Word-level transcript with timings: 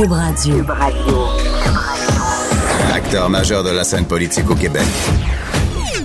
Cube 0.00 0.12
Radio. 0.12 0.56
Cube 0.56 0.70
Radio. 0.70 1.26
Acteur 2.90 3.28
majeur 3.28 3.62
de 3.62 3.68
la 3.68 3.84
scène 3.84 4.06
politique 4.06 4.48
au 4.48 4.54
Québec. 4.54 4.86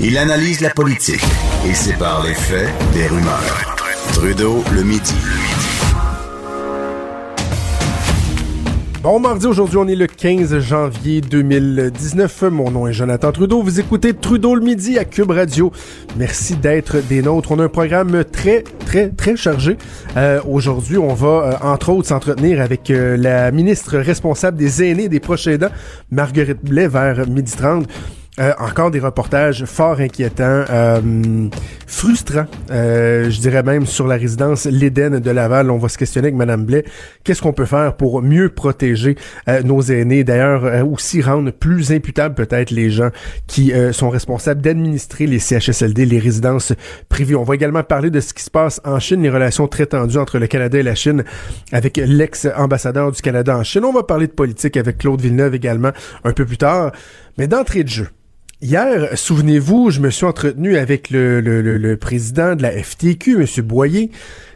Il 0.02 0.18
analyse 0.18 0.60
la 0.60 0.70
politique 0.70 1.24
et 1.66 1.74
sépare 1.74 2.22
les 2.24 2.34
faits 2.34 2.68
des 2.92 3.08
rumeurs. 3.08 3.76
Trudeau 4.12 4.66
le 4.74 4.84
midi. 4.84 5.16
Bon 9.06 9.20
mardi, 9.20 9.46
aujourd'hui 9.46 9.78
on 9.78 9.88
est 9.88 9.94
le 9.94 10.08
15 10.08 10.58
janvier 10.58 11.22
2019. 11.22 12.42
Mon 12.50 12.72
nom 12.72 12.88
est 12.88 12.94
Jonathan 12.94 13.32
Trudeau. 13.32 13.62
Vous 13.62 13.80
écoutez 13.80 14.16
Trudeau 14.16 14.56
le 14.56 14.62
midi 14.62 14.98
à 14.98 15.06
Cube 15.06 15.30
Radio. 15.30 15.72
Merci 16.18 16.56
d'être 16.56 16.98
des 17.08 17.22
nôtres. 17.22 17.52
On 17.52 17.60
a 17.60 17.66
un 17.66 17.70
programme 17.70 18.24
très, 18.24 18.64
très, 18.64 19.10
très 19.10 19.36
chargé. 19.36 19.78
Euh, 20.18 20.42
aujourd'hui, 20.50 20.98
on 20.98 21.14
va 21.14 21.28
euh, 21.28 21.54
entre 21.62 21.90
autres 21.90 22.08
s'entretenir 22.08 22.60
avec 22.60 22.90
euh, 22.90 23.16
la 23.16 23.52
ministre 23.52 24.00
responsable 24.00 24.58
des 24.58 24.84
aînés 24.84 25.04
et 25.04 25.10
des 25.10 25.20
proches 25.20 25.46
aidants, 25.46 25.70
Marguerite 26.10 26.66
Blais, 26.66 26.88
vers 26.88 27.30
midi 27.30 27.54
30. 27.56 27.88
Euh, 28.38 28.52
encore 28.60 28.92
des 28.92 29.00
reportages 29.00 29.64
fort 29.64 30.02
inquiétants, 30.02 30.66
euh, 30.70 31.48
frustrants, 31.88 32.48
euh, 32.70 33.30
je 33.30 33.40
dirais 33.40 33.64
même 33.64 33.86
sur 33.86 34.08
la 34.08 34.16
résidence 34.16 34.66
L'Éden 34.66 35.22
de 35.22 35.32
Laval. 35.32 35.72
On 35.72 35.78
va 35.78 35.88
se 35.88 35.98
questionner 35.98 36.28
avec 36.28 36.36
Madame 36.36 36.66
Blais. 36.66 36.84
Qu'est-ce 37.24 37.42
qu'on 37.42 37.54
peut 37.54 37.66
faire 37.66 37.96
pour 37.96 38.22
mieux 38.22 38.50
protéger 38.50 39.16
nos 39.64 39.82
aînés? 39.82 40.26
D'ailleurs, 40.26 40.86
aussi 40.86 41.22
rendre 41.22 41.52
plus 41.52 41.94
imputables 41.94 42.36
peut-être 42.36 42.72
les 42.72 42.90
gens 42.90 43.10
qui 43.48 43.72
sont 43.92 44.10
responsables 44.10 44.62
d'administrer 44.62 45.28
les 45.28 45.40
CHSLD, 45.40 46.06
les 46.06 46.20
résidences 46.20 46.74
privées. 47.08 47.36
On 47.36 47.44
va 47.44 47.56
également 47.56 47.84
parler 47.84 48.10
de 48.10 48.20
ce 48.20 48.34
qui 48.34 48.44
se 48.44 48.52
passe 48.52 48.82
en 48.84 49.00
Chine, 49.00 49.22
les 49.22 49.30
relations 49.30 49.68
très 49.68 49.86
tendues 49.86 50.18
entre 50.18 50.40
le 50.40 50.48
Canada 50.48 50.78
et 50.78 50.84
la 50.84 50.96
Chine 50.96 51.24
avec 51.72 51.98
l'ex-ambassadeur 51.98 53.12
du 53.12 53.22
Canada 53.22 53.58
en 53.58 53.64
Chine. 53.64 53.86
On 53.86 53.94
va 53.94 54.04
parler 54.04 54.28
de 54.28 54.34
politique 54.34 54.76
avec 54.78 54.98
Claude 54.98 55.22
Villeneuve 55.22 55.56
également 55.56 55.92
un 56.24 56.34
peu 56.34 56.46
plus 56.46 56.58
tard. 56.58 56.92
Mais 57.38 57.48
d'entrée 57.48 57.84
de 57.84 57.90
jeu, 57.90 58.08
Hier, 58.62 59.10
souvenez-vous, 59.18 59.92
je 59.92 60.00
me 60.00 60.10
suis 60.10 60.26
entretenu 60.26 60.78
avec 60.78 61.10
le, 61.10 61.96
président 61.96 62.56
de 62.56 62.62
la 62.62 62.72
FTQ, 62.72 63.42
M. 63.42 63.66
Boyer, 63.66 64.12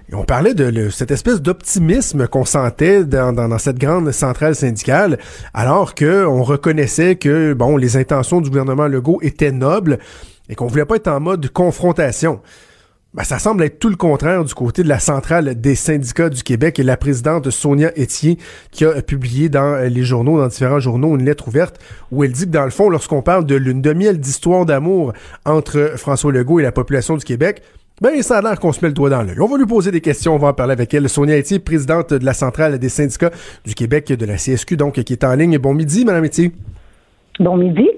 et 0.09 0.15
on 0.15 0.23
parlait 0.23 0.53
de 0.53 0.89
cette 0.89 1.11
espèce 1.11 1.41
d'optimisme 1.41 2.25
qu'on 2.27 2.45
sentait 2.45 3.03
dans, 3.03 3.57
cette 3.57 3.77
grande 3.77 4.09
centrale 4.13 4.55
syndicale, 4.55 5.19
alors 5.53 5.95
que 5.95 6.25
on 6.25 6.43
reconnaissait 6.43 7.17
que 7.17 7.51
bon, 7.53 7.75
les 7.75 7.97
intentions 7.97 8.39
du 8.39 8.49
gouvernement 8.49 8.87
Legault 8.87 9.19
étaient 9.21 9.51
nobles 9.51 9.99
et 10.47 10.55
qu'on 10.55 10.67
voulait 10.67 10.85
pas 10.85 10.95
être 10.95 11.09
en 11.09 11.19
mode 11.19 11.49
confrontation. 11.49 12.39
Ben, 13.15 13.23
ça 13.23 13.39
semble 13.39 13.63
être 13.63 13.79
tout 13.79 13.89
le 13.89 13.95
contraire 13.95 14.45
du 14.45 14.53
côté 14.53 14.83
de 14.83 14.87
la 14.87 14.99
centrale 14.99 15.59
des 15.59 15.73
syndicats 15.73 16.29
du 16.29 16.43
Québec 16.43 16.77
et 16.77 16.83
la 16.83 16.95
présidente 16.95 17.49
Sonia 17.49 17.91
Etier 17.97 18.37
qui 18.69 18.85
a 18.85 19.01
publié 19.01 19.49
dans 19.49 19.83
les 19.83 20.03
journaux, 20.03 20.37
dans 20.37 20.47
différents 20.47 20.79
journaux, 20.79 21.17
une 21.17 21.25
lettre 21.25 21.47
ouverte 21.47 21.79
où 22.11 22.23
elle 22.23 22.31
dit 22.31 22.45
que 22.45 22.51
dans 22.51 22.65
le 22.65 22.69
fond, 22.69 22.87
lorsqu'on 22.87 23.23
parle 23.23 23.45
de 23.45 23.55
lune 23.55 23.81
de 23.81 23.93
miel 23.93 24.19
d'histoire 24.19 24.63
d'amour 24.67 25.13
entre 25.43 25.93
François 25.95 26.31
Legault 26.31 26.59
et 26.59 26.63
la 26.63 26.71
population 26.71 27.17
du 27.17 27.25
Québec, 27.25 27.63
ben, 27.99 28.21
ça 28.21 28.37
a 28.37 28.41
l'air 28.43 28.59
qu'on 28.59 28.73
se 28.73 28.85
met 28.85 28.89
le 28.89 28.93
doigt 28.93 29.09
dans 29.09 29.23
l'œil. 29.23 29.39
On 29.39 29.47
va 29.47 29.57
lui 29.57 29.65
poser 29.65 29.89
des 29.89 30.01
questions, 30.01 30.35
on 30.35 30.37
va 30.37 30.49
en 30.49 30.53
parler 30.53 30.73
avec 30.73 30.93
elle. 30.93 31.09
Sonia 31.09 31.35
Etier, 31.35 31.57
présidente 31.57 32.13
de 32.13 32.23
la 32.23 32.33
centrale 32.33 32.77
des 32.77 32.89
syndicats 32.89 33.31
du 33.65 33.73
Québec, 33.73 34.13
de 34.13 34.25
la 34.27 34.35
CSQ, 34.35 34.77
donc, 34.77 35.01
qui 35.01 35.13
est 35.13 35.23
en 35.23 35.33
ligne. 35.33 35.57
Bon 35.57 35.73
midi, 35.73 36.05
Madame 36.05 36.25
Etier. 36.25 36.51
Bon 37.39 37.57
midi. 37.57 37.89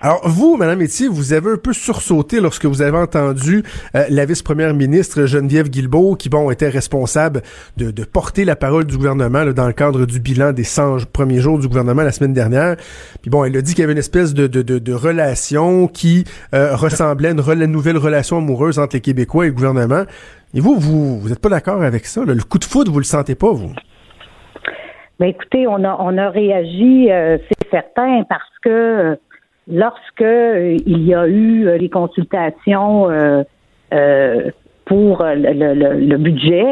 Alors, 0.00 0.20
vous, 0.28 0.56
Madame 0.56 0.82
Etier, 0.82 1.08
vous 1.08 1.32
avez 1.32 1.52
un 1.52 1.56
peu 1.56 1.72
sursauté 1.72 2.40
lorsque 2.40 2.64
vous 2.64 2.82
avez 2.82 2.96
entendu 2.96 3.62
euh, 3.94 4.04
la 4.10 4.24
vice-première 4.24 4.74
ministre 4.74 5.26
Geneviève 5.26 5.68
Guilbeault, 5.68 6.16
qui, 6.16 6.28
bon, 6.28 6.50
était 6.50 6.68
responsable 6.68 7.42
de, 7.76 7.90
de 7.90 8.04
porter 8.04 8.44
la 8.44 8.56
parole 8.56 8.84
du 8.84 8.96
gouvernement 8.96 9.44
dans 9.46 9.66
le 9.66 9.72
cadre 9.72 10.06
du 10.06 10.20
bilan 10.20 10.52
des 10.52 10.64
100 10.64 11.06
premiers 11.12 11.40
jours 11.40 11.58
du 11.58 11.68
gouvernement 11.68 12.02
la 12.02 12.12
semaine 12.12 12.32
dernière. 12.32 12.76
Puis 13.22 13.30
bon, 13.30 13.44
elle 13.44 13.56
a 13.56 13.62
dit 13.62 13.74
qu'il 13.74 13.82
y 13.82 13.84
avait 13.84 13.92
une 13.92 13.98
espèce 13.98 14.34
de, 14.34 14.46
de, 14.46 14.62
de, 14.62 14.78
de 14.78 14.92
relation 14.92 15.88
qui 15.88 16.24
euh, 16.54 16.74
ressemblait 16.76 17.28
à 17.28 17.32
une, 17.32 17.66
nouvelle 17.66 17.98
relation 17.98 18.38
amoureuse 18.38 18.78
entre 18.78 18.96
les 18.96 19.00
Québécois 19.00 19.44
et 19.46 19.48
le 19.48 19.54
gouvernement. 19.54 20.04
Et 20.54 20.60
vous, 20.60 20.76
vous 20.78 21.18
vous 21.20 21.32
êtes 21.32 21.40
pas 21.40 21.48
d'accord 21.48 21.82
avec 21.82 22.06
ça? 22.06 22.24
Le 22.24 22.42
coup 22.42 22.58
de 22.58 22.64
foudre, 22.64 22.90
vous 22.92 22.98
le 22.98 23.04
sentez 23.04 23.34
pas, 23.34 23.52
vous? 23.52 23.72
Ben 25.18 25.26
écoutez, 25.26 25.66
on 25.66 25.82
a 25.82 25.96
on 25.98 26.16
a 26.16 26.30
réagi, 26.30 27.10
euh, 27.10 27.38
c'est 27.48 27.70
certain, 27.70 28.22
parce 28.28 28.58
que 28.62 29.18
lorsque 29.68 30.22
euh, 30.22 30.76
il 30.86 31.04
y 31.04 31.14
a 31.14 31.26
eu 31.26 31.66
euh, 31.66 31.76
les 31.76 31.88
consultations 31.88 33.10
euh, 33.10 33.44
pour 34.84 35.22
le, 35.22 36.16
budget, 36.16 36.64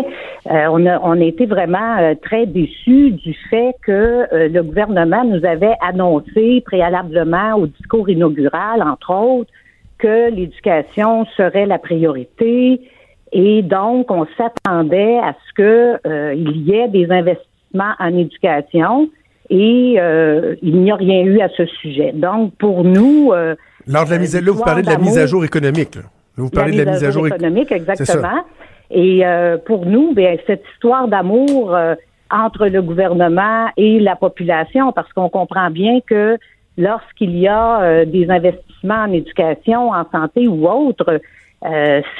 on, 0.46 0.86
a, 0.86 1.18
été 1.18 1.44
vraiment 1.44 2.14
très 2.22 2.46
déçus 2.46 3.10
du 3.10 3.34
fait 3.50 3.74
que 3.82 4.26
le 4.32 4.62
gouvernement 4.62 5.22
nous 5.24 5.44
avait 5.44 5.76
annoncé 5.82 6.62
préalablement 6.64 7.56
au 7.56 7.66
discours 7.66 8.08
inaugural, 8.08 8.82
entre 8.82 9.12
autres, 9.12 9.50
que 9.98 10.30
l'éducation 10.30 11.26
serait 11.36 11.66
la 11.66 11.78
priorité. 11.78 12.80
Et 13.32 13.60
donc, 13.60 14.10
on 14.10 14.26
s'attendait 14.38 15.18
à 15.18 15.34
ce 15.46 15.52
que 15.52 16.34
il 16.34 16.62
y 16.62 16.72
ait 16.72 16.88
des 16.88 17.10
investissements 17.10 17.94
en 17.98 18.16
éducation 18.16 19.10
et 19.50 19.96
euh, 19.98 20.56
il 20.62 20.80
n'y 20.80 20.90
a 20.90 20.96
rien 20.96 21.22
eu 21.22 21.40
à 21.40 21.48
ce 21.48 21.66
sujet. 21.66 22.12
Donc, 22.12 22.54
pour 22.56 22.84
nous... 22.84 23.32
Euh, 23.32 23.54
Lors 23.86 24.04
de 24.04 24.10
la 24.10 24.18
mise 24.18 24.34
à 24.34 24.42
jour, 24.42 24.56
vous 24.56 24.64
parlez 24.64 24.82
de 24.82 24.90
la 24.90 24.98
mise 24.98 25.18
à 25.18 25.26
jour 25.26 25.44
économique. 25.44 25.98
Vous 26.36 26.50
parlez 26.50 26.72
de 26.76 26.82
la 26.82 26.92
mise 26.92 27.04
à 27.04 27.10
jour 27.10 27.26
économique, 27.26 27.70
exactement. 27.70 28.42
Et 28.90 29.24
euh, 29.24 29.56
pour 29.58 29.86
nous, 29.86 30.14
bien, 30.14 30.36
cette 30.46 30.64
histoire 30.74 31.08
d'amour 31.08 31.74
euh, 31.74 31.94
entre 32.30 32.66
le 32.66 32.82
gouvernement 32.82 33.68
et 33.76 34.00
la 34.00 34.16
population, 34.16 34.92
parce 34.92 35.12
qu'on 35.12 35.28
comprend 35.28 35.70
bien 35.70 36.00
que 36.04 36.36
lorsqu'il 36.76 37.38
y 37.38 37.48
a 37.48 38.04
des 38.04 38.28
investissements 38.28 39.04
en 39.04 39.12
éducation, 39.12 39.90
en 39.90 40.04
santé 40.10 40.46
ou 40.46 40.68
autre, 40.68 41.20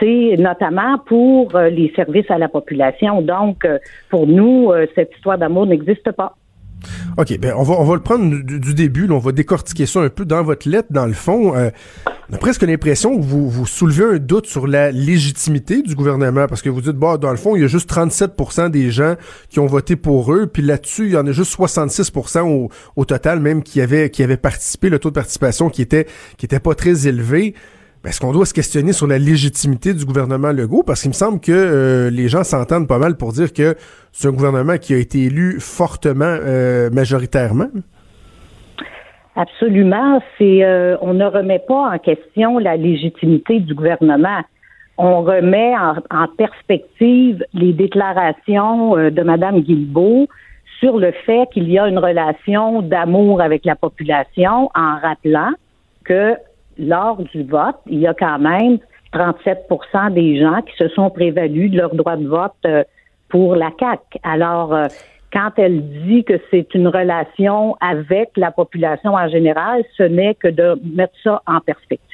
c'est 0.01 0.37
notamment 0.39 0.99
pour 0.99 1.59
les 1.59 1.93
services 1.95 2.31
à 2.31 2.39
la 2.39 2.49
population. 2.49 3.21
Donc, 3.21 3.67
pour 4.09 4.27
nous, 4.27 4.73
cette 4.95 5.13
histoire 5.15 5.37
d'amour 5.37 5.67
n'existe 5.67 6.11
pas. 6.13 6.35
OK, 7.19 7.39
ben 7.39 7.55
on 7.57 7.63
va, 7.63 7.75
on 7.75 7.85
va 7.85 7.95
le 7.95 8.03
prendre 8.03 8.43
du, 8.43 8.75
début, 8.75 9.09
on 9.11 9.19
va 9.19 9.33
décortiquer 9.33 9.87
ça 9.87 10.01
un 10.01 10.09
peu 10.09 10.25
dans 10.25 10.43
votre 10.43 10.69
lettre, 10.69 10.89
dans 10.91 11.07
le 11.07 11.15
fond. 11.15 11.57
Euh, 11.57 11.71
on 12.31 12.35
a 12.35 12.39
presque 12.39 12.63
l'impression 12.63 13.19
que 13.19 13.25
vous, 13.25 13.49
vous 13.49 13.67
soulevez 13.67 14.17
un 14.17 14.19
doute 14.19 14.47
sur 14.47 14.67
la 14.67 14.91
légitimité 14.91 15.83
du 15.83 15.95
gouvernement, 15.95 16.47
parce 16.47 16.61
que 16.61 16.69
vous 16.69 16.81
dites, 16.81 16.97
bah, 16.97 17.17
dans 17.17 17.31
le 17.31 17.37
fond, 17.37 17.57
il 17.57 17.63
y 17.63 17.65
a 17.65 17.69
juste 17.69 17.91
37% 17.91 18.71
des 18.71 18.91
gens 18.91 19.17
qui 19.49 19.61
ont 19.61 19.67
voté 19.67 19.97
pour 19.97 20.33
eux, 20.33 20.47
puis 20.47 20.63
là-dessus, 20.63 21.07
il 21.07 21.13
y 21.13 21.17
en 21.17 21.27
a 21.27 21.33
juste 21.33 21.53
66 21.53 22.13
au, 22.43 22.69
au 22.97 23.05
total, 23.05 23.41
même 23.41 23.63
qui 23.63 23.81
avaient, 23.81 24.11
qui 24.11 24.23
avaient 24.23 24.37
participé, 24.37 24.91
le 24.91 24.99
taux 24.99 25.11
de 25.11 25.15
participation 25.15 25.71
qui 25.71 25.83
était, 25.83 26.07
qui 26.37 26.47
était 26.47 26.61
pas 26.61 26.75
très 26.75 27.07
élevé. 27.07 27.55
Ben, 28.07 28.11
est-ce 28.11 28.21
qu'on 28.21 28.31
doit 28.31 28.47
se 28.47 28.55
questionner 28.55 28.93
sur 28.93 29.09
la 29.09 29.19
légitimité 29.19 29.93
du 29.93 30.05
gouvernement 30.05 30.53
Legault? 30.53 30.85
Parce 30.85 31.03
qu'il 31.03 31.09
me 31.09 31.13
semble 31.13 31.41
que 31.41 31.51
euh, 31.51 32.09
les 32.09 32.29
gens 32.29 32.45
s'entendent 32.45 32.87
pas 32.87 33.01
mal 33.01 33.17
pour 33.17 33.33
dire 33.33 33.53
que 33.53 33.75
c'est 34.13 34.29
un 34.29 34.31
gouvernement 34.31 34.79
qui 34.79 34.95
a 34.95 34.99
été 34.99 35.25
élu 35.25 35.59
fortement, 35.59 36.25
euh, 36.25 36.89
majoritairement. 36.91 37.67
Absolument. 39.35 40.23
C'est, 40.39 40.63
euh, 40.63 40.97
on 41.01 41.15
ne 41.15 41.25
remet 41.25 41.59
pas 41.59 41.95
en 41.95 41.99
question 41.99 42.61
la 42.61 42.77
légitimité 42.77 43.59
du 43.59 43.75
gouvernement. 43.75 44.41
On 44.99 45.23
remet 45.23 45.75
en, 45.77 46.29
perspective 46.29 47.45
les 47.55 47.73
déclarations 47.73 48.95
de 48.95 49.23
Mme 49.23 49.63
Guilbeault 49.63 50.29
sur 50.79 50.99
le 50.99 51.11
fait 51.11 51.49
qu'il 51.53 51.69
y 51.69 51.77
a 51.77 51.89
une 51.89 51.99
relation 51.99 52.83
d'amour 52.83 53.43
avec 53.43 53.65
la 53.65 53.75
population 53.75 54.71
en 54.77 54.97
rappelant 55.01 55.51
que 56.05 56.37
lors 56.79 57.23
du 57.23 57.43
vote, 57.45 57.77
il 57.87 58.01
y 58.01 58.07
a 58.07 58.15
quand 58.15 58.39
même 58.39 58.79
37% 59.13 60.13
des 60.13 60.41
gens 60.41 60.61
qui 60.63 60.77
se 60.77 60.89
sont 60.89 61.11
prévalus 61.11 61.71
de 61.71 61.79
leur 61.79 61.95
droit 61.95 62.17
de 62.17 62.27
vote 62.27 62.53
euh, 62.67 62.85
pour 63.29 63.57
la 63.57 63.71
CAC. 63.71 64.01
Alors, 64.23 64.75
euh, 64.75 64.87
quand 65.33 65.51
elle 65.57 65.83
dit 66.07 66.25
que 66.25 66.41
c'est 66.51 66.75
une 66.75 66.89
relation 66.89 67.77
avec 67.81 68.31
la 68.37 68.51
population 68.51 69.15
en 69.15 69.29
général, 69.29 69.85
ce 69.97 70.03
n'est 70.03 70.35
que 70.35 70.49
de 70.49 70.81
mettre 70.95 71.15
ça 71.23 71.43
en 71.47 71.61
perspective. 71.61 72.06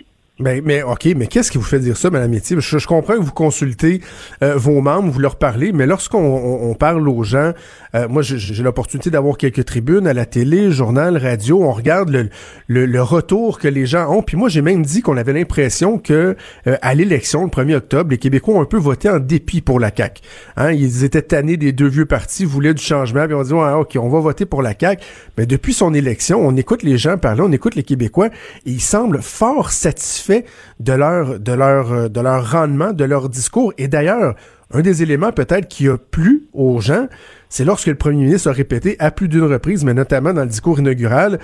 Mais, 0.43 0.61
ben, 0.61 0.63
mais 0.65 0.83
OK, 0.83 1.09
mais 1.17 1.29
qu'est-ce 1.29 1.53
qui 1.53 1.59
vous 1.59 1.65
fait 1.65 1.79
dire 1.79 1.97
ça, 1.97 2.11
Madame 2.11 2.31
Métier? 2.31 2.57
Je, 2.59 2.87
comprends 2.87 3.15
que 3.15 3.23
vous 3.23 3.33
consultez 3.33 4.01
euh, 4.43 4.57
vos 4.57 4.81
membres, 4.81 5.11
vous 5.11 5.21
leur 5.21 5.37
parlez, 5.37 5.73
mais 5.73 5.87
lorsqu'on 5.87 6.19
on, 6.19 6.75
parle 6.75 7.09
aux 7.09 7.23
gens, 7.23 7.53
euh, 7.95 8.09
moi 8.09 8.23
j'ai 8.23 8.63
l'opportunité 8.63 9.11
d'avoir 9.11 9.37
quelques 9.37 9.65
tribunes 9.65 10.07
à 10.07 10.15
la 10.15 10.27
télé, 10.27 10.73
journal, 10.73 11.17
radio, 11.17 11.63
on 11.63 11.71
regarde 11.71 12.11
le, 12.11 12.87
le, 12.87 13.03
retour 13.03 13.61
que 13.61 13.69
les 13.69 13.87
gens 13.87 14.11
ont. 14.13 14.23
Puis 14.23 14.37
moi 14.37 14.49
j'ai 14.49 14.63
même 14.63 14.85
dit 14.85 15.01
qu'on 15.01 15.17
avait 15.17 15.33
l'impression 15.33 15.99
que 15.99 16.37
euh, 16.67 16.77
à 16.83 16.95
l'élection, 16.95 17.45
le 17.45 17.51
1er 17.51 17.77
octobre, 17.77 18.11
les 18.11 18.19
Québécois 18.19 18.55
ont 18.55 18.63
un 18.63 18.67
peu 18.67 18.79
voté 18.79 19.09
en 19.09 19.21
dépit 19.21 19.61
pour 19.61 19.79
la 19.79 19.91
CAQ. 19.97 20.23
Hein, 20.57 20.73
ils 20.73 21.05
étaient 21.05 21.23
tannés 21.23 21.57
des 21.57 21.73
deux 21.73 21.89
vieux 21.89 22.07
partis, 22.07 22.45
voulaient 22.45 22.75
du 22.75 22.83
changement, 22.83 23.27
puis 23.27 23.35
on 23.35 23.43
dit 23.43 23.53
OK, 23.53 23.97
on 24.01 24.09
va 24.09 24.19
voter 24.19 24.45
pour 24.45 24.63
la 24.63 24.75
CAQ. 24.79 25.03
Mais 25.39 25.47
depuis 25.47 25.73
son 25.73 25.95
élection, 25.95 26.45
on 26.45 26.57
écoute 26.57 26.83
les 26.83 26.99
gens 26.99 27.17
parler, 27.17 27.43
on 27.43 27.53
écoute 27.53 27.77
les 27.77 27.85
Québécois, 27.85 28.29
et 28.67 28.71
ils 28.71 28.81
semblent 28.81 29.23
fort 29.23 29.71
satisfaits 29.71 30.32
de 30.81 30.93
leur, 30.93 31.39
de 31.39 31.53
leur, 31.53 31.93
euh, 31.93 32.09
de 32.09 32.21
leur 32.21 32.51
rendement, 32.51 32.93
de 32.93 33.05
leur 33.05 33.29
discours. 33.29 33.73
Et 33.79 33.89
d'ailleurs, 33.89 34.35
un 34.73 34.81
des 34.81 35.03
éléments 35.03 35.33
peut-être 35.33 35.69
qui 35.69 35.89
a 35.89 35.99
plu 35.99 36.45
aux 36.53 36.81
gens, 36.81 37.07
c'est 37.49 37.65
lorsque 37.65 37.89
le 37.89 37.95
premier 37.95 38.25
ministre 38.25 38.49
a 38.51 38.53
répété 38.53 38.97
à 38.99 39.11
plus 39.11 39.29
d'une 39.29 39.45
reprise, 39.45 39.85
mais 39.85 39.95
notamment 39.95 40.33
dans 40.33 40.43
le 40.43 40.49
discours 40.49 40.79
inaugural, 40.79 41.39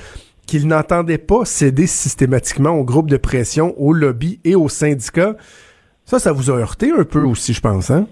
qu'il 0.46 0.66
n'entendait 0.66 1.18
pas 1.18 1.44
céder 1.44 1.86
systématiquement 1.86 2.70
aux 2.70 2.84
groupes 2.84 3.10
de 3.10 3.18
pression, 3.18 3.74
aux 3.76 3.92
lobbies 3.92 4.40
et 4.44 4.54
aux 4.54 4.70
syndicats. 4.70 5.36
Ça, 6.06 6.18
ça 6.18 6.32
vous 6.32 6.50
a 6.50 6.54
heurté 6.54 6.90
un 6.90 7.04
peu 7.04 7.22
aussi, 7.22 7.52
je 7.52 7.60
pense, 7.60 7.90
hein? 7.90 8.06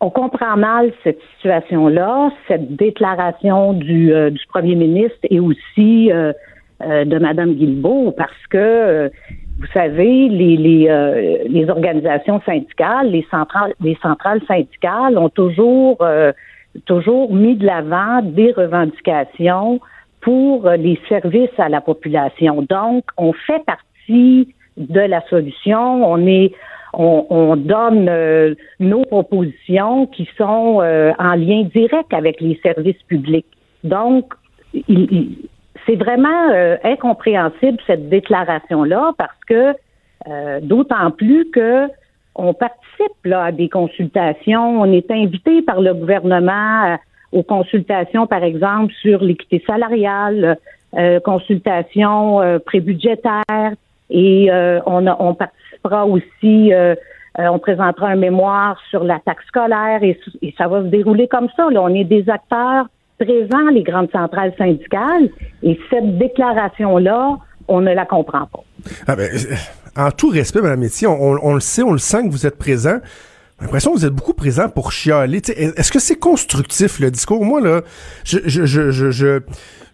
On 0.00 0.10
comprend 0.10 0.56
mal 0.58 0.92
cette 1.04 1.20
situation-là, 1.36 2.30
cette 2.48 2.76
déclaration 2.76 3.72
du, 3.72 4.12
euh, 4.12 4.30
du 4.30 4.40
premier 4.48 4.74
ministre 4.74 5.18
et 5.30 5.40
aussi 5.40 6.12
euh, 6.12 6.32
de 6.80 7.18
Mme 7.18 7.54
Guilbeault, 7.54 8.12
parce 8.16 8.46
que 8.50 9.10
vous 9.58 9.66
savez, 9.72 10.28
les, 10.28 10.56
les, 10.56 11.44
les, 11.48 11.70
organisations 11.70 12.42
syndicales, 12.44 13.10
les 13.10 13.26
centrales, 13.30 13.72
les 13.80 13.96
centrales 14.02 14.42
syndicales 14.46 15.16
ont 15.16 15.30
toujours 15.30 15.98
toujours 16.84 17.34
mis 17.34 17.56
de 17.56 17.64
l'avant 17.64 18.20
des 18.22 18.52
revendications 18.52 19.80
pour 20.20 20.68
les 20.68 21.00
services 21.08 21.58
à 21.58 21.70
la 21.70 21.80
population. 21.80 22.60
Donc, 22.68 23.04
on 23.16 23.32
fait 23.32 23.64
partie 23.64 24.54
de 24.76 25.00
la 25.00 25.22
solution. 25.28 26.04
On 26.04 26.26
est 26.26 26.52
on, 26.98 27.56
donne 27.56 28.08
euh, 28.08 28.54
nos 28.80 29.04
propositions 29.04 30.06
qui 30.06 30.28
sont 30.38 30.80
euh, 30.80 31.12
en 31.18 31.34
lien 31.34 31.64
direct 31.74 32.12
avec 32.12 32.40
les 32.40 32.58
services 32.62 33.02
publics. 33.06 33.46
Donc, 33.84 34.32
c'est 35.86 35.96
vraiment 35.96 36.50
euh, 36.50 36.76
incompréhensible 36.84 37.78
cette 37.86 38.08
déclaration-là 38.08 39.12
parce 39.16 39.44
que 39.46 39.74
d'autant 40.60 41.12
plus 41.12 41.48
que 41.52 41.86
on 42.34 42.52
participe 42.52 43.24
là, 43.24 43.44
à 43.44 43.52
des 43.52 43.68
consultations, 43.68 44.80
on 44.80 44.92
est 44.92 45.08
invité 45.12 45.62
par 45.62 45.80
le 45.80 45.94
gouvernement 45.94 46.98
aux 47.30 47.44
consultations, 47.44 48.26
par 48.26 48.42
exemple, 48.42 48.92
sur 49.00 49.22
l'équité 49.22 49.62
salariale, 49.64 50.58
consultations 51.22 52.40
prébudgétaires, 52.66 53.72
et 54.10 54.50
on, 54.84 55.06
a, 55.06 55.16
on 55.20 55.34
participe 55.34 55.56
aussi, 55.94 56.72
euh, 56.72 56.94
euh, 57.38 57.48
on 57.48 57.58
présentera 57.58 58.08
un 58.08 58.16
mémoire 58.16 58.80
sur 58.90 59.04
la 59.04 59.18
taxe 59.20 59.44
scolaire 59.46 60.02
et, 60.02 60.18
ça 60.56 60.68
va 60.68 60.82
se 60.82 60.86
dérouler 60.86 61.28
comme 61.28 61.48
ça. 61.56 61.68
Là, 61.70 61.82
on 61.82 61.94
est 61.94 62.04
des 62.04 62.28
acteurs 62.30 62.86
présents, 63.18 63.68
les 63.72 63.82
grandes 63.82 64.10
centrales 64.10 64.54
syndicales, 64.58 65.28
et 65.62 65.78
cette 65.90 66.18
déclaration-là, 66.18 67.38
on 67.68 67.80
ne 67.80 67.92
la 67.92 68.06
comprend 68.06 68.46
pas. 68.46 68.64
Ah 69.06 69.16
ben, 69.16 69.30
euh, 69.32 69.54
en 69.96 70.10
tout 70.10 70.28
respect, 70.28 70.60
Mme 70.60 70.80
Métier, 70.80 71.06
on, 71.08 71.54
le 71.54 71.60
sait, 71.60 71.82
on 71.82 71.92
le 71.92 71.98
sent 71.98 72.24
que 72.24 72.30
vous 72.30 72.46
êtes 72.46 72.58
présent. 72.58 72.98
J'ai 73.58 73.64
l'impression 73.64 73.92
que 73.92 73.98
vous 73.98 74.04
êtes 74.04 74.12
beaucoup 74.12 74.34
présent 74.34 74.68
pour 74.68 74.92
chialer. 74.92 75.38
Est-ce 75.38 75.90
que 75.90 75.98
c'est 75.98 76.16
constructif, 76.16 77.00
le 77.00 77.10
discours? 77.10 77.44
Moi, 77.44 77.60
là, 77.60 77.80
je, 78.24 78.38
je, 78.44 78.66
je, 78.66 78.90
je 78.90 79.40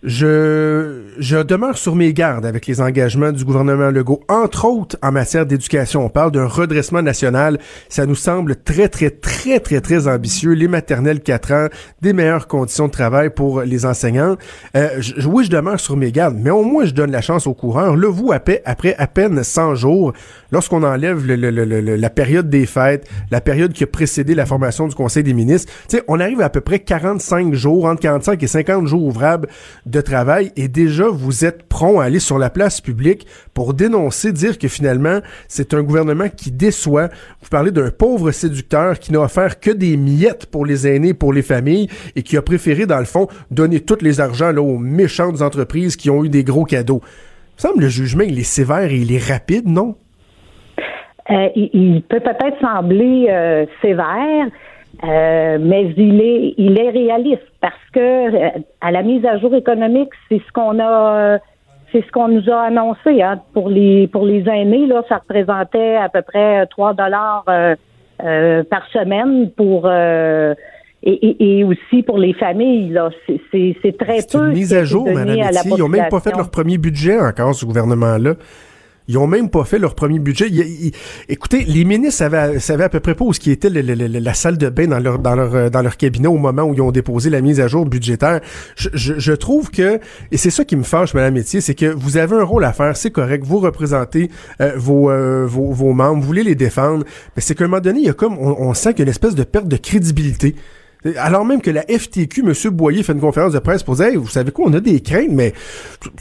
je, 0.03 1.03
je 1.19 1.37
demeure 1.37 1.79
sur 1.79 1.95
mes 1.95 2.13
gardes 2.13 2.45
avec 2.45 2.67
les 2.67 2.81
engagements 2.81 3.31
du 3.31 3.45
gouvernement 3.45 3.91
Legault, 3.91 4.21
entre 4.29 4.65
autres 4.65 4.97
en 5.01 5.13
matière 5.13 5.47
d'éducation. 5.47 6.05
On 6.05 6.09
parle 6.09 6.33
d'un 6.33 6.47
redressement 6.47 7.03
national. 7.03 7.59
Ça 7.89 8.05
nous 8.05 8.17
semble 8.17 8.57
très, 8.57 8.89
très, 8.89 9.11
très, 9.11 9.61
très, 9.61 9.81
très 9.81 10.09
ambitieux. 10.09 10.53
Les 10.53 10.67
maternelles 10.67 11.21
4 11.21 11.53
ans, 11.53 11.69
des 12.01 12.13
meilleures 12.13 12.49
conditions 12.49 12.89
de 12.89 12.93
travail 12.93 13.31
pour 13.31 13.63
les 13.63 13.87
enseignants. 13.87 14.37
Euh, 14.77 14.89
je, 14.99 15.27
oui, 15.29 15.45
je 15.45 15.51
demeure 15.51 15.79
sur 15.79 15.97
mes 15.97 16.11
gardes, 16.11 16.37
mais 16.37 16.51
au 16.51 16.65
moins 16.65 16.85
je 16.85 16.95
donne 16.95 17.13
la 17.13 17.21
chance 17.21 17.47
aux 17.47 17.55
coureurs. 17.55 17.95
Le 17.95 18.09
vous, 18.09 18.33
après, 18.33 18.61
après 18.65 18.97
à 18.99 19.07
peine 19.07 19.45
100 19.45 19.77
jours, 19.77 20.13
lorsqu'on 20.51 20.83
enlève 20.83 21.25
le, 21.25 21.37
le, 21.37 21.51
le, 21.51 21.81
la 21.97 22.11
période 22.11 22.51
des 22.51 22.67
fêtes, 22.67 23.09
la 23.31 23.41
période 23.41 23.73
qui 23.73 23.85
a 23.85 23.87
précédé 23.87 24.35
la 24.35 24.47
formation 24.47 24.89
du 24.89 24.97
Conseil 24.97 25.23
des 25.23 25.35
ministres, 25.35 25.73
on 26.09 26.19
arrive 26.19 26.41
à, 26.41 26.47
à 26.47 26.51
peu 26.51 26.61
près 26.61 26.81
45 26.81 27.55
jours, 27.55 27.85
entre 27.85 28.01
45 28.01 28.43
et 28.43 28.47
50 28.49 28.87
jours 28.89 29.05
ouvrables 29.05 29.49
de 29.93 30.01
travail 30.01 30.51
et 30.57 30.67
déjà 30.67 31.05
vous 31.09 31.45
êtes 31.45 31.65
prompt 31.65 32.01
à 32.01 32.05
aller 32.05 32.19
sur 32.19 32.39
la 32.39 32.51
place 32.51 32.81
publique 32.81 33.27
pour 33.55 33.75
dénoncer, 33.75 34.33
dire 34.33 34.59
que 34.59 34.67
finalement 34.67 35.21
c'est 35.47 35.75
un 35.75 35.83
gouvernement 35.83 36.29
qui 36.29 36.51
déçoit. 36.51 37.09
Vous 37.43 37.49
parlez 37.51 37.71
d'un 37.71 37.91
pauvre 37.91 38.33
séducteur 38.33 38.99
qui 38.99 39.13
n'a 39.13 39.21
offert 39.21 39.61
que 39.61 39.71
des 39.71 39.97
miettes 39.97 40.47
pour 40.47 40.67
les 40.67 40.89
aînés, 40.89 41.15
pour 41.15 41.33
les 41.33 41.43
familles 41.43 41.89
et 42.17 42.23
qui 42.23 42.37
a 42.37 42.43
préféré 42.43 42.87
dans 42.87 42.99
le 42.99 43.05
fond 43.05 43.29
donner 43.51 43.81
tous 43.81 44.03
les 44.03 44.21
argents 44.21 44.51
là, 44.51 44.63
aux 44.63 44.79
méchantes 44.79 45.43
entreprises 45.43 45.97
qui 45.97 46.11
ont 46.11 46.25
eu 46.25 46.29
des 46.29 46.43
gros 46.43 46.65
cadeaux. 46.65 47.03
Il 47.59 47.63
semble 47.63 47.83
le 47.83 47.89
jugement 47.89 48.25
il 48.25 48.39
est 48.39 48.43
sévère 48.43 48.91
et 48.91 48.97
il 48.97 49.13
est 49.13 49.31
rapide, 49.31 49.69
non? 49.69 49.95
Euh, 51.31 51.49
il, 51.55 52.03
peut 52.09 52.21
peut-être 52.21 52.61
sembler 52.61 53.27
euh, 53.31 53.65
sévère, 53.81 54.49
euh, 55.05 55.59
mais 55.61 55.93
il 55.97 56.21
est, 56.21 56.55
il 56.59 56.79
est 56.79 56.91
réaliste 56.91 57.43
parce 57.61 57.75
que 57.93 57.99
euh, 57.99 58.51
à 58.81 58.93
la 58.93 59.03
mise 59.03 59.25
à 59.27 59.37
jour 59.39 59.53
économique, 59.55 60.11
c'est 60.29 60.39
ce 60.39 60.53
qu'on 60.53 60.79
a, 60.79 61.39
c'est 61.91 62.05
ce 62.07 62.13
qu'on 62.13 62.29
nous 62.29 62.49
a 62.49 62.63
annoncé 62.63 63.21
hein. 63.21 63.41
pour 63.53 63.69
les 63.69 64.07
pour 64.07 64.25
les 64.25 64.49
aînés 64.49 64.87
là, 64.87 65.03
ça 65.09 65.17
représentait 65.17 65.97
à 65.97 66.09
peu 66.09 66.23
près 66.23 66.67
3 66.67 66.95
dollars 66.95 67.45
euh, 67.49 68.63
par 68.65 68.87
semaine 68.93 69.51
pour 69.51 69.91
et, 69.91 71.59
et, 71.59 71.65
aussi 71.65 72.05
pour 72.05 72.19
les 72.19 72.33
familles 72.35 72.91
là, 72.91 73.11
c'est 73.27 73.97
très 73.99 74.19
peu. 74.31 74.47
Une 74.47 74.53
mise 74.53 74.73
à 74.73 74.85
jour, 74.85 75.05
Madame 75.13 75.37
Ils 75.65 75.79
n'ont 75.79 75.89
même 75.89 76.09
pas 76.11 76.21
fait 76.21 76.31
leur 76.37 76.51
premier 76.51 76.79
budget 76.79 77.19
encore 77.19 77.57
ce 77.57 77.67
gouvernement 77.67 78.19
là. 78.19 78.35
Ils 79.09 79.19
ont 79.19 79.27
même 79.27 79.51
pas 79.51 79.65
fait 79.65 79.79
leur 79.79 79.95
premier 79.95 80.19
budget. 80.19 80.49
écoutez, 81.29 81.65
les 81.65 81.85
ministres 81.85 82.19
savaient, 82.19 82.61
savaient, 82.61 82.85
à 82.85 82.89
peu 82.89 83.01
près 83.01 83.15
pas 83.15 83.25
où 83.25 83.33
ce 83.33 83.41
qui 83.41 83.51
était 83.51 83.69
la 83.69 84.35
salle 84.35 84.59
de 84.59 84.69
bain 84.69 84.87
dans 84.87 85.83
leur, 85.83 85.97
cabinet 85.97 86.29
au 86.29 86.39
moment 86.39 86.63
où 86.63 86.75
ils 86.75 86.81
ont 86.81 86.93
déposé 86.93 87.31
la 87.31 87.41
mise 87.41 87.61
à 87.61 87.69
jour 87.69 87.85
budgétaire. 87.87 88.41
Je, 88.77 89.33
trouve 89.33 89.71
que 89.71 89.99
et 90.31 90.37
c'est 90.37 90.51
ça 90.51 90.65
qui 90.65 90.77
me 90.77 90.83
fâche, 90.83 91.15
Madame 91.15 91.35
Métier, 91.35 91.61
c'est 91.61 91.75
que 91.75 91.87
vous 91.87 92.17
avez 92.17 92.37
un 92.37 92.45
rôle 92.45 92.65
à 92.65 92.73
faire, 92.73 92.97
c'est 92.97 93.11
correct. 93.11 93.45
Vous 93.45 93.59
représentez 93.59 94.31
euh, 94.61 94.73
vos, 94.77 95.11
euh, 95.11 95.47
vos, 95.47 95.93
membres, 95.93 96.21
vous 96.21 96.27
voulez 96.27 96.45
les 96.45 96.55
défendre, 96.55 97.05
mais 97.37 97.43
c'est 97.43 97.55
qu'à 97.55 97.65
un 97.65 97.69
moment 97.69 97.81
donné, 97.81 98.01
il 98.01 98.07
y 98.07 98.11
a 98.11 98.15
comme 98.15 98.39
on 98.39 98.73
sent 98.75 98.91
qu'il 98.91 99.01
y 99.01 99.03
a 99.03 99.05
une 99.05 99.11
espèce 99.11 99.35
de 99.35 99.45
perte 99.45 99.69
de 99.69 99.77
crédibilité. 99.77 100.55
Alors 101.17 101.45
même 101.45 101.61
que 101.61 101.71
la 101.71 101.83
FTQ, 101.83 102.45
M. 102.47 102.71
Boyer, 102.71 103.03
fait 103.03 103.13
une 103.13 103.21
conférence 103.21 103.53
de 103.53 103.59
presse 103.59 103.83
pour 103.83 103.97
dire 103.97 104.09
vous 104.15 104.29
savez 104.29 104.53
quoi, 104.53 104.67
on 104.69 104.73
a 104.75 104.81
des 104.81 105.01
craintes, 105.01 105.31
mais 105.31 105.53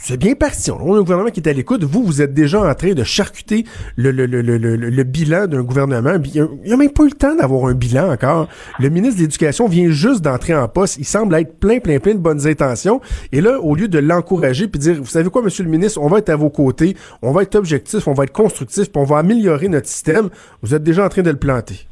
c'est 0.00 0.16
bien 0.16 0.34
parti. 0.34 0.70
On 0.70 0.94
a 0.94 0.98
un 0.98 1.02
gouvernement 1.02 1.30
qui 1.30 1.40
est 1.40 1.48
à 1.48 1.52
l'écoute. 1.52 1.84
Vous, 1.84 2.02
vous 2.04 2.20
êtes 2.20 2.34
déjà 2.34 2.60
en 2.60 2.74
train 2.74 2.92
de 2.92 3.04
charcuter 3.04 3.64
le, 3.96 4.10
le, 4.10 4.26
le, 4.26 4.42
le 4.42 5.04
bilan 5.04 5.46
d'un 5.46 5.62
gouvernement. 5.62 6.14
Il 6.24 6.48
n'y 6.64 6.72
a, 6.72 6.76
même 6.76 6.90
pas 6.90 7.04
eu 7.04 7.08
le 7.08 7.12
temps 7.12 7.34
d'avoir 7.34 7.66
un 7.66 7.74
bilan 7.74 8.12
encore. 8.12 8.48
Le 8.80 8.88
ministre 8.88 9.16
de 9.16 9.22
l'Éducation 9.22 9.68
vient 9.68 9.90
juste 9.90 10.22
d'entrer 10.22 10.54
en 10.54 10.66
poste. 10.68 10.96
Il 10.98 11.04
semble 11.04 11.34
être 11.36 11.58
plein, 11.58 11.78
plein, 11.78 11.98
plein 11.98 12.14
de 12.14 12.20
bonnes 12.20 12.46
intentions. 12.46 13.00
Et 13.30 13.40
là, 13.40 13.60
au 13.60 13.74
lieu 13.74 13.88
de 13.88 13.98
l'encourager 13.98 14.68
puis 14.68 14.80
dire, 14.80 14.96
vous 14.98 15.06
savez 15.06 15.30
quoi, 15.30 15.42
Monsieur 15.42 15.64
le 15.64 15.70
ministre, 15.70 16.00
on 16.00 16.08
va 16.08 16.18
être 16.18 16.30
à 16.30 16.36
vos 16.36 16.50
côtés, 16.50 16.96
on 17.20 17.32
va 17.32 17.42
être 17.42 17.54
objectif, 17.54 18.06
on 18.08 18.14
va 18.14 18.24
être 18.24 18.32
constructif, 18.32 18.90
puis 18.90 19.00
on 19.00 19.04
va 19.04 19.18
améliorer 19.18 19.68
notre 19.68 19.88
système, 19.88 20.28
vous 20.62 20.74
êtes 20.74 20.82
déjà 20.82 21.04
en 21.04 21.08
train 21.08 21.22
de 21.22 21.30
le 21.30 21.36
planter 21.36 21.86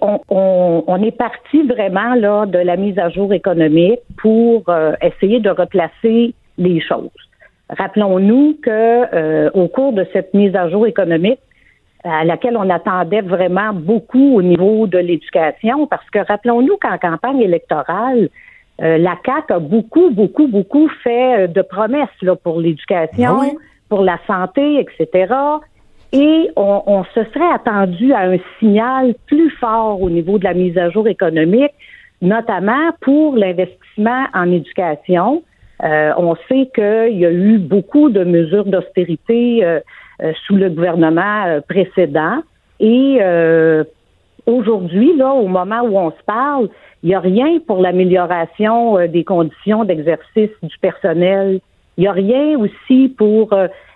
on, 0.00 1.02
est 1.02 1.16
parti 1.16 1.62
vraiment 1.62 2.14
là 2.14 2.46
de 2.46 2.58
la 2.58 2.76
mise 2.76 2.98
à 2.98 3.08
jour 3.10 3.32
économique 3.32 4.00
pour 4.18 4.64
euh, 4.68 4.92
essayer 5.02 5.40
de 5.40 5.50
replacer 5.50 6.34
les 6.58 6.80
choses. 6.80 7.10
Rappelons-nous 7.70 8.58
que 8.62 8.70
euh, 8.70 9.50
au 9.54 9.68
cours 9.68 9.92
de 9.92 10.06
cette 10.12 10.34
mise 10.34 10.54
à 10.54 10.68
jour 10.68 10.86
économique, 10.86 11.40
à 12.04 12.24
laquelle 12.24 12.56
on 12.56 12.68
attendait 12.68 13.22
vraiment 13.22 13.72
beaucoup 13.72 14.36
au 14.36 14.42
niveau 14.42 14.86
de 14.86 14.98
l'éducation, 14.98 15.86
parce 15.86 16.08
que 16.10 16.18
rappelons-nous 16.18 16.76
qu'en 16.76 16.98
campagne 16.98 17.40
électorale, 17.40 18.28
euh, 18.82 18.98
la 18.98 19.16
CAC 19.24 19.50
a 19.50 19.58
beaucoup, 19.58 20.10
beaucoup, 20.10 20.46
beaucoup 20.46 20.88
fait 21.02 21.48
de 21.48 21.62
promesses 21.62 22.08
là, 22.22 22.36
pour 22.36 22.60
l'éducation, 22.60 23.40
ah 23.40 23.50
pour 23.88 24.02
la 24.02 24.18
santé, 24.26 24.80
etc 24.80 25.26
et 26.14 26.48
on, 26.54 27.02
se 27.12 27.24
serait 27.34 27.52
attendu 27.52 28.12
à 28.12 28.20
un 28.30 28.36
signal 28.60 29.14
plus 29.26 29.50
fort 29.50 30.00
au 30.00 30.08
niveau 30.08 30.38
de 30.38 30.44
la 30.44 30.54
mise 30.54 30.78
à 30.78 30.88
jour 30.88 31.08
économique, 31.08 31.72
notamment 32.22 32.92
pour 33.00 33.36
l'investissement 33.36 34.26
en 34.32 34.52
éducation. 34.52 35.42
Euh, 35.82 36.12
on 36.16 36.36
sait 36.48 36.70
qu'il 36.72 37.18
y 37.18 37.26
a 37.26 37.32
eu 37.32 37.58
beaucoup 37.58 38.10
de 38.10 38.22
mesures 38.22 38.64
d'austérité 38.64 39.64
euh, 39.64 39.80
euh, 40.22 40.32
sous 40.46 40.54
le 40.54 40.70
gouvernement 40.70 41.60
précédent 41.68 42.44
et 42.78 43.18
aujourd'hui, 44.46 45.16
là, 45.16 45.32
au 45.32 45.48
moment 45.48 45.80
où 45.82 45.98
on 45.98 46.10
se 46.10 46.22
parle, 46.26 46.68
il 47.02 47.08
n'y 47.08 47.14
a 47.14 47.20
rien 47.20 47.58
pour 47.66 47.78
l'amélioration 47.78 49.04
des 49.08 49.24
conditions 49.24 49.84
d'exercice 49.84 50.50
du 50.62 50.78
personnel. 50.80 51.60
Il 51.96 52.02
n'y 52.02 52.08
a 52.08 52.12
rien 52.12 52.58
aussi 52.58 53.08
pour 53.08 53.50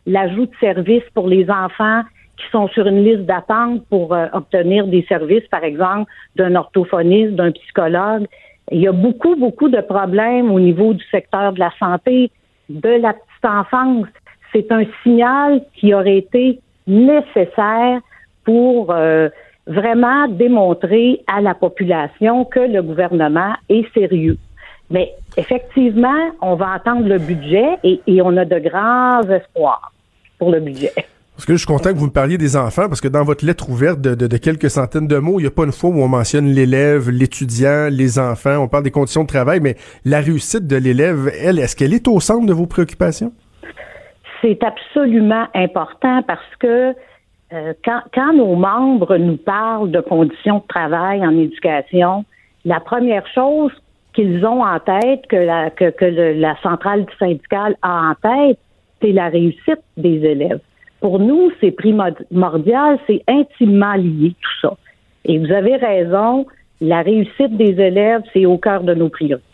l'ajout 0.09 0.47
de 0.47 0.57
services 0.59 1.09
pour 1.15 1.29
les 1.29 1.49
enfants 1.51 2.03
qui 2.39 2.45
sont 2.51 2.69
sur 2.69 2.87
une 2.87 3.05
liste 3.05 3.27
d'attente 3.27 3.85
pour 3.91 4.15
euh, 4.15 4.27
obtenir 4.33 4.87
des 4.87 5.05
services, 5.09 5.47
par 5.51 5.65
exemple, 5.65 6.11
d'un 6.37 6.55
orthophoniste, 6.55 7.35
d'un 7.35 7.53
psychologue. 7.53 8.27
Il 8.71 8.81
y 8.81 8.89
a 8.89 8.93
beaucoup, 8.93 9.37
beaucoup 9.37 9.69
de 9.69 9.81
problèmes 9.81 10.51
au 10.51 10.61
niveau 10.61 10.95
du 10.95 11.05
secteur 11.11 11.53
de 11.53 11.61
la 11.61 11.73
santé, 11.79 12.31
de 12.69 12.89
la 12.89 13.13
petite 13.13 13.45
enfance. 13.45 14.07
C'est 14.53 14.71
un 14.73 14.85
signal 15.03 15.63
qui 15.75 15.93
aurait 15.95 16.19
été 16.19 16.61
nécessaire 16.87 18.01
pour 18.45 18.91
euh, 18.91 19.29
vraiment 19.67 20.27
démontrer 20.29 21.23
à 21.27 21.41
la 21.41 21.55
population 21.55 22.45
que 22.45 22.61
le 22.61 22.83
gouvernement 22.83 23.55
est 23.69 23.87
sérieux. 23.93 24.39
Mais 24.91 25.13
effectivement, 25.37 26.31
on 26.41 26.55
va 26.55 26.73
attendre 26.73 27.07
le 27.07 27.19
budget 27.19 27.77
et, 27.85 28.01
on 28.23 28.37
a 28.39 28.47
de 28.47 28.59
grands 28.59 29.23
espoirs 29.29 29.93
pour 30.39 30.51
le 30.51 30.61
budget. 30.61 30.93
Parce 31.39 31.47
que 31.47 31.53
je 31.53 31.59
suis 31.59 31.69
content 31.69 31.93
que 31.93 31.99
vous 31.99 32.07
me 32.07 32.11
parliez 32.11 32.37
des 32.37 32.57
enfants, 32.57 32.89
parce 32.89 33.01
que 33.01 33.07
dans 33.07 33.23
votre 33.23 33.47
lettre 33.47 33.71
ouverte 33.71 34.01
de, 34.01 34.37
quelques 34.39 34.71
centaines 34.71 35.07
de 35.07 35.19
mots, 35.19 35.39
il 35.39 35.43
n'y 35.43 35.47
a 35.49 35.53
pas 35.53 35.65
une 35.65 35.71
fois 35.71 35.91
où 35.91 36.03
on 36.03 36.09
mentionne 36.09 36.47
l'élève, 36.47 37.11
l'étudiant, 37.11 37.87
les 37.93 38.19
enfants, 38.19 38.59
on 38.59 38.67
parle 38.67 38.83
des 38.83 38.91
conditions 38.91 39.23
de 39.23 39.29
travail, 39.29 39.61
mais 39.61 39.77
la 40.05 40.19
réussite 40.19 40.67
de 40.67 40.75
l'élève, 40.75 41.31
elle, 41.41 41.61
est-ce 41.61 41.77
qu'elle 41.77 41.95
est 41.95 42.09
au 42.09 42.19
centre 42.19 42.45
de 42.45 42.53
vos 42.53 42.67
préoccupations? 42.67 43.31
C'est 44.43 44.65
absolument 44.65 45.47
important 45.55 46.23
parce 46.27 46.57
que 46.59 46.93
euh, 47.53 47.73
quand, 47.85 48.01
quand 48.13 48.33
nos 48.33 48.57
membres 48.57 49.17
nous 49.17 49.37
parlent 49.37 49.93
de 49.93 50.01
conditions 50.01 50.59
de 50.59 50.67
travail 50.67 51.25
en 51.25 51.39
éducation, 51.39 52.25
la 52.65 52.81
première 52.81 53.27
chose 53.33 53.71
qu'ils 54.13 54.45
ont 54.45 54.65
en 54.65 54.81
tête, 54.81 55.25
que 55.29 55.37
la, 55.37 55.71
que, 55.71 55.91
que 55.91 56.05
la 56.05 56.57
centrale 56.65 57.07
syndicale 57.21 57.77
a 57.83 58.11
en 58.11 58.15
tête, 58.17 58.59
c'est 59.01 59.13
la 59.13 59.29
réussite 59.29 59.83
des 59.97 60.17
élèves. 60.25 60.61
Pour 61.01 61.19
nous, 61.19 61.51
c'est 61.61 61.71
primordial, 61.71 62.99
c'est 63.07 63.23
intimement 63.29 63.95
lié 63.95 64.35
tout 64.41 64.69
ça. 64.69 64.77
Et 65.25 65.39
vous 65.39 65.53
avez 65.53 65.77
raison, 65.77 66.47
la 66.81 67.03
réussite 67.03 67.57
des 67.57 67.81
élèves, 67.81 68.23
c'est 68.33 68.47
au 68.47 68.59
cœur 68.59 68.83
de 68.83 68.95
nos 68.95 69.09
priorités. 69.09 69.45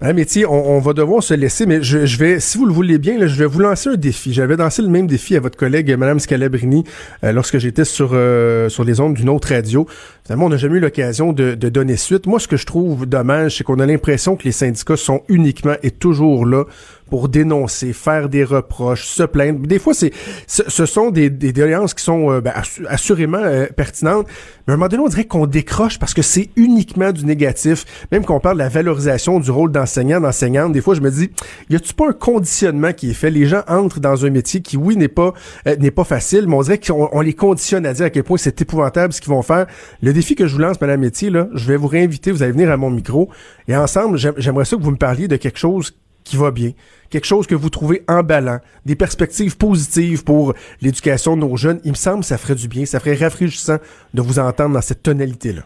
Hein, 0.00 0.12
Métier, 0.12 0.44
on, 0.46 0.80
va 0.80 0.92
devoir 0.92 1.22
se 1.22 1.34
laisser, 1.34 1.66
mais 1.66 1.82
je, 1.82 2.18
vais, 2.18 2.40
si 2.40 2.58
vous 2.58 2.66
le 2.66 2.72
voulez 2.72 2.98
bien, 2.98 3.26
je 3.26 3.38
vais 3.38 3.46
vous 3.46 3.60
lancer 3.60 3.90
un 3.90 3.96
défi. 3.96 4.32
J'avais 4.32 4.56
lancé 4.56 4.82
le 4.82 4.88
même 4.88 5.06
défi 5.06 5.36
à 5.36 5.40
votre 5.40 5.56
collègue, 5.56 5.90
Mme 5.96 6.18
Scalabrini, 6.18 6.84
euh, 7.22 7.32
lorsque 7.32 7.58
j'étais 7.58 7.84
sur 7.84 8.10
euh, 8.12 8.68
sur 8.68 8.84
les 8.84 9.00
ondes 9.00 9.14
d'une 9.14 9.28
autre 9.28 9.48
radio. 9.48 9.86
Finalement, 10.24 10.46
on 10.46 10.48
n'a 10.48 10.56
jamais 10.56 10.78
eu 10.78 10.80
l'occasion 10.80 11.34
de, 11.34 11.54
de, 11.54 11.68
donner 11.68 11.98
suite. 11.98 12.26
Moi, 12.26 12.40
ce 12.40 12.48
que 12.48 12.56
je 12.56 12.64
trouve 12.64 13.04
dommage, 13.04 13.58
c'est 13.58 13.64
qu'on 13.64 13.78
a 13.78 13.84
l'impression 13.84 14.36
que 14.36 14.44
les 14.44 14.52
syndicats 14.52 14.96
sont 14.96 15.22
uniquement 15.28 15.74
et 15.82 15.90
toujours 15.90 16.46
là 16.46 16.64
pour 17.08 17.28
dénoncer, 17.28 17.92
faire 17.92 18.28
des 18.28 18.44
reproches, 18.44 19.06
se 19.06 19.22
plaindre. 19.22 19.60
Des 19.66 19.78
fois, 19.78 19.94
c'est 19.94 20.12
ce, 20.46 20.86
sont 20.86 21.10
des, 21.10 21.30
des 21.30 21.52
qui 21.52 22.02
sont 22.02 22.32
euh, 22.32 22.40
ben, 22.40 22.52
assurément 22.88 23.38
euh, 23.38 23.66
pertinentes, 23.66 24.26
mais 24.66 24.72
à 24.72 24.74
un 24.74 24.76
moment 24.78 24.88
donné, 24.88 25.02
on 25.02 25.08
dirait 25.08 25.26
qu'on 25.26 25.46
décroche 25.46 25.98
parce 25.98 26.14
que 26.14 26.22
c'est 26.22 26.48
uniquement 26.56 27.12
du 27.12 27.26
négatif. 27.26 27.84
Même 28.10 28.24
qu'on 28.24 28.40
parle 28.40 28.56
de 28.56 28.62
la 28.62 28.68
valorisation 28.68 29.38
du 29.38 29.50
rôle 29.50 29.70
d'enseignant, 29.70 30.20
d'enseignante, 30.20 30.72
des 30.72 30.80
fois, 30.80 30.94
je 30.94 31.02
me 31.02 31.10
dis, 31.10 31.30
y 31.68 31.76
a-tu 31.76 31.92
pas 31.92 32.08
un 32.08 32.12
conditionnement 32.12 32.92
qui 32.92 33.10
est 33.10 33.14
fait? 33.14 33.30
Les 33.30 33.46
gens 33.46 33.62
entrent 33.68 34.00
dans 34.00 34.24
un 34.24 34.30
métier 34.30 34.62
qui, 34.62 34.76
oui, 34.76 34.96
n'est 34.96 35.08
pas 35.08 35.34
euh, 35.68 35.76
n'est 35.76 35.90
pas 35.90 36.04
facile, 36.04 36.46
mais 36.48 36.54
on 36.54 36.62
dirait 36.62 36.80
qu'on 36.80 37.20
les 37.20 37.34
conditionne 37.34 37.84
à 37.84 37.92
dire 37.92 38.06
à 38.06 38.10
quel 38.10 38.24
point 38.24 38.38
c'est 38.38 38.60
épouvantable 38.60 39.12
ce 39.12 39.20
qu'ils 39.20 39.32
vont 39.32 39.42
faire. 39.42 39.66
Défi 40.14 40.34
que 40.34 40.46
je 40.46 40.54
vous 40.54 40.60
lance, 40.60 40.80
Madame 40.80 41.00
Métier, 41.00 41.30
là, 41.30 41.48
je 41.52 41.66
vais 41.68 41.76
vous 41.76 41.88
réinviter, 41.88 42.30
vous 42.30 42.42
allez 42.42 42.52
venir 42.52 42.70
à 42.70 42.76
mon 42.76 42.90
micro, 42.90 43.30
et 43.68 43.76
ensemble, 43.76 44.16
j'aimerais 44.16 44.64
ça 44.64 44.76
que 44.76 44.82
vous 44.82 44.90
me 44.90 44.96
parliez 44.96 45.28
de 45.28 45.36
quelque 45.36 45.58
chose 45.58 45.94
qui 46.24 46.36
va 46.36 46.50
bien, 46.50 46.70
quelque 47.10 47.26
chose 47.26 47.46
que 47.46 47.54
vous 47.54 47.68
trouvez 47.68 48.02
emballant, 48.08 48.58
des 48.86 48.96
perspectives 48.96 49.56
positives 49.56 50.24
pour 50.24 50.54
l'éducation 50.80 51.36
de 51.36 51.42
nos 51.42 51.56
jeunes, 51.56 51.80
il 51.84 51.90
me 51.90 51.96
semble 51.96 52.20
que 52.20 52.26
ça 52.26 52.38
ferait 52.38 52.54
du 52.54 52.66
bien, 52.66 52.86
ça 52.86 52.98
ferait 52.98 53.16
rafraîchissant 53.16 53.76
de 54.14 54.22
vous 54.22 54.38
entendre 54.38 54.74
dans 54.74 54.80
cette 54.80 55.02
tonalité-là. 55.02 55.62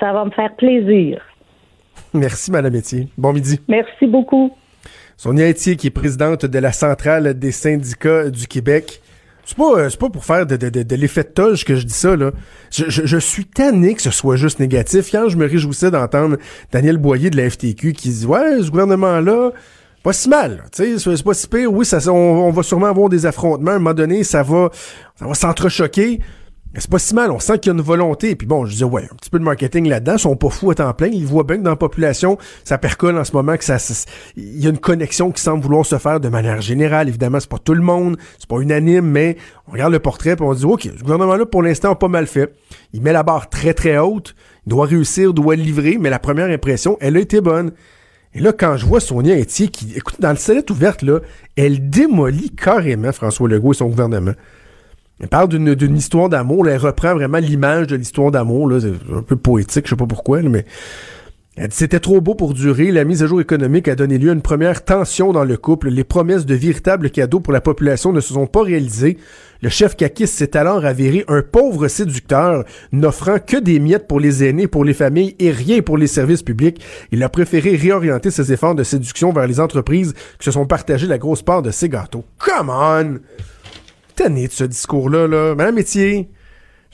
Ça 0.00 0.12
va 0.12 0.24
me 0.24 0.30
faire 0.30 0.54
plaisir. 0.56 1.20
Merci, 2.14 2.50
Madame 2.50 2.74
Etier. 2.74 3.08
Bon 3.18 3.32
midi. 3.32 3.60
Merci 3.68 4.06
beaucoup. 4.06 4.50
Sonia 5.16 5.48
Etier, 5.48 5.76
qui 5.76 5.86
est 5.86 5.90
présidente 5.90 6.46
de 6.46 6.58
la 6.58 6.72
Centrale 6.72 7.38
des 7.38 7.52
syndicats 7.52 8.30
du 8.30 8.46
Québec. 8.46 9.00
C'est 9.46 9.56
pas, 9.56 9.78
euh, 9.78 9.88
pas 9.98 10.10
pour 10.10 10.24
faire 10.24 10.44
de, 10.44 10.56
de, 10.56 10.96
l'effet 10.96 11.22
de 11.22 11.28
toge 11.28 11.64
que 11.64 11.76
je 11.76 11.86
dis 11.86 11.94
ça, 11.94 12.16
là. 12.16 12.32
Je, 12.72 13.16
suis 13.18 13.46
tanné 13.46 13.94
que 13.94 14.02
ce 14.02 14.10
soit 14.10 14.34
juste 14.34 14.58
négatif. 14.58 15.08
Quand 15.12 15.28
je 15.28 15.36
me 15.36 15.46
réjouissais 15.46 15.92
d'entendre 15.92 16.36
Daniel 16.72 16.98
Boyer 16.98 17.30
de 17.30 17.36
la 17.36 17.48
FTQ 17.48 17.92
qui 17.92 18.08
dit 18.10 18.26
Ouais, 18.26 18.60
ce 18.60 18.70
gouvernement-là, 18.70 19.52
pas 20.02 20.12
si 20.12 20.28
mal. 20.28 20.64
Tu 20.72 20.98
sais, 20.98 21.16
c'est 21.16 21.22
pas 21.22 21.34
si 21.34 21.46
pire. 21.46 21.72
Oui, 21.72 21.86
ça, 21.86 21.98
on, 22.12 22.50
va 22.50 22.62
sûrement 22.64 22.88
avoir 22.88 23.08
des 23.08 23.24
affrontements. 23.24 23.70
À 23.70 23.74
un 23.74 23.78
moment 23.78 23.94
donné, 23.94 24.24
ça 24.24 24.42
va, 24.42 24.70
ça 25.14 25.26
va 25.26 25.34
s'entrechoquer 25.34 26.20
c'est 26.78 26.90
pas 26.90 26.98
si 26.98 27.14
mal, 27.14 27.30
on 27.30 27.38
sent 27.38 27.58
qu'il 27.58 27.72
y 27.72 27.74
a 27.74 27.78
une 27.78 27.84
volonté. 27.84 28.36
Puis 28.36 28.46
bon, 28.46 28.66
je 28.66 28.72
disais, 28.72 28.84
ouais, 28.84 29.04
un 29.04 29.14
petit 29.16 29.30
peu 29.30 29.38
de 29.38 29.44
marketing 29.44 29.88
là-dedans, 29.88 30.14
ils 30.14 30.18
sont 30.18 30.36
pas 30.36 30.50
fous 30.50 30.70
à 30.70 30.74
temps 30.74 30.92
plein. 30.92 31.08
Ils 31.08 31.26
voient 31.26 31.44
bien 31.44 31.56
que 31.56 31.62
dans 31.62 31.70
la 31.70 31.76
population, 31.76 32.38
ça 32.64 32.78
percole 32.78 33.16
en 33.18 33.24
ce 33.24 33.32
moment, 33.32 33.56
que 33.56 33.64
ça, 33.64 33.78
il 34.36 34.60
y 34.60 34.66
a 34.66 34.70
une 34.70 34.78
connexion 34.78 35.30
qui 35.30 35.40
semble 35.40 35.62
vouloir 35.62 35.86
se 35.86 35.98
faire 35.98 36.20
de 36.20 36.28
manière 36.28 36.60
générale. 36.60 37.08
Évidemment, 37.08 37.40
c'est 37.40 37.48
pas 37.48 37.58
tout 37.58 37.74
le 37.74 37.82
monde, 37.82 38.16
c'est 38.38 38.48
pas 38.48 38.60
unanime, 38.60 39.06
mais 39.06 39.36
on 39.68 39.72
regarde 39.72 39.92
le 39.92 40.00
portrait 40.00 40.30
et 40.30 40.42
on 40.42 40.52
dit, 40.54 40.64
OK, 40.64 40.82
ce 40.82 41.02
gouvernement-là, 41.02 41.46
pour 41.46 41.62
l'instant, 41.62 41.92
a 41.92 41.94
pas 41.96 42.08
mal 42.08 42.26
fait. 42.26 42.54
Il 42.92 43.02
met 43.02 43.12
la 43.12 43.22
barre 43.22 43.48
très, 43.48 43.74
très 43.74 43.98
haute. 43.98 44.34
Il 44.66 44.70
doit 44.70 44.86
réussir, 44.86 45.32
doit 45.32 45.56
livrer, 45.56 45.98
mais 46.00 46.10
la 46.10 46.18
première 46.18 46.50
impression, 46.50 46.98
elle 47.00 47.16
a 47.16 47.20
été 47.20 47.40
bonne. 47.40 47.72
Et 48.34 48.40
là, 48.40 48.52
quand 48.52 48.76
je 48.76 48.84
vois 48.84 49.00
Sonia 49.00 49.38
Etier 49.38 49.68
qui, 49.68 49.94
écoute, 49.96 50.20
dans 50.20 50.30
le 50.30 50.36
sellette 50.36 50.70
ouverte, 50.70 51.00
là, 51.00 51.20
elle 51.56 51.88
démolit 51.88 52.50
carrément 52.50 53.12
François 53.12 53.48
Legault 53.48 53.72
et 53.72 53.76
son 53.76 53.86
gouvernement. 53.86 54.34
Elle 55.20 55.28
parle 55.28 55.48
d'une 55.48 55.96
histoire 55.96 56.28
d'amour. 56.28 56.68
Elle 56.68 56.78
reprend 56.78 57.14
vraiment 57.14 57.38
l'image 57.38 57.86
de 57.86 57.96
l'histoire 57.96 58.30
d'amour. 58.30 58.70
C'est 58.80 59.14
un 59.14 59.22
peu 59.22 59.36
poétique, 59.36 59.86
je 59.86 59.90
sais 59.90 59.96
pas 59.96 60.06
pourquoi, 60.06 60.42
mais 60.42 60.66
c'était 61.70 62.00
trop 62.00 62.20
beau 62.20 62.34
pour 62.34 62.52
durer. 62.52 62.92
La 62.92 63.04
mise 63.04 63.22
à 63.22 63.26
jour 63.26 63.40
économique 63.40 63.88
a 63.88 63.94
donné 63.94 64.18
lieu 64.18 64.28
à 64.28 64.34
une 64.34 64.42
première 64.42 64.84
tension 64.84 65.32
dans 65.32 65.44
le 65.44 65.56
couple. 65.56 65.88
Les 65.88 66.04
promesses 66.04 66.44
de 66.44 66.54
véritables 66.54 67.08
cadeaux 67.08 67.40
pour 67.40 67.54
la 67.54 67.62
population 67.62 68.12
ne 68.12 68.20
se 68.20 68.34
sont 68.34 68.46
pas 68.46 68.62
réalisées. 68.62 69.16
Le 69.62 69.70
chef 69.70 69.96
Kakis 69.96 70.26
s'est 70.26 70.54
alors 70.54 70.84
avéré 70.84 71.24
un 71.28 71.40
pauvre 71.40 71.88
séducteur, 71.88 72.64
n'offrant 72.92 73.38
que 73.38 73.56
des 73.56 73.78
miettes 73.78 74.06
pour 74.06 74.20
les 74.20 74.44
aînés, 74.44 74.66
pour 74.66 74.84
les 74.84 74.92
familles 74.92 75.34
et 75.38 75.50
rien 75.50 75.80
pour 75.80 75.96
les 75.96 76.08
services 76.08 76.42
publics. 76.42 76.84
Il 77.10 77.22
a 77.22 77.30
préféré 77.30 77.74
réorienter 77.74 78.30
ses 78.30 78.52
efforts 78.52 78.74
de 78.74 78.84
séduction 78.84 79.32
vers 79.32 79.46
les 79.46 79.58
entreprises 79.58 80.12
qui 80.38 80.44
se 80.44 80.50
sont 80.50 80.66
partagées 80.66 81.06
la 81.06 81.16
grosse 81.16 81.40
part 81.40 81.62
de 81.62 81.70
ses 81.70 81.88
gâteaux. 81.88 82.24
Come 82.38 82.68
on! 82.68 83.18
Tanné 84.16 84.48
de 84.48 84.52
ce 84.52 84.64
discours-là, 84.64 85.28
là. 85.28 85.54
Madame 85.54 85.76
Métier, 85.76 86.28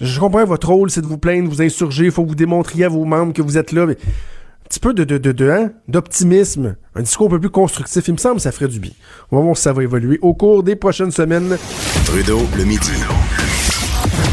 je 0.00 0.20
comprends 0.20 0.44
votre 0.44 0.68
rôle, 0.68 0.90
c'est 0.90 1.00
de 1.00 1.06
vous 1.06 1.18
plaindre, 1.18 1.48
de 1.48 1.54
vous 1.54 1.62
insurger, 1.62 2.06
il 2.06 2.10
faut 2.10 2.24
que 2.24 2.28
vous 2.28 2.34
démontriez 2.34 2.84
à 2.84 2.88
vos 2.88 3.04
membres 3.04 3.32
que 3.32 3.40
vous 3.42 3.56
êtes 3.56 3.72
là, 3.72 3.86
mais 3.86 3.94
un 3.94 4.68
petit 4.68 4.80
peu 4.80 4.92
de, 4.92 5.04
de, 5.04 5.18
de, 5.18 5.32
de 5.32 5.50
hein, 5.50 5.70
d'optimisme, 5.88 6.76
un 6.94 7.02
discours 7.02 7.28
un 7.28 7.30
peu 7.30 7.40
plus 7.40 7.50
constructif, 7.50 8.08
il 8.08 8.12
me 8.12 8.18
semble 8.18 8.36
que 8.36 8.42
ça 8.42 8.52
ferait 8.52 8.68
du 8.68 8.80
bien. 8.80 8.92
On 9.30 9.36
va 9.36 9.42
voir 9.42 9.56
si 9.56 9.62
ça 9.62 9.72
va 9.72 9.82
évoluer 9.82 10.18
au 10.22 10.34
cours 10.34 10.62
des 10.62 10.76
prochaines 10.76 11.10
semaines. 11.12 11.56
Trudeau, 12.04 12.40
le 12.56 12.64
midi. 12.64 12.92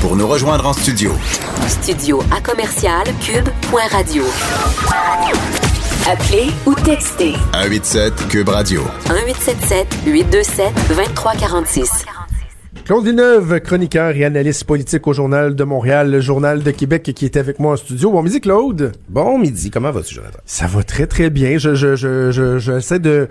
Pour 0.01 0.15
nous 0.15 0.27
rejoindre 0.27 0.65
en 0.65 0.73
studio. 0.73 1.11
Studio 1.67 2.21
à 2.35 2.41
commercial 2.41 3.03
cube.radio. 3.21 4.23
Appelez 6.09 6.49
ou 6.65 6.73
textez. 6.73 7.33
187 7.53 8.27
cube 8.29 8.49
radio. 8.49 8.81
1877 9.09 9.87
827 10.07 10.73
2346. 10.87 12.05
Claude 12.89 13.05
Villeneuve, 13.05 13.59
chroniqueur 13.59 14.15
et 14.15 14.25
analyste 14.25 14.63
politique 14.63 15.05
au 15.05 15.13
Journal 15.13 15.53
de 15.53 15.63
Montréal, 15.63 16.09
le 16.09 16.21
Journal 16.21 16.63
de 16.63 16.71
Québec, 16.71 17.03
qui 17.03 17.23
était 17.23 17.39
avec 17.39 17.59
moi 17.59 17.73
en 17.73 17.75
studio. 17.75 18.11
Bon 18.11 18.23
midi, 18.23 18.41
Claude. 18.41 18.93
Bon 19.07 19.37
midi. 19.37 19.69
Comment 19.69 19.91
vas-tu, 19.91 20.15
Jonathan? 20.15 20.39
Ça 20.43 20.65
va 20.65 20.81
très, 20.81 21.05
très 21.05 21.29
bien. 21.29 21.59
Je, 21.59 21.75
je, 21.75 21.95
je, 21.95 22.31
je, 22.31 22.57
j'essaie 22.57 22.97
de, 22.97 23.27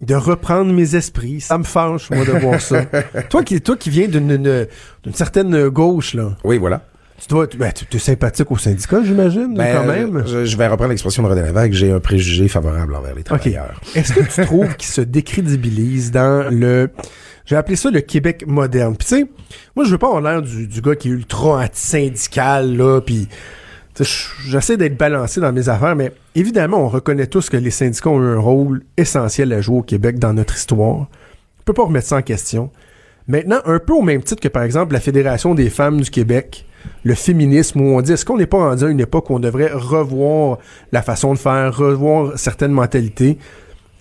de 0.00 0.14
reprendre 0.14 0.72
mes 0.72 0.94
esprits. 0.94 1.40
Ça 1.40 1.58
me 1.58 1.64
fâche, 1.64 2.08
moi, 2.10 2.24
de 2.24 2.30
voir 2.30 2.60
ça. 2.60 2.84
toi 3.30 3.42
qui, 3.42 3.60
toi 3.60 3.76
qui 3.76 3.90
viens 3.90 4.06
d'une, 4.06 4.36
d'une 4.36 5.14
certaine 5.14 5.70
gauche, 5.70 6.14
là. 6.14 6.36
Oui, 6.44 6.58
voilà. 6.58 6.82
Tu 7.20 7.26
dois, 7.26 7.48
ben, 7.58 7.72
tu 7.72 7.96
es 7.96 7.98
sympathique 7.98 8.48
au 8.48 8.58
syndicat, 8.58 9.02
j'imagine, 9.04 9.54
ben, 9.56 9.74
quand 9.74 9.86
même. 9.86 10.22
Je, 10.24 10.56
vais 10.56 10.68
reprendre 10.68 10.90
l'expression 10.90 11.24
de 11.24 11.28
René 11.28 11.42
Lévesque. 11.42 11.72
J'ai 11.72 11.90
un 11.90 11.98
préjugé 11.98 12.46
favorable 12.46 12.94
envers 12.94 13.16
les 13.16 13.24
travailleurs. 13.24 13.80
Est-ce 13.96 14.12
que 14.12 14.20
tu 14.20 14.46
trouves 14.46 14.74
qu'il 14.78 14.88
se 14.88 15.00
décrédibilise 15.00 16.12
dans 16.12 16.48
le, 16.48 16.90
j'ai 17.50 17.56
appelé 17.56 17.74
ça 17.74 17.90
le 17.90 18.00
Québec 18.00 18.44
moderne. 18.46 18.96
Puis 18.96 19.08
tu 19.08 19.16
sais, 19.16 19.26
moi 19.74 19.84
je 19.84 19.90
veux 19.90 19.98
pas 19.98 20.06
avoir 20.06 20.22
l'air 20.22 20.40
du, 20.40 20.80
gars 20.80 20.94
qui 20.94 21.08
est 21.08 21.10
ultra 21.10 21.64
anti-syndical, 21.64 22.76
là, 22.76 23.00
puis 23.00 23.26
j'essaie 24.46 24.76
d'être 24.76 24.96
balancé 24.96 25.40
dans 25.40 25.52
mes 25.52 25.68
affaires, 25.68 25.96
mais 25.96 26.12
évidemment, 26.36 26.84
on 26.84 26.88
reconnaît 26.88 27.26
tous 27.26 27.50
que 27.50 27.56
les 27.56 27.72
syndicats 27.72 28.08
ont 28.08 28.22
eu 28.22 28.36
un 28.36 28.38
rôle 28.38 28.84
essentiel 28.96 29.52
à 29.52 29.60
jouer 29.60 29.78
au 29.78 29.82
Québec 29.82 30.20
dans 30.20 30.32
notre 30.32 30.54
histoire. 30.54 31.00
On 31.00 31.62
peut 31.64 31.72
pas 31.72 31.82
remettre 31.82 32.06
ça 32.06 32.18
en 32.18 32.22
question. 32.22 32.70
Maintenant, 33.26 33.58
un 33.64 33.80
peu 33.80 33.94
au 33.94 34.02
même 34.02 34.22
titre 34.22 34.40
que, 34.40 34.48
par 34.48 34.62
exemple, 34.62 34.92
la 34.92 35.00
Fédération 35.00 35.56
des 35.56 35.70
femmes 35.70 36.00
du 36.00 36.10
Québec, 36.10 36.66
le 37.02 37.14
féminisme, 37.14 37.80
où 37.80 37.96
on 37.96 38.00
dit, 38.00 38.12
est-ce 38.12 38.24
qu'on 38.24 38.38
n'est 38.38 38.46
pas 38.46 38.58
rendu 38.58 38.84
à 38.84 38.88
une 38.88 39.00
époque 39.00 39.28
où 39.28 39.34
on 39.34 39.40
devrait 39.40 39.72
revoir 39.72 40.58
la 40.92 41.02
façon 41.02 41.34
de 41.34 41.38
faire, 41.38 41.76
revoir 41.76 42.38
certaines 42.38 42.72
mentalités? 42.72 43.38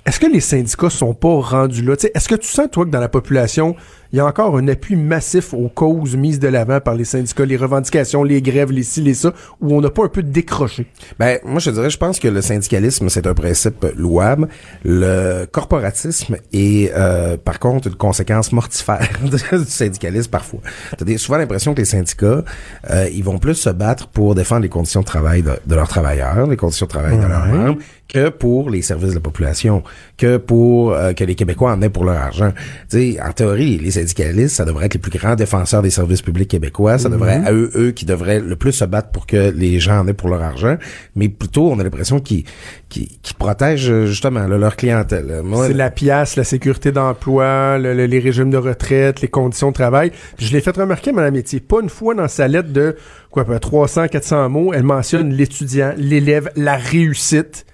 Est-ce 0.09 0.19
que 0.19 0.25
les 0.25 0.39
syndicats 0.39 0.89
sont 0.89 1.13
pas 1.13 1.39
rendus 1.39 1.83
là? 1.83 1.93
est-ce 1.93 2.27
que 2.27 2.33
tu 2.33 2.47
sens, 2.47 2.67
toi, 2.71 2.83
que 2.83 2.89
dans 2.89 2.99
la 2.99 3.09
population, 3.09 3.75
il 4.11 4.17
y 4.17 4.19
a 4.19 4.25
encore 4.25 4.57
un 4.57 4.67
appui 4.67 4.95
massif 4.95 5.53
aux 5.53 5.69
causes 5.69 6.15
mises 6.15 6.39
de 6.39 6.47
l'avant 6.47 6.79
par 6.79 6.95
les 6.95 7.05
syndicats, 7.05 7.45
les 7.45 7.57
revendications, 7.57 8.23
les 8.23 8.41
grèves, 8.41 8.71
les 8.71 8.83
ci, 8.83 9.01
les 9.01 9.13
ça, 9.13 9.33
où 9.61 9.75
on 9.75 9.81
n'a 9.81 9.89
pas 9.89 10.05
un 10.05 10.09
peu 10.09 10.23
décroché? 10.23 10.87
Ben, 11.19 11.39
moi, 11.43 11.59
je 11.59 11.69
dirais, 11.69 11.89
je 11.89 11.97
pense 11.97 12.19
que 12.19 12.27
le 12.27 12.41
syndicalisme, 12.41 13.09
c'est 13.09 13.27
un 13.27 13.33
principe 13.33 13.85
louable. 13.95 14.47
Le 14.83 15.45
corporatisme 15.45 16.37
est, 16.53 16.91
euh, 16.95 17.37
par 17.37 17.59
contre, 17.59 17.87
une 17.87 17.95
conséquence 17.95 18.51
mortifère 18.51 19.07
du 19.23 19.65
syndicalisme 19.65 20.31
parfois. 20.31 20.61
T'as 20.97 21.17
souvent 21.17 21.37
l'impression 21.37 21.73
que 21.73 21.79
les 21.79 21.85
syndicats, 21.85 22.43
euh, 22.89 23.09
ils 23.13 23.23
vont 23.23 23.37
plus 23.37 23.55
se 23.55 23.69
battre 23.69 24.07
pour 24.07 24.33
défendre 24.35 24.61
les 24.63 24.69
conditions 24.69 25.01
de 25.01 25.05
travail 25.05 25.43
de, 25.43 25.75
leurs 25.75 25.87
travailleurs, 25.87 26.47
les 26.47 26.57
conditions 26.57 26.85
de 26.85 26.91
travail 26.91 27.17
de 27.17 27.25
leurs 27.25 27.45
membres, 27.45 27.79
que 28.07 28.29
pour 28.29 28.69
les 28.69 28.81
services 28.81 29.09
de 29.09 29.15
la 29.15 29.21
population, 29.21 29.83
que 30.17 30.37
pour 30.37 30.93
euh, 30.93 31.13
que 31.13 31.23
les 31.23 31.35
Québécois 31.35 31.71
en 31.71 31.81
aient 31.81 31.89
pour 31.89 32.05
leur 32.05 32.17
argent. 32.17 32.51
Tu 32.89 33.13
sais, 33.13 33.21
en 33.21 33.31
théorie, 33.31 33.77
les 33.77 33.98
syndicalistes, 33.99 34.55
ça 34.55 34.65
devrait 34.65 34.85
être 34.85 34.93
les 34.95 34.99
plus 34.99 35.17
grands 35.17 35.35
défenseurs 35.35 35.81
des 35.81 35.89
services 35.89 36.21
publics 36.21 36.49
québécois. 36.49 36.97
Ça 36.97 37.09
devrait 37.09 37.37
être 37.37 37.51
eux, 37.51 37.71
eux 37.75 37.91
qui 37.91 38.05
devraient 38.05 38.39
le 38.39 38.55
plus 38.55 38.71
se 38.71 38.85
battre 38.85 39.09
pour 39.09 39.27
que 39.27 39.51
les 39.51 39.79
gens 39.79 39.99
en 39.99 40.07
aient 40.07 40.13
pour 40.13 40.29
leur 40.29 40.41
argent. 40.41 40.77
Mais 41.15 41.29
plutôt, 41.29 41.69
on 41.69 41.79
a 41.79 41.83
l'impression 41.83 42.19
qu'ils 42.19 42.43
qui, 42.89 43.19
qui 43.21 43.33
protègent 43.33 44.05
justement 44.05 44.47
leur 44.47 44.75
clientèle. 44.75 45.41
C'est 45.67 45.73
la 45.73 45.91
pièce, 45.91 46.35
la 46.35 46.43
sécurité 46.43 46.91
d'emploi, 46.91 47.77
les 47.77 48.19
régimes 48.19 48.49
de 48.49 48.57
retraite, 48.57 49.21
les 49.21 49.27
conditions 49.27 49.69
de 49.69 49.73
travail. 49.73 50.11
je 50.37 50.51
l'ai 50.51 50.61
fait 50.61 50.75
remarquer, 50.75 51.11
Madame 51.11 51.33
Métier, 51.33 51.59
pas 51.59 51.81
une 51.81 51.89
fois 51.89 52.15
dans 52.15 52.27
sa 52.27 52.47
lettre 52.47 52.71
de 52.71 52.95
quoi, 53.31 53.45
300, 53.45 54.07
400 54.07 54.49
mots, 54.49 54.73
elle 54.73 54.83
mentionne 54.83 55.33
l'étudiant, 55.33 55.93
l'élève, 55.97 56.49
la 56.55 56.77
réussite 56.77 57.65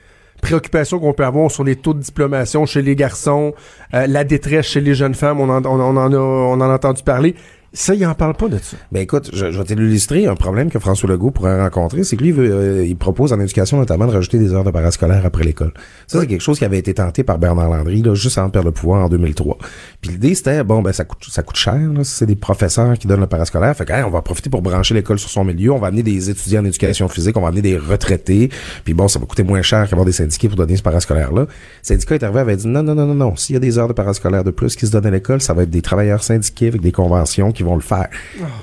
préoccupations 0.45 0.99
qu'on 0.99 1.13
peut 1.13 1.25
avoir 1.25 1.49
sur 1.49 1.63
les 1.63 1.75
taux 1.75 1.95
de 1.95 2.01
diplomation 2.01 2.67
chez 2.67 2.83
les 2.83 2.95
garçons, 2.95 3.55
euh, 3.95 4.05
la 4.05 4.23
détresse 4.23 4.67
chez 4.67 4.79
les 4.79 4.93
jeunes 4.93 5.15
femmes, 5.15 5.39
on 5.39 5.49
en, 5.49 5.65
on, 5.65 5.79
on 5.79 5.97
en 5.97 6.13
a, 6.13 6.17
on 6.17 6.53
en 6.53 6.61
a 6.61 6.75
entendu 6.75 7.01
parler. 7.01 7.33
Ça, 7.75 7.93
il 7.93 8.05
en 8.05 8.15
parle 8.15 8.35
pas 8.35 8.47
de 8.47 8.57
ça. 8.57 8.77
Ben 8.93 9.01
écoute, 9.01 9.31
je, 9.33 9.51
je 9.51 9.57
vais 9.57 9.65
t'illustrer 9.65 10.27
un 10.27 10.35
problème 10.35 10.69
que 10.69 10.79
François 10.79 11.09
Legault 11.09 11.31
pourrait 11.31 11.61
rencontrer, 11.61 12.05
c'est 12.05 12.15
que 12.15 12.23
lui, 12.23 12.31
veut, 12.31 12.49
euh, 12.49 12.85
il 12.85 12.95
propose 12.95 13.33
en 13.33 13.39
éducation 13.41 13.77
notamment 13.77 14.07
de 14.07 14.13
rajouter 14.13 14.39
des 14.39 14.53
heures 14.53 14.63
de 14.63 14.71
parascolaire 14.71 15.25
après 15.25 15.43
l'école. 15.43 15.73
Ça, 16.07 16.21
c'est 16.21 16.27
quelque 16.27 16.41
chose 16.41 16.57
qui 16.57 16.63
avait 16.63 16.77
été 16.77 16.93
tenté 16.93 17.23
par 17.23 17.37
Bernard 17.37 17.69
Landry, 17.69 18.01
là, 18.01 18.15
juste 18.15 18.37
avant 18.37 18.47
de 18.47 18.53
perdre 18.53 18.69
le 18.69 18.71
pouvoir 18.71 19.03
en 19.03 19.09
2003. 19.09 19.57
Puis 19.99 20.11
l'idée, 20.11 20.35
c'était, 20.35 20.63
bon, 20.63 20.81
ben 20.81 20.93
ça 20.93 21.03
coûte, 21.03 21.25
ça 21.29 21.43
coûte 21.43 21.57
cher, 21.57 21.75
là, 21.75 22.05
c'est 22.05 22.25
des 22.25 22.37
professeurs 22.37 22.97
qui 22.97 23.07
donnent 23.07 23.19
le 23.19 23.27
parascolaire. 23.27 23.75
Fait 23.75 23.83
que, 23.83 24.05
on 24.05 24.09
va 24.09 24.21
profiter 24.21 24.49
pour 24.49 24.61
brancher 24.61 24.93
l'école 24.93 25.19
sur 25.19 25.29
son 25.29 25.43
milieu, 25.43 25.73
on 25.73 25.77
va 25.77 25.87
amener 25.87 26.03
des 26.03 26.29
étudiants 26.29 26.61
en 26.61 26.65
éducation 26.65 27.09
physique, 27.09 27.35
on 27.35 27.41
va 27.41 27.49
amener 27.49 27.61
des 27.61 27.77
retraités, 27.77 28.51
puis 28.85 28.93
bon, 28.93 29.09
ça 29.09 29.19
va 29.19 29.25
coûter 29.25 29.43
moins 29.43 29.61
cher 29.61 29.89
qu'avoir 29.89 30.05
des 30.05 30.13
syndiqués 30.13 30.47
pour 30.47 30.55
donner 30.55 30.77
ce 30.77 30.83
parascolaire-là. 30.83 31.41
Le 31.41 31.47
syndicat 31.81 32.15
est 32.15 32.23
arrivé, 32.23 32.39
avait 32.39 32.55
dit, 32.55 32.67
non, 32.67 32.83
non, 32.83 32.95
non, 32.95 33.05
non, 33.05 33.15
non, 33.15 33.35
s'il 33.35 33.55
y 33.55 33.57
a 33.57 33.59
des 33.59 33.77
heures 33.77 33.89
de 33.89 33.93
parascolaire 33.93 34.45
de 34.45 34.51
plus 34.51 34.77
qui 34.77 34.87
se 34.87 34.93
donnent 34.93 35.07
à 35.07 35.11
l'école, 35.11 35.41
ça 35.41 35.53
va 35.53 35.63
être 35.63 35.69
des 35.69 35.81
travailleurs 35.81 36.23
syndiqués 36.23 36.69
avec 36.69 36.79
des 36.79 36.93
conventions 36.93 37.51
qui 37.51 37.64
vont 37.65 37.75
le 37.75 37.81
faire. 37.81 38.07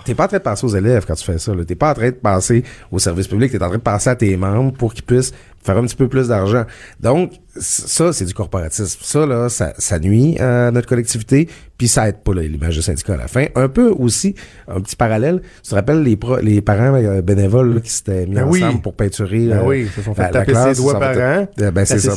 T'es 0.05 0.15
pas 0.15 0.25
en 0.25 0.29
train 0.29 0.39
de 0.39 0.43
penser 0.43 0.65
aux 0.65 0.75
élèves 0.75 1.05
quand 1.07 1.15
tu 1.15 1.25
fais 1.25 1.39
ça. 1.39 1.53
T'es 1.67 1.75
pas 1.75 1.91
en 1.91 1.95
train 1.95 2.11
de 2.11 2.17
penser 2.17 2.65
au 2.91 2.99
service 2.99 3.29
public. 3.29 3.53
T'es 3.53 3.63
en 3.63 3.69
train 3.69 3.77
de 3.77 3.83
penser 3.83 4.11
à 4.11 4.17
tes 4.17 4.37
membres 4.37 4.73
pour 4.73 4.95
qu'ils 4.95 5.05
puissent 5.05 5.33
faire 5.63 5.77
un 5.77 5.83
petit 5.83 5.97
peu 5.97 6.09
plus 6.09 6.29
d'argent. 6.29 6.65
Donc, 7.01 7.33
ça, 7.57 8.13
c'est 8.13 8.25
du 8.25 8.35
corporatisme. 8.35 8.99
Ça, 9.03 9.27
là, 9.27 9.49
ça, 9.49 9.75
ça 9.77 9.99
nuit 9.99 10.39
à 10.39 10.71
notre 10.71 10.89
collectivité, 10.89 11.49
puis 11.77 11.89
ça 11.89 12.09
aide 12.09 12.19
pas 12.19 12.33
l'image 12.35 12.77
du 12.77 12.83
syndicat 12.83 13.15
à 13.15 13.17
la 13.17 13.29
fin. 13.29 13.47
Un 13.55 13.69
peu 13.69 13.91
aussi, 13.91 14.35
un 14.69 14.81
petit 14.81 14.97
parallèle, 14.97 15.43
tu 15.63 15.71
te 15.71 15.75
rappelles 15.75 16.03
les, 16.03 16.19
les 16.43 16.61
parents 16.63 16.95
euh, 16.95 17.21
bénévoles 17.21 17.83
qui 17.83 17.91
s'étaient 17.91 18.27
mis 18.27 18.37
ben 18.37 18.45
ensemble 18.45 18.81
pour 18.81 18.95
peinturer 18.95 19.49
ben 19.49 19.59
euh, 19.59 19.67
oui, 19.67 19.89
se 19.95 20.01
sont 20.01 20.15
fait 20.15 20.31
taper 20.31 20.55
ses 20.55 20.81
doigts 20.81 20.99
par 20.99 21.17
an, 21.17 21.47
ben, 21.57 21.85
c'est 21.85 21.99
ça. 21.99 22.15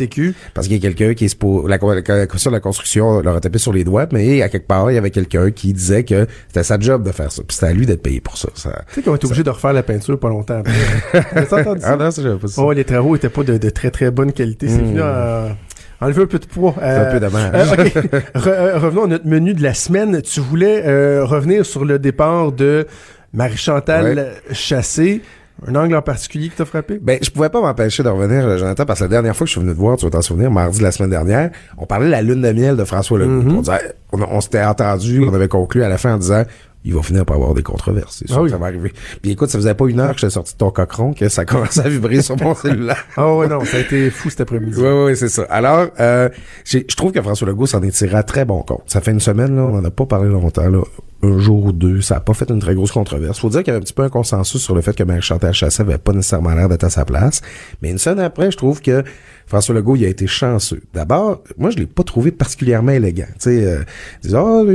Parce 0.53 0.67
qu'il 0.67 0.77
y 0.77 0.79
a 0.79 0.81
quelqu'un 0.81 1.13
qui 1.13 1.25
est 1.25 1.35
pour 1.35 1.67
la, 1.67 1.77
de 1.77 2.49
la 2.51 2.59
construction 2.59 3.19
leur 3.21 3.35
a 3.35 3.39
tapé 3.41 3.57
sur 3.57 3.73
les 3.73 3.83
doigts, 3.83 4.07
mais 4.11 4.41
à 4.41 4.49
quelque 4.49 4.67
part, 4.67 4.89
il 4.91 4.95
y 4.95 4.97
avait 4.97 5.11
quelqu'un 5.11 5.51
qui 5.51 5.73
disait 5.73 6.03
que 6.03 6.27
c'était 6.47 6.63
sa 6.63 6.79
job 6.79 7.03
de 7.03 7.11
faire 7.11 7.31
ça, 7.31 7.41
puis 7.45 7.55
c'était 7.55 7.71
à 7.71 7.73
lui 7.73 7.85
d'être 7.85 8.03
payé 8.03 8.21
pour 8.21 8.37
ça. 8.37 8.49
ça 8.53 8.83
tu 8.87 8.95
sais 8.95 9.01
qu'on 9.01 9.15
est 9.15 9.25
obligé 9.25 9.43
de 9.43 9.49
refaire 9.49 9.73
la 9.73 9.83
peinture 9.83 10.19
pas 10.19 10.29
longtemps 10.29 10.59
après. 10.59 10.73
ah 11.13 11.95
non, 11.97 12.11
ça, 12.11 12.21
pas 12.37 12.47
ça. 12.47 12.61
Oh, 12.61 12.71
les 12.71 12.83
travaux 12.83 13.15
étaient 13.15 13.29
pas 13.35 13.43
de, 13.43 13.57
de 13.57 13.69
très 13.69 13.91
très 13.91 14.11
bonne 14.11 14.31
qualité. 14.31 14.67
C'est 14.67 14.79
venu 14.79 15.01
à 15.01 15.55
enlever 16.01 16.23
un 16.23 16.27
peu 16.27 16.39
de 16.39 16.45
poids. 16.45 16.75
un 16.81 17.11
peu 17.11 17.19
dommage. 17.19 17.51
Euh, 17.53 18.11
euh, 18.47 18.77
revenons 18.79 19.05
à 19.05 19.07
notre 19.07 19.27
menu 19.27 19.53
de 19.53 19.63
la 19.63 19.73
semaine. 19.73 20.21
Tu 20.21 20.39
voulais 20.39 20.83
euh, 20.85 21.25
revenir 21.25 21.65
sur 21.65 21.85
le 21.85 21.99
départ 21.99 22.51
de 22.51 22.87
Marie-Chantal 23.33 24.33
Chassé. 24.51 25.21
Un 25.65 25.73
angle 25.75 25.95
en 25.95 26.01
particulier 26.01 26.49
qui 26.49 26.55
t'a 26.55 26.65
frappé? 26.65 26.99
Ben, 27.01 27.17
je 27.21 27.29
pouvais 27.29 27.47
pas 27.47 27.61
m'empêcher 27.61 28.03
de 28.03 28.09
revenir, 28.09 28.57
Jonathan, 28.57 28.85
parce 28.85 28.99
que 28.99 29.05
la 29.05 29.09
dernière 29.09 29.35
fois 29.35 29.45
que 29.45 29.49
je 29.49 29.53
suis 29.53 29.61
venu 29.61 29.73
te 29.73 29.79
voir, 29.79 29.95
tu 29.95 30.03
vas 30.03 30.11
t'en 30.11 30.21
souvenir, 30.21 30.51
mardi 30.51 30.79
de 30.79 30.83
la 30.83 30.91
semaine 30.91 31.11
dernière, 31.11 31.49
on 31.77 31.85
parlait 31.85 32.07
de 32.07 32.11
la 32.11 32.21
lune 32.21 32.41
de 32.41 32.51
miel 32.51 32.75
de 32.75 32.83
François 32.83 33.17
Legault. 33.17 33.61
Mm-hmm. 33.61 33.79
On, 34.11 34.21
on 34.21 34.41
s'était 34.41 34.63
entendu, 34.63 35.23
on 35.25 35.33
avait 35.33 35.47
conclu 35.47 35.81
à 35.81 35.87
la 35.87 35.97
fin 35.97 36.15
en 36.15 36.17
disant, 36.17 36.43
il 36.85 36.93
va 36.93 37.01
finir 37.01 37.25
par 37.25 37.35
avoir 37.35 37.55
des 37.55 37.63
controverses. 37.63 38.17
C'est 38.19 38.27
sûr 38.27 38.41
ah 38.41 38.43
que 38.43 38.49
ça 38.49 38.57
va 38.57 38.67
arriver. 38.67 38.93
Puis 39.21 39.31
écoute, 39.31 39.49
ça 39.49 39.57
faisait 39.57 39.73
pas 39.73 39.87
une 39.87 39.99
heure 39.99 40.13
que 40.13 40.19
j'étais 40.19 40.33
sorti 40.33 40.53
de 40.53 40.57
ton 40.59 40.69
cochon 40.69 41.13
que 41.13 41.27
ça 41.29 41.43
commençait 41.43 41.81
à 41.81 41.89
vibrer 41.89 42.21
sur 42.21 42.37
mon 42.39 42.53
cellulaire. 42.55 43.03
Ah 43.17 43.33
ouais, 43.33 43.47
non, 43.47 43.65
ça 43.65 43.77
a 43.77 43.79
été 43.79 44.11
fou 44.11 44.29
cet 44.29 44.41
après-midi. 44.41 44.79
Oui, 44.79 44.89
oui, 45.05 45.17
c'est 45.17 45.29
ça. 45.29 45.43
Alors, 45.49 45.87
euh, 45.99 46.29
je 46.63 46.95
trouve 46.95 47.11
que 47.11 47.21
François 47.21 47.47
Legault 47.47 47.65
s'en 47.65 47.81
est 47.81 47.91
tiré 47.91 48.15
à 48.15 48.23
très 48.23 48.45
bon 48.45 48.61
compte. 48.61 48.83
Ça 48.85 49.01
fait 49.01 49.11
une 49.11 49.19
semaine, 49.19 49.55
là, 49.55 49.63
on 49.63 49.77
en 49.77 49.83
a 49.83 49.89
pas 49.89 50.05
parlé 50.05 50.29
longtemps, 50.29 50.69
là. 50.69 50.81
Un 51.23 51.39
jour 51.39 51.65
ou 51.65 51.71
deux, 51.71 52.01
ça 52.01 52.17
a 52.17 52.19
pas 52.19 52.35
fait 52.35 52.51
une 52.51 52.59
très 52.59 52.75
grosse 52.75 52.91
controverse. 52.91 53.39
Faut 53.39 53.49
dire 53.49 53.63
qu'il 53.63 53.69
y 53.69 53.75
avait 53.75 53.81
un 53.81 53.83
petit 53.83 53.93
peu 53.93 54.03
un 54.03 54.09
consensus 54.09 54.61
sur 54.61 54.75
le 54.75 54.81
fait 54.81 54.93
que 54.93 55.03
Marie-Chantal 55.03 55.53
Chassé 55.53 55.81
avait 55.81 55.97
pas 55.97 56.11
nécessairement 56.11 56.53
l'air 56.53 56.69
d'être 56.69 56.83
à 56.83 56.91
sa 56.91 57.03
place. 57.03 57.41
Mais 57.81 57.89
une 57.89 57.97
semaine 57.97 58.19
après, 58.19 58.51
je 58.51 58.57
trouve 58.57 58.79
que 58.79 59.03
François 59.47 59.75
Legault, 59.75 59.95
il 59.95 60.05
a 60.05 60.07
été 60.07 60.27
chanceux. 60.27 60.81
D'abord, 60.93 61.43
moi, 61.57 61.69
je 61.69 61.77
l'ai 61.77 61.85
pas 61.85 62.03
trouvé 62.03 62.31
particulièrement 62.31 62.91
élégant. 62.91 63.27
Tu 63.33 63.49
sais, 63.49 63.65
euh, 63.65 63.83
ils, 64.23 64.35
oh, 64.35 64.67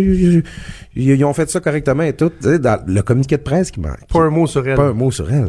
ils, 0.95 1.25
ont 1.25 1.33
fait 1.33 1.51
ça 1.51 1.61
correctement 1.61 2.05
et 2.05 2.13
tout. 2.13 2.31
dans 2.41 2.83
le 2.87 3.03
communiqué 3.03 3.37
de 3.37 3.43
presse 3.43 3.71
qui 3.71 3.81
manque. 3.81 4.07
Pas 4.13 4.21
un 4.21 4.31
mot 4.31 4.47
sur 4.47 4.67
elle. 4.67 4.77
Pas 4.77 4.89
un 4.89 4.93
mot 4.93 5.11
sur 5.11 5.31
elle. 5.33 5.49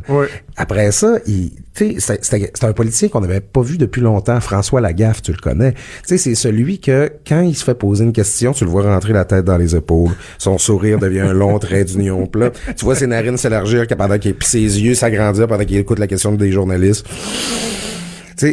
Après 0.58 0.92
ça, 0.92 1.18
il, 1.28 1.52
tu 1.74 2.00
sais, 2.00 2.20
c'est 2.22 2.64
un 2.64 2.74
politicien 2.74 3.10
qu'on 3.10 3.22
n'avait 3.22 3.42
pas 3.42 3.62
vu 3.62 3.78
depuis 3.78 4.02
longtemps. 4.02 4.40
François 4.42 4.82
Lagaffe, 4.82 5.22
tu 5.22 5.32
le 5.32 5.38
connais. 5.38 5.74
Tu 5.74 5.80
sais, 6.06 6.18
c'est 6.18 6.36
celui 6.36 6.80
que, 6.80 7.12
quand 7.28 7.42
il 7.42 7.56
se 7.56 7.64
fait 7.64 7.76
poser 7.76 8.04
une 8.04 8.14
question, 8.14 8.54
tu 8.54 8.66
le 8.66 8.72
vois 8.72 8.84
rentrer 8.84 9.14
la 9.14 9.26
tête 9.26 9.46
dans 9.46 9.58
les 9.58 9.76
épaules. 9.76 10.12
Son 10.38 10.58
sourire 10.58 11.00
devient 11.00 11.22
un 11.22 11.34
long 11.34 11.58
trait 11.60 11.86
d'union 11.86 12.26
plat. 12.26 12.52
Tu 12.76 12.86
vois 12.86 12.96
ses 12.96 13.08
narines 13.08 13.38
s'élargir 13.38 13.86
pendant 13.88 14.18
qu'il, 14.18 14.36
ses 14.42 14.60
yeux 14.60 14.96
s'agrandir 14.96 15.48
pendant 15.48 15.64
qu'il 15.64 15.78
écoute 15.78 16.00
la 16.00 16.08
question 16.08 16.32
des 16.34 16.52
journalistes 16.52 17.06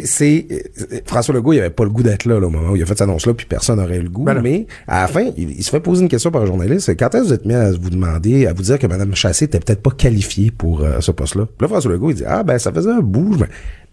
c'est 0.05 0.47
euh, 0.51 0.99
François 1.05 1.33
Legault, 1.33 1.53
il 1.53 1.59
avait 1.59 1.69
pas 1.69 1.83
le 1.83 1.89
goût 1.89 2.03
d'être 2.03 2.25
là, 2.25 2.37
au 2.37 2.49
moment 2.49 2.71
où 2.71 2.75
il 2.75 2.83
a 2.83 2.85
fait 2.85 2.93
cette 2.93 3.01
annonce-là, 3.01 3.33
puis 3.33 3.45
personne 3.45 3.79
n'aurait 3.79 3.99
le 3.99 4.09
goût. 4.09 4.23
Ben 4.23 4.41
mais 4.41 4.67
à 4.87 5.01
la 5.01 5.07
fin, 5.07 5.31
il, 5.37 5.63
se 5.63 5.69
fait 5.69 5.79
poser 5.79 6.03
une 6.03 6.09
question 6.09 6.31
par 6.31 6.41
un 6.41 6.45
journaliste. 6.45 6.95
Quand 6.97 7.13
est-ce 7.13 7.23
que 7.23 7.27
vous 7.27 7.33
êtes 7.33 7.45
mis 7.45 7.53
à 7.53 7.71
vous 7.71 7.89
demander, 7.89 8.47
à 8.47 8.53
vous 8.53 8.63
dire 8.63 8.79
que 8.79 8.87
Mme 8.87 9.15
Chassé 9.15 9.45
était 9.45 9.59
peut-être 9.59 9.81
pas 9.81 9.91
qualifiée 9.91 10.51
pour 10.51 10.81
euh, 10.81 10.99
ce 10.99 11.11
poste-là? 11.11 11.45
Puis 11.45 11.65
là, 11.65 11.67
François 11.67 11.91
Legault, 11.91 12.11
il 12.11 12.15
dit 12.15 12.25
Ah 12.25 12.43
ben 12.43 12.57
ça 12.57 12.71
faisait 12.71 12.91
un 12.91 13.01
bout. 13.01 13.37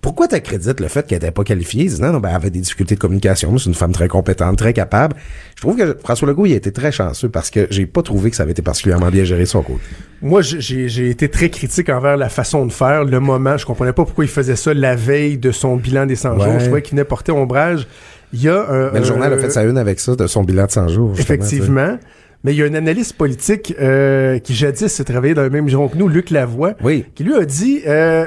Pourquoi 0.00 0.28
t'accrédites 0.28 0.78
le 0.78 0.88
fait 0.88 1.06
qu'elle 1.06 1.18
n'était 1.18 1.32
pas 1.32 1.42
qualifiée? 1.42 1.88
non, 2.00 2.12
non, 2.12 2.20
ben, 2.20 2.28
elle 2.28 2.37
avait 2.37 2.50
des 2.50 2.61
difficultés 2.61 2.94
de 2.94 3.00
communication. 3.00 3.56
C'est 3.59 3.68
une 3.68 3.74
femme 3.74 3.92
très 3.92 4.09
compétente, 4.09 4.56
très 4.56 4.72
capable. 4.72 5.16
Je 5.56 5.62
trouve 5.62 5.76
que 5.76 5.96
François 6.00 6.28
Legault, 6.28 6.46
il 6.46 6.52
a 6.52 6.56
été 6.56 6.70
très 6.70 6.92
chanceux 6.92 7.28
parce 7.28 7.50
que 7.50 7.66
j'ai 7.70 7.87
pas 7.87 8.02
trouvé 8.02 8.30
que 8.30 8.37
ça 8.37 8.44
avait 8.44 8.52
été 8.52 8.62
particulièrement 8.62 9.09
bien 9.09 9.24
géré 9.24 9.46
son 9.46 9.62
côté. 9.62 9.80
Moi, 10.22 10.42
j'ai 10.42 11.11
été 11.11 11.28
très 11.28 11.50
critique 11.50 11.88
envers 11.88 12.16
la 12.16 12.28
façon 12.28 12.66
de 12.66 12.72
faire, 12.72 13.04
le 13.04 13.20
moment. 13.20 13.56
Je 13.56 13.66
comprenais 13.66 13.92
pas 13.92 14.04
pourquoi 14.04 14.24
il 14.24 14.30
faisait 14.30 14.56
ça 14.56 14.72
la 14.74 14.94
veille 14.94 15.38
de 15.38 15.50
son 15.50 15.76
bilan 15.76 16.06
des 16.06 16.16
100 16.16 16.38
jours. 16.38 16.59
Je 16.59 16.64
trouvais 16.66 16.82
qu'il 16.82 16.92
venait 16.92 17.04
porter 17.04 17.32
ombrage. 17.32 17.87
Il 18.32 18.42
y 18.42 18.48
a 18.48 18.68
un, 18.68 18.90
Mais 18.92 19.00
le 19.00 19.04
journal 19.04 19.32
a 19.32 19.38
fait 19.38 19.50
sa 19.50 19.64
une 19.64 19.78
avec 19.78 20.00
ça, 20.00 20.14
de 20.14 20.26
son 20.26 20.44
bilan 20.44 20.66
de 20.66 20.70
100 20.70 20.88
jours. 20.88 21.14
Effectivement. 21.18 21.98
Mais 22.44 22.54
il 22.54 22.59
y 22.59 22.62
a 22.62 22.66
un 22.66 22.74
analyste 22.74 23.14
politique 23.14 23.74
euh, 23.80 24.38
qui 24.38 24.54
jadis 24.54 24.87
s'est 24.87 25.04
travaillé 25.04 25.35
dans 25.35 25.42
le 25.42 25.50
même 25.50 25.68
giron 25.68 25.88
que 25.88 25.96
nous, 25.96 26.06
Luc 26.06 26.30
Lavoie, 26.30 26.74
oui. 26.80 27.04
qui 27.16 27.24
lui 27.24 27.35
a 27.35 27.44
dit 27.44 27.80
euh, 27.88 28.24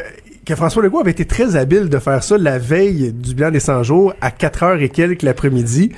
que 0.49 0.55
François 0.55 0.81
Legault 0.81 1.01
avait 1.01 1.11
été 1.11 1.25
très 1.25 1.55
habile 1.55 1.89
de 1.89 1.99
faire 1.99 2.23
ça 2.23 2.35
la 2.35 2.57
veille 2.57 3.13
du 3.13 3.35
bilan 3.35 3.51
des 3.51 3.59
100 3.59 3.83
jours 3.83 4.15
à 4.19 4.31
4 4.31 4.63
heures 4.63 4.81
et 4.81 4.89
quelques 4.89 5.21
l'après-midi. 5.21 5.91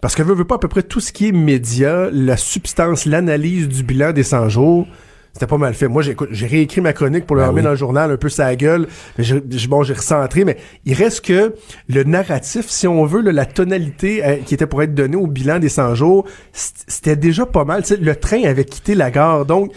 Parce 0.00 0.16
que 0.16 0.22
veut, 0.24 0.34
veut 0.34 0.44
pas 0.44 0.56
à 0.56 0.58
peu 0.58 0.66
près 0.66 0.82
tout 0.82 0.98
ce 0.98 1.12
qui 1.12 1.28
est 1.28 1.32
média, 1.32 2.08
la 2.10 2.36
substance, 2.36 3.06
l'analyse 3.06 3.68
du 3.68 3.84
bilan 3.84 4.10
des 4.10 4.24
100 4.24 4.48
jours, 4.48 4.88
c'était 5.32 5.46
pas 5.46 5.58
mal 5.58 5.74
fait. 5.74 5.86
Moi, 5.86 6.02
j'ai, 6.02 6.46
réécrit 6.46 6.80
ma 6.80 6.92
chronique 6.92 7.24
pour 7.24 7.36
le 7.36 7.42
ben 7.42 7.50
remettre 7.50 7.66
dans 7.66 7.70
le 7.70 7.76
journal, 7.76 8.10
un 8.10 8.16
peu 8.16 8.28
sa 8.28 8.56
gueule. 8.56 8.88
J'ai, 9.20 9.40
bon, 9.68 9.84
j'ai 9.84 9.94
recentré, 9.94 10.44
mais 10.44 10.56
il 10.84 10.94
reste 10.94 11.24
que 11.24 11.54
le 11.88 12.02
narratif, 12.02 12.68
si 12.68 12.88
on 12.88 13.04
veut, 13.04 13.22
la 13.22 13.46
tonalité 13.46 14.24
euh, 14.24 14.36
qui 14.44 14.54
était 14.54 14.66
pour 14.66 14.82
être 14.82 14.94
donnée 14.96 15.16
au 15.16 15.28
bilan 15.28 15.60
des 15.60 15.68
100 15.68 15.94
jours, 15.94 16.26
c'était 16.52 17.14
déjà 17.14 17.46
pas 17.46 17.64
mal. 17.64 17.84
le 18.00 18.16
train 18.16 18.42
avait 18.42 18.64
quitté 18.64 18.96
la 18.96 19.12
gare, 19.12 19.46
donc 19.46 19.72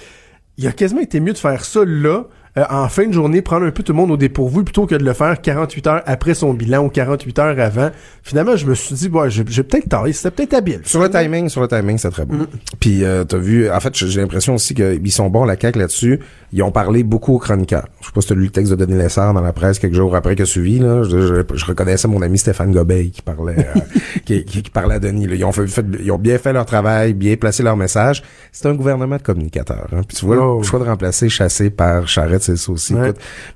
il 0.57 0.65
a 0.65 0.71
quasiment 0.71 1.01
été 1.01 1.19
mieux 1.19 1.33
de 1.33 1.37
faire 1.37 1.63
ça 1.63 1.81
là 1.85 2.25
euh, 2.57 2.63
en 2.69 2.87
fin 2.89 3.05
de 3.05 3.11
journée, 3.11 3.41
prendre 3.41 3.65
un 3.65 3.71
peu 3.71 3.83
tout 3.83 3.91
le 3.91 3.97
monde 3.97 4.11
au 4.11 4.17
dépourvu 4.17 4.63
plutôt 4.63 4.85
que 4.85 4.95
de 4.95 5.03
le 5.03 5.13
faire 5.13 5.39
48 5.41 5.87
heures 5.87 6.03
après 6.05 6.33
son 6.33 6.53
bilan 6.53 6.85
ou 6.85 6.89
48 6.89 7.39
heures 7.39 7.59
avant. 7.59 7.91
Finalement, 8.23 8.55
je 8.55 8.65
me 8.65 8.73
suis 8.73 8.95
dit, 8.95 9.09
bon, 9.09 9.29
j'ai 9.29 9.63
peut-être 9.63 9.89
tardé, 9.89 10.13
c'était 10.13 10.31
peut-être 10.31 10.53
habile. 10.53 10.81
Sur 10.83 11.01
le 11.01 11.09
timing, 11.09 11.49
sur 11.49 11.61
le 11.61 11.67
timing, 11.67 11.97
c'est 11.97 12.09
très 12.09 12.25
bon. 12.25 12.35
Mm. 12.35 12.47
Puis, 12.79 13.03
euh, 13.03 13.23
t'as 13.23 13.37
vu, 13.37 13.69
en 13.69 13.79
fait, 13.79 13.95
j'ai 13.95 14.21
l'impression 14.21 14.55
aussi 14.55 14.73
qu'ils 14.73 15.11
sont 15.11 15.29
bons, 15.29 15.45
la 15.45 15.59
CAQ, 15.59 15.79
là-dessus. 15.79 16.19
Ils 16.53 16.63
ont 16.63 16.71
parlé 16.71 17.03
beaucoup 17.03 17.35
aux 17.35 17.39
chroniqueurs. 17.39 17.87
Je 18.01 18.07
sais 18.07 18.11
pas 18.13 18.21
si 18.21 18.27
tu 18.27 18.33
as 18.33 18.35
lu 18.37 18.43
le 18.43 18.49
texte 18.49 18.71
de 18.71 18.85
Denis 18.85 18.97
Lessard 18.97 19.33
dans 19.33 19.41
la 19.41 19.53
presse 19.53 19.79
quelques 19.79 19.95
jours 19.95 20.15
après 20.15 20.35
que 20.35 20.45
suivi. 20.45 20.79
Là. 20.79 21.03
Je, 21.03 21.43
je, 21.53 21.65
reconnaissais 21.65 22.07
mon 22.07 22.21
ami 22.21 22.37
Stéphane 22.37 22.71
Gobeil 22.71 23.11
qui 23.11 23.21
parlait 23.21 23.57
euh, 23.75 23.79
qui, 24.25 24.45
qui, 24.45 24.61
parlait 24.69 24.95
à 24.95 24.99
Denis. 24.99 25.27
Là. 25.27 25.35
Ils, 25.35 25.43
ont 25.43 25.51
fait, 25.51 25.65
ils 26.01 26.11
ont 26.11 26.17
bien 26.17 26.37
fait 26.37 26.53
leur 26.53 26.65
travail, 26.65 27.13
bien 27.13 27.35
placé 27.35 27.63
leur 27.63 27.75
message. 27.75 28.23
C'est 28.51 28.67
un 28.67 28.75
gouvernement 28.75 29.17
de 29.17 29.21
communicateurs. 29.21 29.87
Hein. 29.91 30.01
Puis 30.07 30.17
tu 30.17 30.25
vois, 30.25 30.37
oh. 30.37 30.59
le 30.59 30.63
choix 30.63 30.79
de 30.79 30.85
remplacer 30.85 31.27
Chassé 31.27 31.69
par 31.69 32.07
Charrette, 32.07 32.43
c'est 32.43 32.55
ça 32.55 32.71
aussi. 32.71 32.95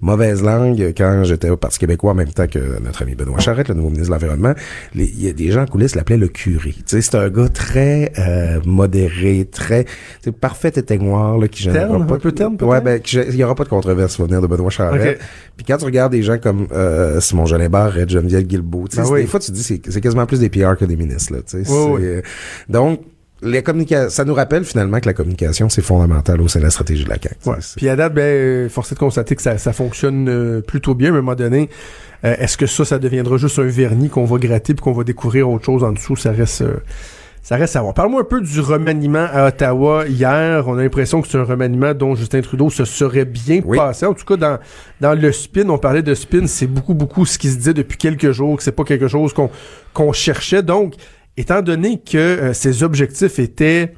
mauvaise 0.01 0.43
langue, 0.43 0.93
quand 0.97 1.23
j'étais 1.23 1.49
au 1.49 1.58
Parti 1.58 1.80
québécois 1.80 2.12
en 2.12 2.15
même 2.15 2.32
temps 2.32 2.47
que 2.47 2.82
notre 2.84 3.04
ami 3.04 3.15
Benoît 3.15 3.39
Charrette, 3.39 3.69
le 3.69 3.75
nouveau 3.75 3.89
ministre 3.89 4.10
de 4.10 4.13
l'Environnement, 4.15 4.54
il 4.95 5.23
y 5.23 5.30
a 5.30 5.34
des 5.34 5.51
gens 5.51 5.62
en 5.62 5.65
coulisses 5.65 5.95
l'appelaient 5.95 6.17
le 6.17 6.27
curé. 6.27 6.71
Tu 6.71 6.84
sais, 6.88 7.01
c'est 7.01 7.15
un 7.15 7.30
gars 7.30 7.49
très 7.49 8.12
euh, 8.19 8.60
modéré, 8.65 9.47
très 9.49 9.86
parfait 10.39 10.73
éteignoir 10.75 11.38
là, 11.38 11.47
qui 11.47 11.63
génère 11.63 11.88
pas... 11.88 11.95
Un 11.95 12.17
peu 12.17 12.32
terne, 12.32 12.58
ouais, 12.62 12.80
ben, 12.81 13.01
il 13.13 13.35
y 13.35 13.43
aura 13.43 13.55
pas 13.55 13.63
de 13.63 13.69
controverse 13.69 14.19
va 14.19 14.25
venir 14.25 14.41
de 14.41 14.47
Benoît 14.47 14.69
Charette. 14.69 15.19
Puis 15.57 15.65
quand 15.65 15.77
tu 15.77 15.85
regardes 15.85 16.11
des 16.11 16.23
gens 16.23 16.37
comme 16.37 16.67
euh, 16.71 17.19
Simon 17.19 17.45
Jolin 17.45 17.69
et 17.69 18.09
Geneviève 18.09 18.43
Guilbeault, 18.43 18.87
ben 18.95 19.15
des 19.15 19.27
fois 19.27 19.39
tu 19.39 19.51
te 19.51 19.55
dis 19.55 19.63
c'est, 19.63 19.81
c'est 19.89 20.01
quasiment 20.01 20.25
plus 20.25 20.39
des 20.39 20.49
PR 20.49 20.75
que 20.77 20.85
des 20.85 20.95
ministres. 20.95 21.33
Là, 21.33 21.39
euh, 21.69 22.21
donc, 22.69 23.01
les 23.43 23.63
ça 24.09 24.23
nous 24.23 24.33
rappelle 24.33 24.63
finalement 24.63 24.99
que 24.99 25.07
la 25.07 25.13
communication, 25.13 25.69
c'est 25.69 25.81
fondamental 25.81 26.39
au 26.41 26.47
sein 26.47 26.59
de 26.59 26.65
la 26.65 26.69
stratégie 26.69 27.03
de 27.03 27.09
la 27.09 27.17
CAQ. 27.21 27.49
Ouais. 27.49 27.55
Puis 27.75 27.89
à 27.89 27.95
date, 27.95 28.13
ben, 28.13 28.69
force 28.69 28.91
est 28.91 28.95
de 28.95 28.99
constater 28.99 29.35
que 29.35 29.41
ça, 29.41 29.57
ça 29.57 29.73
fonctionne 29.73 30.29
euh, 30.29 30.61
plutôt 30.61 30.93
bien, 30.93 31.09
mais 31.09 31.17
à 31.17 31.19
un 31.19 31.23
moment 31.23 31.35
donné, 31.35 31.69
est-ce 32.23 32.55
que 32.55 32.67
ça, 32.67 32.85
ça 32.85 32.99
deviendra 32.99 33.37
juste 33.37 33.57
un 33.57 33.63
vernis 33.63 34.09
qu'on 34.09 34.25
va 34.25 34.37
gratter 34.37 34.75
puis 34.75 34.83
qu'on 34.83 34.91
va 34.91 35.03
découvrir 35.03 35.49
autre 35.49 35.65
chose 35.65 35.83
en 35.83 35.91
dessous? 35.91 36.15
Ça 36.15 36.31
reste 36.31 36.63
ça 37.41 37.56
reste 37.56 37.75
à 37.75 37.82
voir. 37.82 37.93
Parle-moi 37.93 38.21
un 38.21 38.25
peu 38.25 38.39
du 38.39 38.60
remaniement 38.60 39.27
à 39.32 39.47
Ottawa 39.47 40.06
hier. 40.08 40.67
On 40.67 40.77
a 40.77 40.84
l'impression 40.84 41.21
que 41.21 41.27
c'est 41.27 41.38
un 41.38 41.43
remaniement 41.43 41.93
dont 41.93 42.13
Justin 42.13 42.41
Trudeau 42.41 42.69
se 42.69 42.86
serait 42.86 43.25
bien 43.25 43.62
passé. 43.62 44.06
En 44.06 44.13
tout 44.13 44.25
cas, 44.25 44.38
dans, 44.38 44.60
dans 44.99 45.19
le 45.19 45.32
spin, 45.32 45.67
on 45.69 45.80
parlait 45.80 46.04
de 46.04 46.13
spin, 46.13 46.45
c'est 46.45 46.67
beaucoup, 46.67 46.93
beaucoup 46.93 47.25
ce 47.25 47.39
qui 47.39 47.49
se 47.49 47.58
dit 47.58 47.73
depuis 47.73 47.97
quelques 47.97 48.32
jours, 48.32 48.58
que 48.58 48.63
c'est 48.63 48.71
pas 48.71 48.84
quelque 48.84 49.08
chose 49.08 49.34
qu'on 49.34 49.49
qu'on 49.93 50.13
cherchait. 50.13 50.62
Donc, 50.62 50.93
étant 51.36 51.62
donné 51.62 51.99
que 51.99 52.17
euh, 52.17 52.54
ses 52.54 52.84
objectifs 52.84 53.39
étaient 53.39 53.93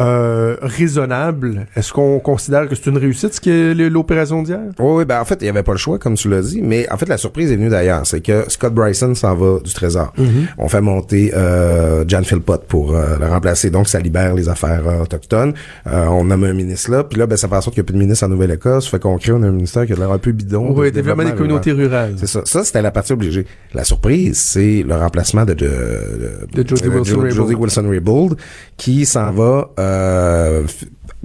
euh, 0.00 0.56
raisonnable. 0.60 1.66
Est-ce 1.74 1.92
qu'on 1.92 2.18
considère 2.18 2.68
que 2.68 2.74
c'est 2.74 2.90
une 2.90 2.98
réussite 2.98 3.34
ce 3.34 3.40
qui 3.40 3.50
est 3.50 3.74
l'opération 3.74 4.42
d'hier? 4.42 4.60
Oui, 4.78 4.98
oui, 4.98 5.04
ben 5.04 5.20
en 5.20 5.24
fait, 5.24 5.36
il 5.40 5.44
n'y 5.44 5.50
avait 5.50 5.62
pas 5.62 5.72
le 5.72 5.78
choix, 5.78 5.98
comme 5.98 6.14
tu 6.14 6.28
l'as 6.28 6.42
dit, 6.42 6.60
mais 6.62 6.90
en 6.90 6.96
fait, 6.96 7.08
la 7.08 7.16
surprise 7.16 7.50
est 7.50 7.56
venue 7.56 7.68
d'ailleurs. 7.68 8.06
C'est 8.06 8.20
que 8.20 8.44
Scott 8.48 8.74
Bryson 8.74 9.14
s'en 9.14 9.34
va 9.34 9.58
du 9.60 9.72
Trésor. 9.72 10.12
Mm-hmm. 10.18 10.46
On 10.58 10.68
fait 10.68 10.80
monter 10.80 11.32
euh, 11.34 12.04
Jan 12.06 12.22
Philpott 12.22 12.64
pour 12.66 12.94
euh, 12.94 13.16
le 13.18 13.26
remplacer, 13.26 13.70
donc 13.70 13.88
ça 13.88 13.98
libère 13.98 14.34
les 14.34 14.48
affaires 14.48 14.86
euh, 14.86 15.02
autochtones. 15.02 15.54
on 15.86 16.24
nomme 16.24 16.44
un 16.44 16.52
ministre 16.52 16.90
là, 16.90 17.04
puis 17.04 17.18
là, 17.18 17.26
ben, 17.26 17.36
ça 17.36 17.48
fait 17.48 17.56
en 17.56 17.60
sorte 17.60 17.74
qu'il 17.74 17.82
n'y 17.82 17.86
a 17.86 17.88
plus 17.88 17.94
de 17.94 17.98
ministre 17.98 18.24
en 18.26 18.28
Nouvelle-Écosse, 18.28 18.88
fait 18.88 18.98
qu'on 18.98 19.18
crée 19.18 19.32
un 19.32 19.38
ministère 19.38 19.86
qui 19.86 19.92
a 19.92 19.96
l'air 19.96 20.12
un 20.12 20.18
peu 20.18 20.32
bidon. 20.32 20.72
Oui, 20.76 20.92
développement 20.92 21.24
des 21.24 21.34
communautés 21.34 21.72
rurales. 21.72 22.14
C'est 22.16 22.26
ça. 22.26 22.42
Ça, 22.44 22.64
c'était 22.64 22.82
la 22.82 22.90
partie 22.90 23.12
obligée. 23.12 23.46
La 23.74 23.84
surprise, 23.84 24.38
c'est 24.38 24.84
le 24.86 24.94
remplacement 24.94 25.44
de, 25.44 25.54
de, 25.54 25.68
de, 26.52 26.62
de 26.62 27.30
Jody 27.30 27.54
Wilson-Raybould, 27.54 28.36
qui 28.76 29.06
s'en 29.06 29.32
va 29.32 29.70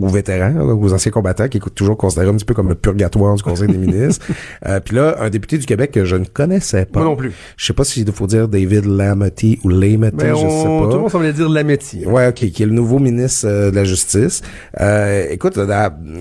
aux 0.02 0.08
vétérans, 0.08 0.56
aux 0.56 0.94
anciens 0.94 1.12
combattants, 1.12 1.48
qui 1.48 1.58
est 1.58 1.76
toujours 1.76 1.98
considéré 1.98 2.30
un 2.30 2.34
petit 2.34 2.46
peu 2.46 2.54
comme 2.54 2.70
le 2.70 2.76
purgatoire 2.76 3.36
du 3.36 3.44
Conseil 3.44 3.68
des 3.68 3.78
ministres. 3.88 4.26
Euh, 4.66 4.80
puis 4.80 4.96
là, 4.96 5.18
un 5.20 5.30
député 5.30 5.58
du 5.58 5.66
Québec 5.66 5.92
que 5.92 6.06
je 6.06 6.16
ne 6.16 6.26
connaissais 6.26 6.86
pas. 6.86 7.00
Moi 7.02 7.10
non 7.10 7.16
plus. 7.16 7.34
Je 7.58 7.66
sais 7.66 7.74
pas 7.74 7.84
s'il 7.84 8.10
faut 8.12 8.28
dire 8.28 8.48
David 8.48 8.86
Lametti 8.86 9.60
ou 9.64 9.70
Lametti, 9.70 10.26
je 10.26 10.36
sais 10.36 10.44
pas. 10.44 10.88
Tout 10.88 10.96
le 10.96 11.00
monde 11.00 11.12
semblait 11.12 11.34
dire 11.34 11.50
Lametti. 11.50 12.06
Ouais, 12.06 12.28
ok, 12.28 12.50
qui 12.52 12.64
est 12.64 12.66
le 12.66 12.74
nouveau 12.74 13.00
ministre 13.00 13.48
euh, 13.48 13.72
de 13.72 13.76
la 13.76 13.84
Justice. 13.84 14.42
Euh, 14.80 15.28
écoute, 15.30 15.60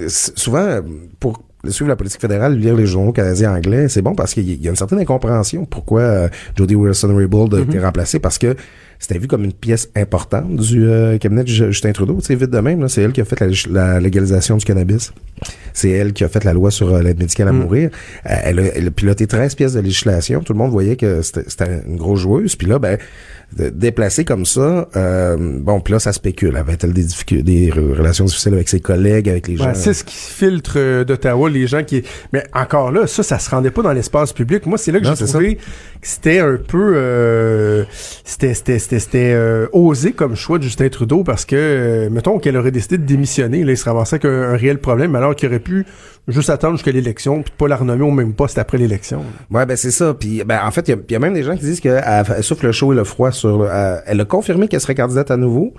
souvent, 0.08 0.80
pour 1.18 1.42
suivre 1.68 1.88
la 1.88 1.96
politique 1.96 2.20
fédérale, 2.20 2.56
lire 2.56 2.74
les 2.74 2.86
journaux 2.86 3.12
canadiens 3.12 3.54
anglais, 3.54 3.88
c'est 3.88 4.02
bon 4.02 4.14
parce 4.14 4.32
qu'il 4.34 4.62
y 4.62 4.66
a 4.66 4.70
une 4.70 4.76
certaine 4.76 4.98
incompréhension 4.98 5.66
pourquoi 5.66 6.30
Jody 6.56 6.74
Wilson-Raybould 6.74 7.54
a 7.54 7.60
été 7.60 7.76
mhm. 7.76 7.84
remplacé 7.84 8.18
parce 8.18 8.38
que 8.38 8.56
c'était 9.00 9.18
vu 9.18 9.26
comme 9.26 9.44
une 9.44 9.54
pièce 9.54 9.88
importante 9.96 10.56
du 10.56 10.86
euh, 10.86 11.16
cabinet 11.16 11.42
de 11.42 11.48
Justin 11.48 11.92
Trudeau. 11.92 12.18
Tu 12.20 12.26
sais, 12.26 12.34
vite 12.34 12.50
de 12.50 12.58
même, 12.58 12.86
c'est 12.86 13.00
elle 13.00 13.12
qui 13.12 13.22
a 13.22 13.24
fait 13.24 13.40
la, 13.70 13.98
légalisation 13.98 14.58
du 14.58 14.64
cannabis. 14.66 15.12
C'est 15.72 15.88
elle 15.88 16.12
qui 16.12 16.22
a 16.22 16.28
fait 16.28 16.44
la 16.44 16.52
loi 16.52 16.70
sur 16.70 16.92
euh, 16.92 17.02
l'aide 17.02 17.18
médicale 17.18 17.48
à 17.48 17.52
mm. 17.52 17.58
mourir. 17.58 17.90
Euh, 18.26 18.34
elle, 18.44 18.60
a, 18.60 18.62
elle, 18.76 18.88
a, 18.88 18.90
piloté 18.90 19.26
13 19.26 19.54
pièces 19.54 19.72
de 19.72 19.80
législation. 19.80 20.42
Tout 20.42 20.52
le 20.52 20.58
monde 20.58 20.70
voyait 20.70 20.96
que 20.96 21.22
c'était 21.22 21.80
une 21.86 21.96
grosse 21.96 22.20
joueuse. 22.20 22.56
Puis 22.56 22.66
là, 22.66 22.78
ben, 22.78 22.98
déplacé 23.56 24.24
comme 24.24 24.46
ça, 24.46 24.88
euh, 24.96 25.36
bon, 25.38 25.80
puis 25.80 25.92
là, 25.92 25.98
ça 25.98 26.12
spécule. 26.12 26.56
Avait-elle 26.56 26.92
des 26.92 27.70
relations 27.70 28.24
difficiles 28.24 28.54
avec 28.54 28.68
ses 28.68 28.80
collègues, 28.80 29.28
avec 29.28 29.48
les 29.48 29.56
gens? 29.56 29.72
c'est 29.74 29.94
ce 29.94 30.04
qui 30.04 30.14
filtre 30.14 31.04
d'Ottawa, 31.04 31.50
les 31.50 31.66
gens 31.66 31.82
qui... 31.82 32.02
Mais 32.32 32.44
encore 32.52 32.92
là, 32.92 33.06
ça, 33.06 33.22
ça 33.22 33.38
se 33.38 33.50
rendait 33.50 33.70
pas 33.70 33.82
dans 33.82 33.92
l'espace 33.92 34.32
public. 34.32 34.66
Moi, 34.66 34.78
c'est 34.78 34.92
là 34.92 35.00
que 35.00 35.06
j'ai 35.06 35.26
trouvé 35.26 35.56
que 35.56 35.60
c'était 36.02 36.38
un 36.38 36.56
peu... 36.56 36.92
Euh, 36.96 37.84
c'était 38.24 38.54
c'était 38.98 39.32
euh, 39.34 39.68
osé 39.72 40.12
comme 40.12 40.34
choix 40.34 40.58
de 40.58 40.64
Justin 40.64 40.88
Trudeau 40.88 41.22
parce 41.22 41.44
que, 41.44 42.08
mettons 42.10 42.38
qu'elle 42.38 42.56
aurait 42.56 42.70
décidé 42.70 42.98
de 42.98 43.04
démissionner, 43.04 43.64
là, 43.64 43.72
il 43.72 43.76
se 43.76 43.84
ramassait 43.84 44.16
avec 44.16 44.24
un, 44.24 44.56
réel 44.56 44.78
problème, 44.78 45.14
alors 45.14 45.36
qu'il 45.36 45.48
aurait 45.48 45.60
pu 45.60 45.86
juste 46.28 46.50
attendre 46.50 46.74
jusqu'à 46.76 46.92
l'élection, 46.92 47.42
puis 47.42 47.52
pas 47.56 47.68
la 47.68 47.76
renommer 47.76 48.04
au 48.04 48.10
même 48.10 48.34
poste 48.34 48.58
après 48.58 48.78
l'élection. 48.78 49.22
Ouais, 49.50 49.66
ben 49.66 49.76
c'est 49.76 49.90
ça. 49.90 50.14
Puis 50.14 50.42
ben 50.44 50.60
en 50.64 50.70
fait, 50.70 50.88
il 50.88 51.12
y, 51.12 51.14
a 51.14 51.18
même 51.18 51.34
des 51.34 51.42
gens 51.42 51.56
qui 51.56 51.64
disent 51.64 51.80
qu'elle 51.80 52.24
souffle 52.42 52.66
le 52.66 52.72
chaud 52.72 52.92
et 52.92 52.96
le 52.96 53.04
froid 53.04 53.30
sur. 53.30 53.68
elle 54.06 54.20
a 54.20 54.24
confirmé 54.24 54.68
qu'elle 54.68 54.80
serait 54.80 54.94
candidate 54.94 55.30
à 55.30 55.36
nouveau. 55.36 55.74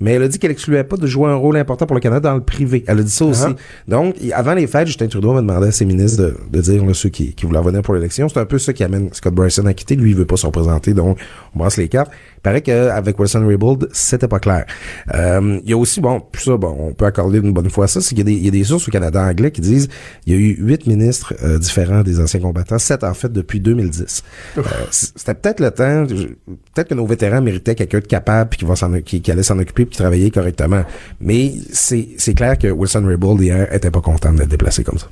Mais 0.00 0.12
elle 0.12 0.22
a 0.22 0.28
dit 0.28 0.38
qu'elle 0.38 0.50
excluait 0.50 0.84
pas 0.84 0.96
de 0.96 1.06
jouer 1.06 1.28
un 1.28 1.34
rôle 1.34 1.56
important 1.56 1.86
pour 1.86 1.94
le 1.94 2.00
Canada 2.00 2.30
dans 2.30 2.36
le 2.36 2.42
privé. 2.42 2.84
Elle 2.86 3.00
a 3.00 3.02
dit 3.02 3.10
ça 3.10 3.24
aussi. 3.24 3.44
Uh-huh. 3.44 3.56
Donc, 3.88 4.14
avant 4.32 4.54
les 4.54 4.66
fêtes, 4.66 4.86
Justin 4.86 5.08
Trudeau 5.08 5.32
m'a 5.32 5.40
demandé 5.40 5.68
à 5.68 5.72
ses 5.72 5.84
ministres 5.84 6.22
de, 6.22 6.36
de 6.50 6.60
dire 6.60 6.84
là, 6.84 6.94
ceux 6.94 7.08
qui, 7.08 7.34
qui 7.34 7.46
voulaient 7.46 7.58
revenir 7.58 7.82
pour 7.82 7.94
l'élection. 7.94 8.28
C'est 8.28 8.38
un 8.38 8.44
peu 8.44 8.58
ça 8.58 8.72
qui 8.72 8.84
amène 8.84 9.12
Scott 9.12 9.34
Bryson 9.34 9.66
à 9.66 9.74
quitter. 9.74 9.96
Lui, 9.96 10.10
il 10.10 10.16
veut 10.16 10.24
pas 10.24 10.36
se 10.36 10.46
représenter, 10.46 10.94
donc 10.94 11.18
on 11.54 11.58
brasse 11.58 11.76
les 11.78 11.88
cartes. 11.88 12.12
Il 12.38 12.40
paraît 12.40 12.62
qu'avec 12.62 13.18
Wilson 13.18 13.46
Raybould, 13.46 13.88
c'était 13.92 14.28
pas 14.28 14.38
clair. 14.38 14.64
Euh, 15.14 15.58
il 15.64 15.70
y 15.70 15.72
a 15.72 15.76
aussi, 15.76 16.00
bon, 16.00 16.20
plus 16.20 16.44
ça, 16.44 16.56
bon, 16.56 16.76
on 16.78 16.92
peut 16.94 17.04
accorder 17.04 17.38
une 17.38 17.52
bonne 17.52 17.68
fois 17.68 17.88
ça, 17.88 18.00
c'est 18.00 18.10
qu'il 18.10 18.18
y, 18.18 18.20
a 18.20 18.24
des, 18.24 18.34
il 18.34 18.44
y 18.44 18.48
a 18.48 18.52
des 18.52 18.64
sources 18.64 18.86
au 18.86 18.90
Canada 18.90 19.22
anglais 19.22 19.50
qui 19.50 19.60
disent 19.60 19.88
il 20.26 20.32
y 20.32 20.36
a 20.36 20.38
eu 20.38 20.56
huit 20.60 20.86
ministres 20.86 21.34
euh, 21.42 21.58
différents 21.58 22.02
des 22.02 22.20
anciens 22.20 22.40
combattants, 22.40 22.78
sept 22.78 23.02
en 23.02 23.14
fait 23.14 23.32
depuis 23.32 23.60
2010. 23.60 24.22
Euh, 24.56 24.62
c'était 24.90 25.34
peut-être 25.34 25.60
le 25.60 25.70
temps, 25.72 26.06
peut-être 26.06 26.88
que 26.88 26.94
nos 26.94 27.06
vétérans 27.06 27.42
méritaient 27.42 27.74
quelqu'un 27.74 27.98
de 27.98 28.06
capable 28.06 28.50
qui 28.50 28.64
va 28.64 28.76
s'en, 28.76 29.00
qui, 29.00 29.20
qui 29.20 29.32
allait 29.32 29.42
s'en 29.42 29.58
occuper 29.58 29.84
puis 29.84 29.92
qui 29.92 29.98
travaillait 29.98 30.30
correctement. 30.30 30.84
Mais 31.20 31.52
c'est, 31.72 32.08
c'est 32.18 32.34
clair 32.34 32.56
que 32.56 32.68
Wilson 32.68 33.04
Raybould 33.04 33.40
hier 33.40 33.72
était 33.74 33.90
pas 33.90 34.00
content 34.00 34.32
d'être 34.32 34.48
déplacé 34.48 34.84
comme 34.84 34.98
ça. 34.98 35.08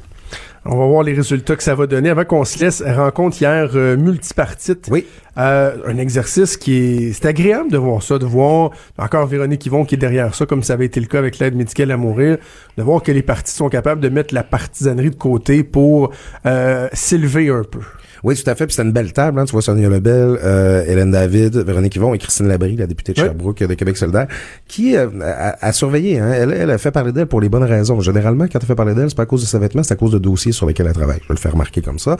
On 0.68 0.76
va 0.76 0.86
voir 0.86 1.02
les 1.02 1.14
résultats 1.14 1.54
que 1.54 1.62
ça 1.62 1.74
va 1.74 1.86
donner. 1.86 2.10
Avant 2.10 2.24
qu'on 2.24 2.44
se 2.44 2.58
laisse, 2.58 2.82
rencontre 2.82 3.40
hier 3.40 3.70
euh, 3.74 3.96
multipartite. 3.96 4.88
Oui. 4.90 5.06
Euh, 5.38 5.76
un 5.86 5.98
exercice 5.98 6.56
qui 6.56 6.76
est... 6.76 7.12
C'est 7.12 7.26
agréable 7.26 7.70
de 7.70 7.76
voir 7.78 8.02
ça, 8.02 8.18
de 8.18 8.24
voir 8.24 8.70
encore 8.98 9.26
Véronique 9.26 9.64
Yvon 9.66 9.84
qui 9.84 9.94
est 9.94 9.98
derrière 9.98 10.34
ça, 10.34 10.46
comme 10.46 10.62
ça 10.62 10.72
avait 10.72 10.86
été 10.86 10.98
le 10.98 11.06
cas 11.06 11.18
avec 11.18 11.38
l'aide 11.38 11.54
médicale 11.54 11.90
à 11.90 11.96
mourir, 11.96 12.38
de 12.76 12.82
voir 12.82 13.02
que 13.02 13.12
les 13.12 13.22
partis 13.22 13.54
sont 13.54 13.68
capables 13.68 14.00
de 14.00 14.08
mettre 14.08 14.34
la 14.34 14.42
partisanerie 14.42 15.10
de 15.10 15.16
côté 15.16 15.62
pour 15.62 16.12
euh, 16.46 16.88
s'élever 16.92 17.50
un 17.50 17.64
peu. 17.64 17.80
Oui, 18.24 18.34
tout 18.34 18.48
à 18.48 18.54
fait. 18.54 18.66
Puis 18.66 18.74
c'était 18.74 18.86
une 18.86 18.92
belle 18.92 19.12
table. 19.12 19.38
Hein. 19.38 19.44
Tu 19.44 19.52
vois 19.52 19.62
Sonia 19.62 19.88
Lebel, 19.88 20.38
euh, 20.42 20.84
Hélène 20.86 21.10
David, 21.10 21.58
Véronique 21.58 21.94
Yvon 21.96 22.14
et 22.14 22.18
Christine 22.18 22.48
Labrie, 22.48 22.76
la 22.76 22.86
députée 22.86 23.12
de 23.12 23.18
Sherbrooke 23.18 23.62
de 23.62 23.74
Québec 23.74 23.96
solidaire, 23.96 24.26
qui 24.66 24.96
euh, 24.96 25.06
a, 25.22 25.72
surveillé. 25.72 26.18
Hein. 26.18 26.32
Elle, 26.32 26.52
elle 26.52 26.70
a 26.70 26.78
fait 26.78 26.90
parler 26.90 27.12
d'elle 27.12 27.26
pour 27.26 27.40
les 27.40 27.48
bonnes 27.48 27.62
raisons. 27.62 28.00
Généralement, 28.00 28.46
quand 28.50 28.58
elle 28.58 28.66
fait 28.66 28.74
parler 28.74 28.94
d'elle, 28.94 29.10
c'est 29.10 29.16
pas 29.16 29.24
à 29.24 29.26
cause 29.26 29.42
de 29.42 29.46
ses 29.46 29.58
vêtements, 29.58 29.82
c'est 29.82 29.94
à 29.94 29.96
cause 29.96 30.12
de 30.12 30.18
dossiers 30.18 30.52
sur 30.56 30.66
lesquels 30.66 30.86
elle 30.86 30.92
travaille. 30.92 31.20
Je 31.22 31.28
vais 31.28 31.34
le 31.34 31.40
faire 31.40 31.52
remarquer 31.52 31.82
comme 31.82 31.98
ça. 31.98 32.16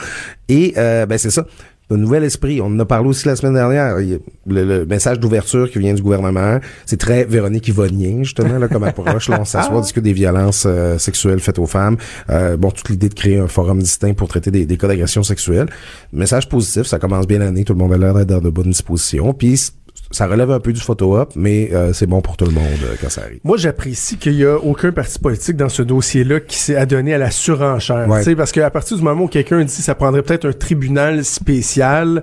Et 0.48 0.74
euh, 0.76 1.06
ben 1.06 1.18
c'est 1.18 1.30
ça 1.30 1.46
un 1.90 1.96
nouvel 1.96 2.24
esprit. 2.24 2.60
On 2.60 2.66
en 2.66 2.78
a 2.80 2.84
parlé 2.84 3.08
aussi 3.08 3.26
la 3.28 3.36
semaine 3.36 3.54
dernière. 3.54 3.96
Le, 4.46 4.84
message 4.84 5.20
d'ouverture 5.20 5.70
qui 5.70 5.78
vient 5.78 5.94
du 5.94 6.02
gouvernement, 6.02 6.58
c'est 6.84 6.98
très 6.98 7.24
Véronique 7.24 7.68
Yvonien, 7.68 8.22
justement, 8.22 8.58
là, 8.58 8.68
comme 8.68 8.84
approche. 8.84 9.28
Là, 9.28 9.38
on 9.40 9.44
s'assoit, 9.44 9.80
discute 9.80 10.02
des 10.02 10.12
violences 10.12 10.64
euh, 10.66 10.98
sexuelles 10.98 11.40
faites 11.40 11.58
aux 11.58 11.66
femmes. 11.66 11.96
Euh, 12.30 12.56
bon, 12.56 12.70
toute 12.70 12.88
l'idée 12.88 13.08
de 13.08 13.14
créer 13.14 13.38
un 13.38 13.48
forum 13.48 13.80
distinct 13.80 14.14
pour 14.14 14.28
traiter 14.28 14.50
des, 14.50 14.66
des 14.66 14.76
cas 14.76 14.88
d'agression 14.88 15.22
sexuelle. 15.22 15.68
Message 16.12 16.48
positif, 16.48 16.84
ça 16.84 16.98
commence 16.98 17.26
bien 17.26 17.38
l'année, 17.38 17.64
tout 17.64 17.72
le 17.72 17.78
monde 17.78 17.92
a 17.92 17.98
l'air 17.98 18.14
d'être 18.14 18.28
dans 18.28 18.40
de 18.40 18.50
bonnes 18.50 18.70
dispositions. 18.70 19.32
Puis 19.32 19.70
ça 20.10 20.26
relève 20.26 20.50
un 20.50 20.60
peu 20.60 20.72
du 20.72 20.80
photo-op, 20.80 21.32
mais 21.36 21.70
euh, 21.72 21.92
c'est 21.92 22.06
bon 22.06 22.20
pour 22.20 22.36
tout 22.36 22.44
le 22.44 22.52
monde 22.52 22.64
euh, 22.84 22.94
quand 23.00 23.10
ça 23.10 23.22
arrive. 23.22 23.40
Moi, 23.44 23.56
j'apprécie 23.56 24.16
qu'il 24.16 24.34
y 24.34 24.44
a 24.44 24.56
aucun 24.56 24.92
parti 24.92 25.18
politique 25.18 25.56
dans 25.56 25.68
ce 25.68 25.82
dossier-là 25.82 26.40
qui 26.40 26.56
s'est 26.56 26.76
adonné 26.76 27.14
à 27.14 27.18
la 27.18 27.30
surenchère. 27.30 28.08
Ouais. 28.08 28.34
Parce 28.34 28.52
qu'à 28.52 28.70
partir 28.70 28.96
du 28.96 29.02
moment 29.02 29.24
où 29.24 29.28
quelqu'un 29.28 29.60
dit 29.64 29.76
que 29.76 29.82
ça 29.82 29.94
prendrait 29.94 30.22
peut-être 30.22 30.48
un 30.48 30.52
tribunal 30.52 31.24
spécial, 31.24 32.22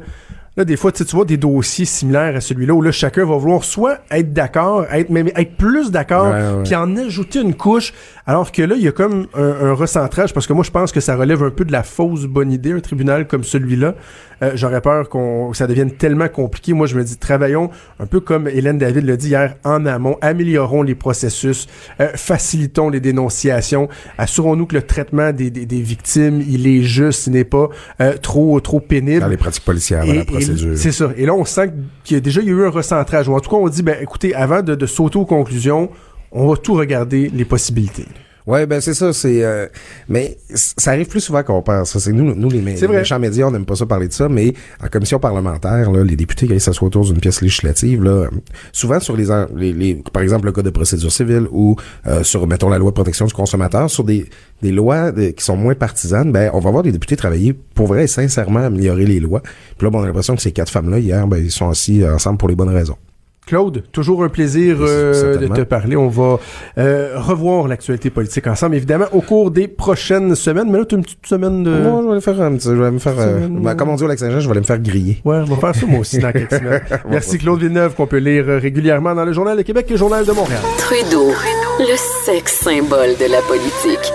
Là, 0.55 0.65
des 0.65 0.77
fois, 0.77 0.91
tu 0.91 1.03
vois 1.03 1.25
des 1.25 1.37
dossiers 1.37 1.85
similaires 1.85 2.35
à 2.35 2.41
celui-là 2.41 2.75
où 2.75 2.81
là, 2.83 2.91
chacun 2.91 3.25
va 3.25 3.35
vouloir 3.37 3.63
soit 3.63 3.97
être 4.11 4.33
d'accord, 4.33 4.85
être 4.91 5.09
même 5.09 5.29
être 5.35 5.57
plus 5.57 5.89
d'accord, 5.89 6.31
puis 6.63 6.75
en 6.75 6.95
ajouter 6.95 7.41
une 7.41 7.55
couche, 7.55 7.91
alors 8.27 8.51
que 8.51 8.61
là, 8.61 8.75
il 8.77 8.83
y 8.83 8.87
a 8.87 8.91
comme 8.91 9.25
un, 9.33 9.73
recentrage, 9.73 10.31
parce 10.31 10.45
que 10.45 10.53
moi, 10.53 10.63
je 10.63 10.69
pense 10.69 10.91
que 10.91 10.99
ça 10.99 11.15
relève 11.15 11.41
un 11.41 11.49
peu 11.49 11.65
de 11.65 11.71
la 11.71 11.81
fausse 11.81 12.25
bonne 12.25 12.51
idée, 12.51 12.71
un 12.71 12.81
tribunal 12.81 13.27
comme 13.27 13.43
celui-là. 13.43 13.95
Euh, 14.43 14.51
j'aurais 14.55 14.81
peur 14.81 15.09
qu'on 15.09 15.53
ça 15.53 15.67
devienne 15.67 15.91
tellement 15.91 16.27
compliqué. 16.27 16.73
Moi, 16.73 16.85
je 16.87 16.95
me 16.95 17.03
dis, 17.03 17.17
travaillons 17.17 17.69
un 17.99 18.05
peu 18.05 18.19
comme 18.19 18.47
Hélène 18.47 18.77
David 18.77 19.05
l'a 19.05 19.15
dit 19.15 19.29
hier, 19.29 19.55
en 19.63 19.85
amont, 19.85 20.17
améliorons 20.21 20.83
les 20.83 20.95
processus, 20.95 21.67
euh, 21.99 22.09
facilitons 22.15 22.89
les 22.89 22.99
dénonciations, 22.99 23.89
assurons-nous 24.17 24.65
que 24.65 24.75
le 24.75 24.81
traitement 24.81 25.31
des, 25.31 25.49
des, 25.49 25.81
victimes, 25.81 26.43
il 26.47 26.67
est 26.67 26.81
juste, 26.81 27.27
il 27.27 27.33
n'est 27.33 27.43
pas 27.43 27.69
euh, 28.01 28.17
trop 28.17 28.59
trop 28.59 28.79
pénible. 28.79 29.21
Dans 29.21 29.27
les 29.27 29.37
pratiques 29.37 29.65
policières, 29.65 30.05
la 30.05 30.25
c'est 30.75 30.91
ça. 30.91 31.11
Et 31.17 31.25
là, 31.25 31.33
on 31.33 31.45
sent 31.45 31.73
qu'il 32.03 32.15
y 32.15 32.17
a 32.17 32.21
déjà 32.21 32.41
eu 32.41 32.65
un 32.65 32.69
recentrage. 32.69 33.27
Ou 33.27 33.33
en 33.33 33.39
tout 33.39 33.49
cas, 33.49 33.57
on 33.57 33.69
dit, 33.69 33.83
ben, 33.83 33.97
écoutez, 34.01 34.33
avant 34.35 34.61
de, 34.61 34.75
de 34.75 34.85
sauter 34.85 35.17
aux 35.17 35.25
conclusions, 35.25 35.89
on 36.31 36.47
va 36.47 36.57
tout 36.57 36.73
regarder 36.73 37.29
les 37.33 37.45
possibilités. 37.45 38.05
Ouais, 38.45 38.65
ben 38.65 38.81
c'est 38.81 38.93
ça, 38.93 39.13
c'est 39.13 39.43
euh, 39.43 39.67
mais 40.09 40.37
ça 40.49 40.91
arrive 40.91 41.07
plus 41.07 41.21
souvent 41.21 41.43
qu'on 41.43 41.61
pense. 41.61 41.97
C'est 41.97 42.11
nous, 42.11 42.35
nous 42.35 42.49
les, 42.49 42.59
les 42.61 42.87
méchants 42.87 43.19
médias, 43.19 43.47
on 43.47 43.51
n'aime 43.51 43.65
pas 43.65 43.75
ça 43.75 43.85
parler 43.85 44.09
de 44.09 44.13
ça, 44.13 44.27
mais 44.27 44.53
en 44.83 44.87
commission 44.87 45.17
parlementaire, 45.17 45.91
là, 45.91 46.03
les 46.03 46.15
députés 46.15 46.47
qui 46.47 46.59
s'assoient 46.59 46.87
autour 46.87 47.05
d'une 47.05 47.19
pièce 47.19 47.41
législative, 47.41 48.03
là, 48.03 48.27
souvent 48.73 48.99
sur 48.99 49.15
les, 49.15 49.25
les, 49.55 50.03
par 50.11 50.23
exemple 50.23 50.45
le 50.45 50.51
code 50.51 50.65
de 50.65 50.71
procédure 50.71 51.11
civile 51.11 51.47
ou 51.51 51.77
euh, 52.05 52.23
sur 52.23 52.45
mettons 52.45 52.69
la 52.69 52.79
loi 52.79 52.91
de 52.91 52.95
protection 52.95 53.25
du 53.25 53.33
consommateur, 53.33 53.89
sur 53.89 54.03
des, 54.03 54.29
des 54.61 54.71
lois 54.71 55.11
qui 55.11 55.43
sont 55.43 55.55
moins 55.55 55.75
partisanes, 55.75 56.31
ben 56.31 56.51
on 56.53 56.59
va 56.59 56.71
voir 56.71 56.83
des 56.83 56.91
députés 56.91 57.15
travailler 57.15 57.53
pour 57.53 57.87
vrai 57.87 58.03
et 58.03 58.07
sincèrement 58.07 58.59
améliorer 58.59 59.05
les 59.05 59.19
lois. 59.19 59.41
Puis 59.77 59.85
là, 59.85 59.89
bon, 59.89 59.99
on 59.99 60.03
a 60.03 60.07
l'impression 60.07 60.35
que 60.35 60.41
ces 60.41 60.51
quatre 60.51 60.69
femmes 60.69 60.89
là 60.89 60.99
hier, 60.99 61.27
ben 61.27 61.37
ils 61.37 61.51
sont 61.51 61.69
assis 61.69 62.05
ensemble 62.05 62.37
pour 62.37 62.49
les 62.49 62.55
bonnes 62.55 62.69
raisons. 62.69 62.97
Claude, 63.45 63.83
toujours 63.91 64.23
un 64.23 64.29
plaisir 64.29 64.77
euh, 64.79 65.37
de 65.37 65.47
te 65.47 65.61
parler. 65.61 65.95
On 65.95 66.07
va 66.07 66.39
euh, 66.77 67.19
revoir 67.19 67.67
l'actualité 67.67 68.09
politique 68.09 68.47
ensemble, 68.47 68.75
évidemment, 68.75 69.05
au 69.11 69.21
cours 69.21 69.51
des 69.51 69.67
prochaines 69.67 70.35
semaines. 70.35 70.71
Mais 70.71 70.79
là, 70.79 70.85
tu 70.85 70.95
as 70.95 70.97
une 70.97 71.03
petite 71.03 71.25
semaine 71.25 71.63
de... 71.63 71.69
Moi, 71.69 72.01
je 72.01 72.05
vais 72.05 72.11
aller 72.13 72.21
faire 72.21 72.41
un 72.41 72.55
petit... 72.55 72.67
Je 72.69 72.73
vais 72.73 72.91
me 72.91 72.99
faire... 72.99 73.15
Euh, 73.17 73.47
ben, 73.49 73.75
comme 73.75 73.89
on 73.89 73.95
dit 73.95 74.03
au 74.03 74.07
Lac-Saint-Jean, 74.07 74.39
je 74.39 74.45
vais 74.45 74.51
aller 74.51 74.61
me 74.61 74.65
faire 74.65 74.79
griller. 74.79 75.21
Ouais, 75.25 75.37
on 75.37 75.43
va 75.43 75.55
faire 75.57 75.75
ça 75.75 75.85
moi 75.85 75.99
aussi 75.99 76.19
dans 76.19 76.31
quelques 76.31 76.53
semaines. 76.53 76.81
Merci 77.09 77.37
Claude 77.37 77.59
Villeneuve, 77.59 77.95
qu'on 77.95 78.07
peut 78.07 78.17
lire 78.17 78.45
régulièrement 78.45 79.13
dans 79.13 79.25
le 79.25 79.33
Journal 79.33 79.57
de 79.57 79.63
Québec 79.63 79.85
et 79.89 79.93
le 79.93 79.97
Journal 79.97 80.25
de 80.25 80.31
Montréal. 80.31 80.61
Trudeau, 80.77 81.31
le 81.79 81.95
sexe 82.25 82.59
symbole 82.61 83.15
de 83.19 83.31
la 83.31 83.41
politique. 83.41 84.13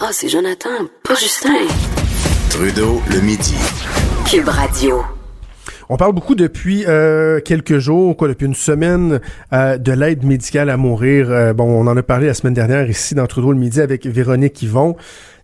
Ah, 0.00 0.10
c'est 0.12 0.28
Jonathan, 0.28 0.86
pas 1.02 1.14
Justin. 1.14 1.66
Trudeau, 2.50 3.00
le 3.10 3.20
midi. 3.20 3.54
Cube 4.26 4.48
Radio. 4.48 5.19
On 5.92 5.96
parle 5.96 6.14
beaucoup 6.14 6.36
depuis 6.36 6.84
euh, 6.86 7.40
quelques 7.40 7.78
jours, 7.78 8.16
quoi, 8.16 8.28
depuis 8.28 8.46
une 8.46 8.54
semaine, 8.54 9.18
euh, 9.52 9.76
de 9.76 9.90
l'aide 9.90 10.22
médicale 10.22 10.70
à 10.70 10.76
mourir. 10.76 11.26
Euh, 11.32 11.52
bon, 11.52 11.64
on 11.64 11.88
en 11.88 11.96
a 11.96 12.02
parlé 12.04 12.28
la 12.28 12.34
semaine 12.34 12.54
dernière 12.54 12.88
ici 12.88 13.16
dans 13.16 13.26
Trudeau 13.26 13.50
le 13.50 13.58
midi 13.58 13.80
avec 13.80 14.06
Véronique 14.06 14.62
Yvon. 14.62 14.94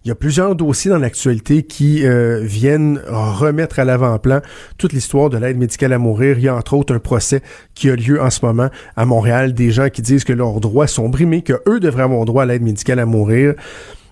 Il 0.05 0.09
y 0.09 0.13
a 0.13 0.15
plusieurs 0.15 0.55
dossiers 0.55 0.93
dans 0.93 1.01
l'actualité 1.01 1.65
qui 1.65 2.05
viennent 2.43 3.01
remettre 3.09 3.81
à 3.81 3.85
l'avant-plan 3.85 4.41
toute 4.79 4.93
l'histoire 4.93 5.31
de 5.31 5.37
l'aide 5.37 5.59
médicale 5.59 5.93
à 5.93 5.99
mourir. 5.99 6.39
Il 6.39 6.45
y 6.45 6.49
a 6.49 6.55
entre 6.55 6.75
autres 6.75 6.95
un 6.95 7.01
procès 7.01 7.43
qui 7.75 7.91
a 7.91 7.97
lieu 7.97 8.23
en 8.23 8.31
ce 8.31 8.47
moment 8.47 8.69
à 8.95 9.05
Montréal, 9.05 9.53
des 9.53 9.73
gens 9.73 9.89
qui 9.89 10.03
disent 10.03 10.23
que 10.23 10.33
leurs 10.33 10.61
droits 10.61 10.87
sont 10.87 11.09
brimés, 11.09 11.43
que 11.43 11.61
eux 11.67 11.81
devraient 11.81 12.05
avoir 12.05 12.25
droit 12.25 12.45
à 12.45 12.47
l'aide 12.47 12.63
médicale 12.63 13.01
à 13.01 13.05
mourir 13.05 13.55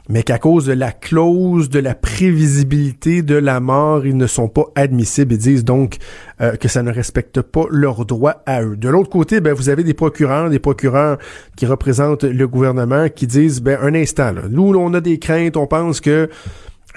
mais 0.08 0.22
qu'à 0.22 0.38
cause 0.38 0.66
de 0.66 0.72
la 0.72 0.92
clause 0.92 1.70
de 1.70 1.78
la 1.78 1.94
prévisibilité 1.94 3.22
de 3.22 3.36
la 3.36 3.60
mort, 3.60 4.04
ils 4.04 4.16
ne 4.16 4.26
sont 4.26 4.48
pas 4.48 4.66
admissibles 4.74 5.32
et 5.32 5.38
disent 5.38 5.64
donc 5.64 5.96
euh, 6.40 6.56
que 6.56 6.68
ça 6.68 6.82
ne 6.82 6.92
respecte 6.92 7.40
pas 7.40 7.64
leurs 7.70 8.04
droits 8.04 8.42
à 8.44 8.62
eux. 8.62 8.76
De 8.76 8.88
l'autre 8.88 9.08
côté, 9.08 9.40
ben, 9.40 9.54
vous 9.54 9.70
avez 9.70 9.82
des 9.82 9.94
procureurs, 9.94 10.50
des 10.50 10.58
procureurs 10.58 11.18
qui 11.56 11.64
représentent 11.64 12.24
le 12.24 12.46
gouvernement 12.46 13.08
qui 13.08 13.26
disent, 13.26 13.62
ben, 13.62 13.78
un 13.80 13.94
instant, 13.94 14.32
là, 14.32 14.42
nous, 14.50 14.74
on 14.74 14.92
a 14.92 15.00
des 15.00 15.18
craintes, 15.18 15.56
on 15.56 15.66
pense 15.66 16.00
que, 16.00 16.28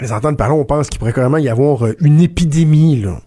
les 0.02 0.12
entendre 0.12 0.38
parler, 0.38 0.56
on 0.56 0.66
pense 0.66 0.90
qu'il 0.90 1.00
pourrait 1.00 1.14
carrément 1.14 1.38
y 1.38 1.50
avoir 1.50 1.86
euh, 1.86 1.96
une 2.02 2.20
épidémie, 2.20 3.02
là. 3.02 3.22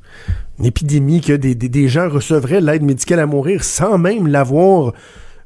Une 0.59 0.67
épidémie 0.67 1.23
que 1.23 1.33
des 1.33 1.89
gens 1.89 2.11
recevraient 2.11 2.61
l'aide 2.61 2.83
médicale 2.83 3.21
à 3.21 3.25
mourir 3.25 3.65
sans 3.65 3.97
même 3.97 4.27
l'avoir 4.27 4.93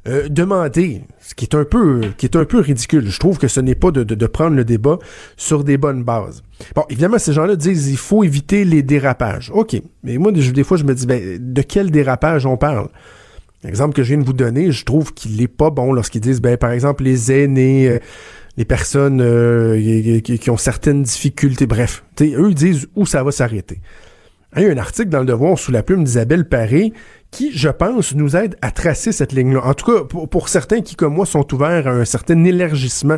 euh, 0.07 0.29
demander, 0.29 1.01
ce 1.19 1.33
qui 1.33 1.45
est 1.45 1.55
un 1.55 1.65
peu, 1.65 2.01
qui 2.17 2.27
est 2.27 2.35
un 2.35 2.45
peu 2.45 2.59
ridicule. 2.59 3.09
Je 3.09 3.19
trouve 3.19 3.39
que 3.39 3.47
ce 3.47 3.59
n'est 3.59 3.75
pas 3.75 3.89
de, 3.89 4.03
de, 4.03 4.27
prendre 4.27 4.55
le 4.55 4.63
débat 4.63 4.99
sur 5.35 5.63
des 5.63 5.77
bonnes 5.77 6.03
bases. 6.03 6.43
Bon, 6.75 6.83
évidemment, 6.89 7.17
ces 7.17 7.33
gens-là 7.33 7.55
disent 7.55 7.89
il 7.89 7.97
faut 7.97 8.23
éviter 8.23 8.65
les 8.65 8.83
dérapages. 8.83 9.51
OK, 9.53 9.75
mais 10.03 10.17
moi, 10.17 10.31
des 10.31 10.63
fois, 10.63 10.77
je 10.77 10.83
me 10.83 10.93
dis, 10.93 11.07
ben, 11.07 11.39
de 11.39 11.61
quel 11.63 11.89
dérapage 11.89 12.45
on 12.45 12.55
parle? 12.55 12.89
L'exemple 13.63 13.95
que 13.95 14.03
je 14.03 14.09
viens 14.09 14.19
de 14.19 14.25
vous 14.25 14.33
donner, 14.33 14.71
je 14.71 14.85
trouve 14.85 15.11
qu'il 15.11 15.41
est 15.41 15.47
pas 15.47 15.71
bon 15.71 15.91
lorsqu'ils 15.91 16.21
disent, 16.21 16.39
ben, 16.39 16.55
par 16.55 16.71
exemple, 16.71 17.03
les 17.03 17.31
aînés, 17.31 17.89
euh, 17.89 17.99
les 18.57 18.65
personnes 18.65 19.21
euh, 19.21 20.21
qui, 20.21 20.37
qui, 20.37 20.49
ont 20.51 20.57
certaines 20.57 21.01
difficultés, 21.01 21.65
bref, 21.65 22.03
eux 22.21 22.53
disent 22.53 22.87
où 22.95 23.07
ça 23.07 23.23
va 23.23 23.31
s'arrêter? 23.31 23.81
Il 24.55 24.63
y 24.63 24.67
a 24.67 24.71
un 24.71 24.77
article 24.77 25.09
dans 25.09 25.19
le 25.19 25.25
Devoir 25.25 25.57
sous 25.57 25.71
la 25.71 25.83
plume 25.83 26.03
d'Isabelle 26.03 26.47
Paré 26.47 26.93
qui, 27.35 27.51
je 27.51 27.67
pense, 27.67 28.15
nous 28.15 28.37
aide 28.37 28.55
à 28.61 28.71
tracer 28.71 29.11
cette 29.11 29.33
ligne-là. 29.33 29.61
En 29.65 29.73
tout 29.73 29.91
cas, 29.91 30.03
pour, 30.05 30.47
certains 30.47 30.79
qui, 30.79 30.95
comme 30.95 31.13
moi, 31.13 31.25
sont 31.25 31.53
ouverts 31.53 31.85
à 31.85 31.91
un 31.91 32.05
certain 32.05 32.41
élargissement 32.45 33.17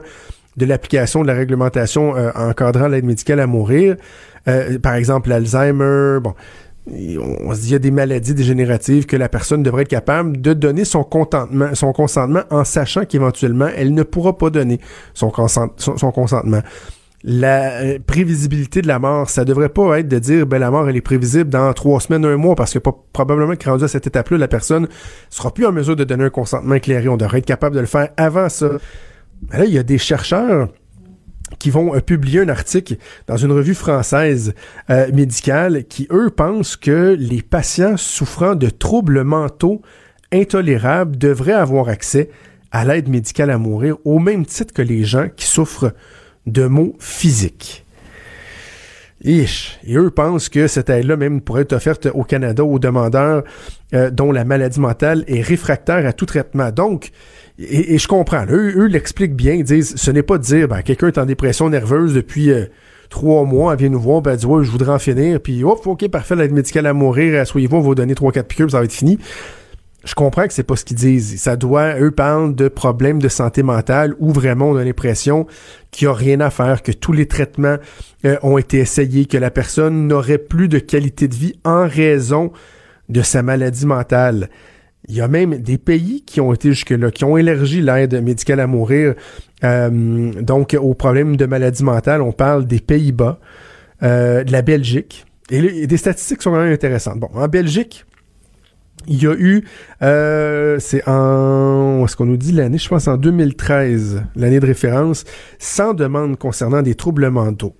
de 0.58 0.66
l'application 0.66 1.22
de 1.22 1.28
la 1.28 1.36
réglementation 1.36 2.16
euh, 2.16 2.32
encadrant 2.34 2.88
l'aide 2.88 3.06
médicale 3.06 3.40
à 3.40 3.46
mourir, 3.46 3.96
euh, 4.48 4.80
par 4.80 4.96
exemple 4.96 5.30
l'Alzheimer, 5.30 6.20
bon, 6.20 6.34
on 6.88 7.54
se 7.54 7.60
dit 7.60 7.68
il 7.68 7.74
y 7.74 7.76
a 7.76 7.80
des 7.80 7.92
maladies 7.92 8.34
dégénératives 8.34 9.06
que 9.06 9.16
la 9.18 9.30
personne 9.30 9.62
devrait 9.62 9.84
être 9.84 9.90
capable 9.90 10.42
de 10.42 10.54
donner 10.54 10.84
son 10.84 11.04
consentement, 11.04 11.76
son 11.76 11.94
consentement 11.94 12.42
en 12.50 12.64
sachant 12.64 13.06
qu'éventuellement 13.06 13.68
elle 13.76 13.94
ne 13.94 14.02
pourra 14.02 14.36
pas 14.36 14.50
donner 14.50 14.80
son, 15.14 15.32
son 15.78 16.12
consentement 16.12 16.62
la 17.30 17.82
euh, 17.82 18.00
prévisibilité 18.00 18.82
de 18.82 18.88
la 18.88 19.00
mort, 19.00 19.30
ça 19.30 19.44
devrait 19.44 19.68
pas 19.68 20.00
être 20.00 20.08
de 20.08 20.18
dire 20.18 20.48
ben 20.48 20.60
la 20.60 20.72
mort 20.72 20.88
elle 20.88 20.96
est 20.96 21.02
prévisible 21.02 21.50
dans 21.50 21.74
trois 21.74 22.00
semaines, 22.00 22.24
un 22.24 22.38
mois, 22.38 22.56
parce 22.56 22.74
que 22.74 22.80
probablement 22.80 23.58
que 23.58 23.70
rendu 23.70 23.84
à 23.84 23.90
cette 23.90 24.08
étape-là, 24.08 24.38
la 24.38 24.48
personne 24.48 24.88
sera 25.30 25.54
plus 25.54 25.66
en 25.66 25.74
mesure 25.74 25.98
de 25.98 26.06
donner 26.06 26.24
un 26.24 26.30
consentement 26.30 26.76
éclairé. 26.76 27.10
On 27.10 27.18
devrait 27.18 27.40
être 27.40 27.46
capable 27.46 27.76
de 27.76 27.82
le 27.82 27.86
faire 27.86 28.12
avant 28.16 28.48
ça. 28.48 28.70
là, 29.52 29.66
il 29.66 29.74
y 29.74 29.78
a 29.78 29.84
des 29.84 29.98
chercheurs 29.98 30.70
qui 31.60 31.70
vont 31.70 31.94
euh, 31.94 32.00
publier 32.00 32.40
un 32.40 32.50
article 32.50 32.96
dans 33.28 33.36
une 33.36 33.52
revue 33.52 33.76
française 33.76 34.54
euh, 34.90 35.12
médicale 35.12 35.84
qui, 35.84 36.08
eux, 36.12 36.30
pensent 36.30 36.78
que 36.78 37.13
les 37.20 37.42
patients 37.42 37.98
souffrant 37.98 38.56
de 38.56 38.70
troubles 38.70 39.26
mentaux 39.26 39.82
intolérables 40.32 41.18
devraient 41.18 41.52
avoir 41.52 41.90
accès 41.90 42.30
à 42.72 42.86
l'aide 42.86 43.10
médicale 43.10 43.50
à 43.50 43.58
mourir 43.58 43.98
au 44.06 44.20
même 44.20 44.46
titre 44.46 44.74
que 44.74 44.82
les 44.82 45.04
gens 45.04 45.28
qui 45.36 45.46
souffrent 45.46 45.92
de 46.48 46.66
mots 46.66 46.96
physiques. 47.00 47.86
Et 49.24 49.46
eux 49.96 50.10
pensent 50.10 50.48
que 50.48 50.68
cette 50.68 50.90
aide-là 50.90 51.18
même 51.18 51.42
pourrait 51.42 51.64
être 51.64 51.74
offerte 51.74 52.08
au 52.14 52.24
Canada 52.24 52.64
aux 52.64 52.80
demandeurs 52.80 53.44
euh, 53.94 54.10
dont 54.12 54.32
la 54.32 54.46
maladie 54.46 54.80
mentale 54.80 55.24
est 55.28 55.42
réfractaire 55.42 56.06
à 56.06 56.14
tout 56.14 56.26
traitement. 56.26 56.72
Donc, 56.72 57.12
et, 57.60 57.98
je 57.98 58.08
comprends, 58.08 58.46
eux, 58.50 58.86
l'expliquent 58.86 59.36
bien, 59.36 59.54
ils 59.54 59.64
disent, 59.64 59.96
ce 59.96 60.12
n'est 60.12 60.24
pas 60.24 60.38
de 60.38 60.44
dire, 60.44 60.68
ben, 60.68 60.82
quelqu'un 60.84 61.08
est 61.08 61.18
en 61.18 61.26
dépression 61.26 61.70
nerveuse 61.70 62.14
depuis 62.14 62.52
euh, 62.52 62.66
trois 63.10 63.44
mois, 63.46 63.74
elle 63.74 63.80
vient 63.80 63.90
nous 63.90 64.00
voir, 64.00 64.22
ben, 64.22 64.32
elle 64.32 64.38
dit, 64.38 64.46
ouais, 64.46 64.64
je 64.64 64.70
voudrais 64.70 64.94
en 64.94 65.00
finir, 65.00 65.40
puis, 65.42 65.64
hop, 65.64 65.86
ok, 65.88 66.08
parfait, 66.10 66.36
l'aide 66.36 66.54
médicale 66.54 66.86
à 66.86 66.94
mourir, 66.94 67.48
soyez-vous, 67.48 67.78
on 67.78 67.80
va 67.80 67.86
vous 67.86 67.96
donner 67.96 68.14
trois, 68.14 68.32
quatre 68.32 68.48
piqûres, 68.48 68.70
ça 68.70 68.78
va 68.78 68.86
être 68.86 68.94
fini 68.94 69.18
je 70.08 70.15
comprends 70.15 70.48
que 70.48 70.54
c'est 70.54 70.63
pas 70.63 70.78
ce 70.78 70.86
qu'ils 70.86 70.98
disent. 70.98 71.39
Ça 71.39 71.58
doit, 71.58 72.00
eux 72.00 72.12
parlent 72.12 72.56
de 72.56 72.70
problèmes 72.70 73.22
de 73.22 73.28
santé 73.28 73.62
mentale 73.62 74.15
où 74.20 74.32
vraiment 74.32 74.70
on 74.70 74.78
a 74.78 74.84
l'impression 74.86 75.48
qu'il 75.91 76.08
n'y 76.08 76.13
a 76.13 76.15
rien 76.15 76.39
à 76.39 76.50
faire, 76.50 76.82
que 76.82 76.93
tous 76.93 77.12
les 77.12 77.26
traitements 77.26 77.76
euh, 78.24 78.38
ont 78.41 78.58
été 78.58 78.78
essayés, 78.78 79.26
que 79.26 79.38
la 79.38 79.52
personne 79.52 80.08
n'aurait 80.08 80.38
plus 80.38 80.70
de 80.70 80.80
qualité 80.80 81.28
de 81.28 81.36
vie 81.36 81.56
en 81.65 81.88
raison 81.88 82.54
de 83.10 83.22
sa 83.22 83.43
maladie 83.43 83.86
mentale. 83.86 84.50
Il 85.10 85.15
y 85.15 85.22
a 85.22 85.28
même 85.28 85.58
des 85.58 85.78
pays 85.78 86.24
qui 86.26 86.39
ont 86.39 86.54
été 86.54 86.70
jusque-là, 86.70 87.12
qui 87.12 87.26
ont 87.26 87.36
élargi 87.36 87.82
l'aide 87.82 88.22
médicale 88.24 88.62
à 88.62 88.67
mourir. 88.67 89.13
Euh, 89.65 90.32
donc, 90.41 90.76
aux 90.80 90.93
problèmes 90.93 91.36
de 91.36 91.46
maladie 91.46 91.84
mentale, 91.84 92.22
on 92.22 92.32
parle 92.32 92.65
des 92.65 92.80
Pays-Bas, 92.80 93.39
euh, 94.04 94.46
de 94.46 94.52
la 94.54 94.62
Belgique. 94.62 95.26
Et, 95.50 95.86
des 95.86 95.98
statistiques 95.98 96.41
sont 96.41 96.52
quand 96.52 96.62
même 96.62 96.74
intéressantes. 96.74 97.20
Bon, 97.20 97.30
en 97.34 97.48
Belgique, 97.48 98.06
il 99.08 99.22
y 99.22 99.28
a 99.28 99.34
eu, 99.34 99.63
euh, 100.02 100.78
c'est 100.80 101.08
en, 101.08 102.04
est-ce 102.06 102.15
qu'on 102.15 102.26
nous 102.26 102.38
dit 102.38 102.52
l'année, 102.52 102.78
je 102.78 102.89
pense 102.89 103.08
en 103.08 103.17
2013, 103.17 104.24
l'année 104.36 104.60
de 104.60 104.65
référence, 104.65 105.24
100 105.60 105.93
demandes 105.93 106.38
concernant 106.38 106.82
des 106.82 106.96
troubles 106.96 107.30
mentaux. 107.30 107.76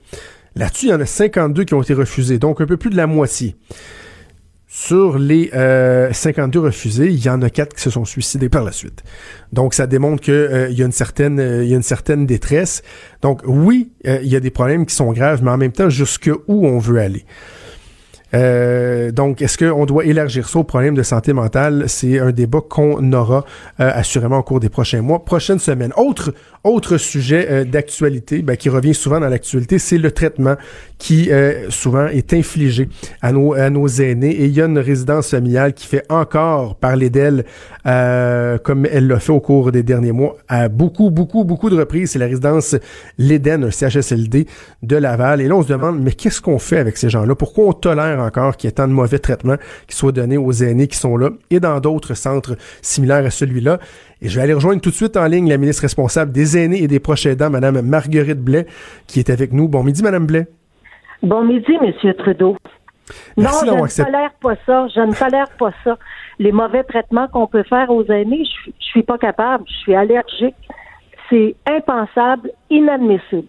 Là-dessus, 0.56 0.88
il 0.88 0.90
y 0.90 0.94
en 0.94 1.02
a 1.02 1.06
52 1.06 1.66
qui 1.66 1.74
ont 1.74 1.82
été 1.82 1.94
refusés, 1.94 2.40
donc 2.40 2.62
un 2.62 2.66
peu 2.66 2.78
plus 2.78 2.90
de 2.90 2.98
la 2.98 3.08
moitié. 3.08 3.56
Sur 4.70 5.18
les 5.18 5.50
euh, 5.56 6.12
52 6.12 6.60
refusés, 6.60 7.08
il 7.08 7.24
y 7.24 7.30
en 7.30 7.42
a 7.42 7.50
4 7.50 7.74
qui 7.74 7.82
se 7.82 7.90
sont 7.90 8.06
suicidés 8.06 8.50
par 8.50 8.64
la 8.64 8.72
suite. 8.72 9.02
Donc, 9.54 9.74
ça 9.74 9.88
démontre 9.88 10.22
qu'il 10.22 10.34
euh, 10.34 10.70
y 10.70 10.82
a 10.82 10.86
une 10.86 10.92
certaine, 10.92 11.40
euh, 11.40 11.64
il 11.64 11.70
y 11.70 11.74
a 11.74 11.78
une 11.78 11.84
certaine 11.84 12.26
détresse. 12.26 12.84
Donc, 13.22 13.42
oui, 13.46 13.92
euh, 14.06 14.20
il 14.22 14.28
y 14.28 14.36
a 14.36 14.40
des 14.40 14.52
problèmes 14.52 14.86
qui 14.86 14.94
sont 14.94 15.12
graves, 15.14 15.42
mais 15.42 15.52
en 15.52 15.58
même 15.58 15.72
temps, 15.72 15.90
jusque 15.90 16.30
où 16.48 16.68
on 16.68 16.80
veut 16.80 17.00
aller? 17.00 17.26
Euh, 18.34 19.12
donc, 19.12 19.42
est-ce 19.42 19.58
qu'on 19.58 19.86
doit 19.86 20.06
élargir 20.06 20.50
ça 20.50 20.60
au 20.60 20.64
problème 20.64 20.96
de 20.96 21.04
santé 21.04 21.34
mentale? 21.34 21.86
C'est 21.88 22.20
un 22.20 22.32
débat 22.32 22.60
qu'on 22.68 23.12
aura 23.14 23.46
euh, 23.80 23.92
assurément 23.94 24.40
au 24.40 24.44
cours 24.44 24.60
des 24.60 24.70
prochains 24.70 25.02
mois, 25.02 25.24
prochaines 25.24 25.60
semaines. 25.60 25.94
Autre, 25.96 26.34
autre 26.64 26.98
sujet 26.98 27.48
euh, 27.50 27.64
d'actualité 27.64 28.42
ben, 28.42 28.58
qui 28.58 28.70
revient 28.70 28.94
souvent 28.94 29.20
dans 29.20 29.30
l'actualité, 29.30 29.80
c'est 29.80 29.98
le 29.98 30.12
traitement 30.12 30.56
qui 30.98 31.30
souvent 31.70 32.08
est 32.08 32.34
infligé 32.34 32.90
à 33.22 33.32
nos, 33.32 33.54
à 33.54 33.70
nos 33.70 33.88
aînés. 33.88 34.32
Et 34.32 34.46
il 34.46 34.52
y 34.52 34.62
a 34.62 34.66
une 34.66 34.80
résidence 34.80 35.30
familiale 35.30 35.74
qui 35.74 35.86
fait 35.86 36.04
encore 36.10 36.76
parler 36.76 37.12
d'elle 37.12 37.46
comme 37.84 38.88
elle 38.92 39.08
l'a 39.08 39.20
fait 39.20 39.32
au 39.32 39.40
cours 39.40 39.72
des 39.72 39.84
derniers 39.84 40.12
mois 40.12 40.36
à 40.48 40.70
beaucoup, 40.70 41.12
beaucoup, 41.12 41.44
beaucoup 41.44 41.70
de 41.70 41.78
reprises. 41.78 42.12
C'est 42.12 42.20
la 42.20 42.26
résidence 42.26 42.76
L'Éden, 43.20 43.66
un 43.66 43.72
CHSLD 43.72 44.48
de 44.82 44.96
Laval. 44.96 45.42
Et 45.42 45.48
là, 45.48 45.56
on 45.56 45.62
se 45.62 45.68
demande, 45.68 46.02
mais 46.02 46.14
qu'est-ce 46.14 46.42
qu'on 46.42 46.58
fait 46.58 46.80
avec 46.80 46.98
ces 46.98 47.10
gens-là? 47.10 47.36
Pourquoi 47.36 47.66
on 47.66 47.74
tolère 47.74 48.17
encore 48.20 48.58
qu'il 48.58 48.68
y 48.68 48.70
ait 48.70 48.74
tant 48.74 48.88
de 48.88 48.94
mauvais 48.94 49.20
traitements 49.20 49.58
qui 49.88 49.96
soient 49.96 50.12
donnés 50.12 50.38
aux 50.38 50.52
aînés 50.52 50.88
qui 50.88 50.98
sont 50.98 51.18
là 51.18 51.30
et 51.50 51.60
dans 51.60 51.80
d'autres 51.80 52.14
centres 52.14 52.56
similaires 52.82 53.26
à 53.26 53.30
celui-là. 53.30 53.80
Et 54.22 54.30
je 54.30 54.36
vais 54.36 54.44
aller 54.44 54.54
rejoindre 54.54 54.82
tout 54.82 54.90
de 54.90 54.96
suite 54.96 55.18
en 55.18 55.26
ligne 55.26 55.50
la 55.50 55.58
ministre 55.58 55.84
responsable 55.84 56.32
des 56.32 56.58
aînés 56.58 56.82
et 56.82 56.88
des 56.88 57.00
proches 57.00 57.26
aidants, 57.26 57.50
Mme 57.50 57.82
Marguerite 57.82 58.42
Blais, 58.42 58.66
qui 59.08 59.20
est 59.20 59.30
avec 59.30 59.54
nous. 59.54 59.68
Bon 59.68 59.84
midi, 59.84 60.02
Mme 60.04 60.26
Blais. 60.26 60.48
Bon 61.24 61.44
midi, 61.44 61.74
M. 61.82 62.14
Trudeau. 62.14 62.58
non, 63.38 63.50
je 63.64 63.66
ne 63.72 64.06
tolère 64.06 64.34
pas 64.42 64.56
ça. 64.66 64.88
Je 64.94 65.00
ne 65.02 65.14
tolère 65.14 65.50
pas 65.58 65.72
ça. 65.84 65.98
Les 66.40 66.52
mauvais 66.52 66.84
traitements 66.84 67.28
qu'on 67.28 67.48
peut 67.48 67.64
faire 67.64 67.90
aux 67.90 68.06
aînés, 68.06 68.44
je, 68.46 68.72
je 68.80 68.86
suis 68.86 69.04
pas 69.04 69.18
capable. 69.18 69.64
Je 69.68 69.78
suis 69.78 69.96
allergique. 69.96 70.56
C'est 71.30 71.56
impensable, 71.68 72.52
inadmissible. 72.70 73.48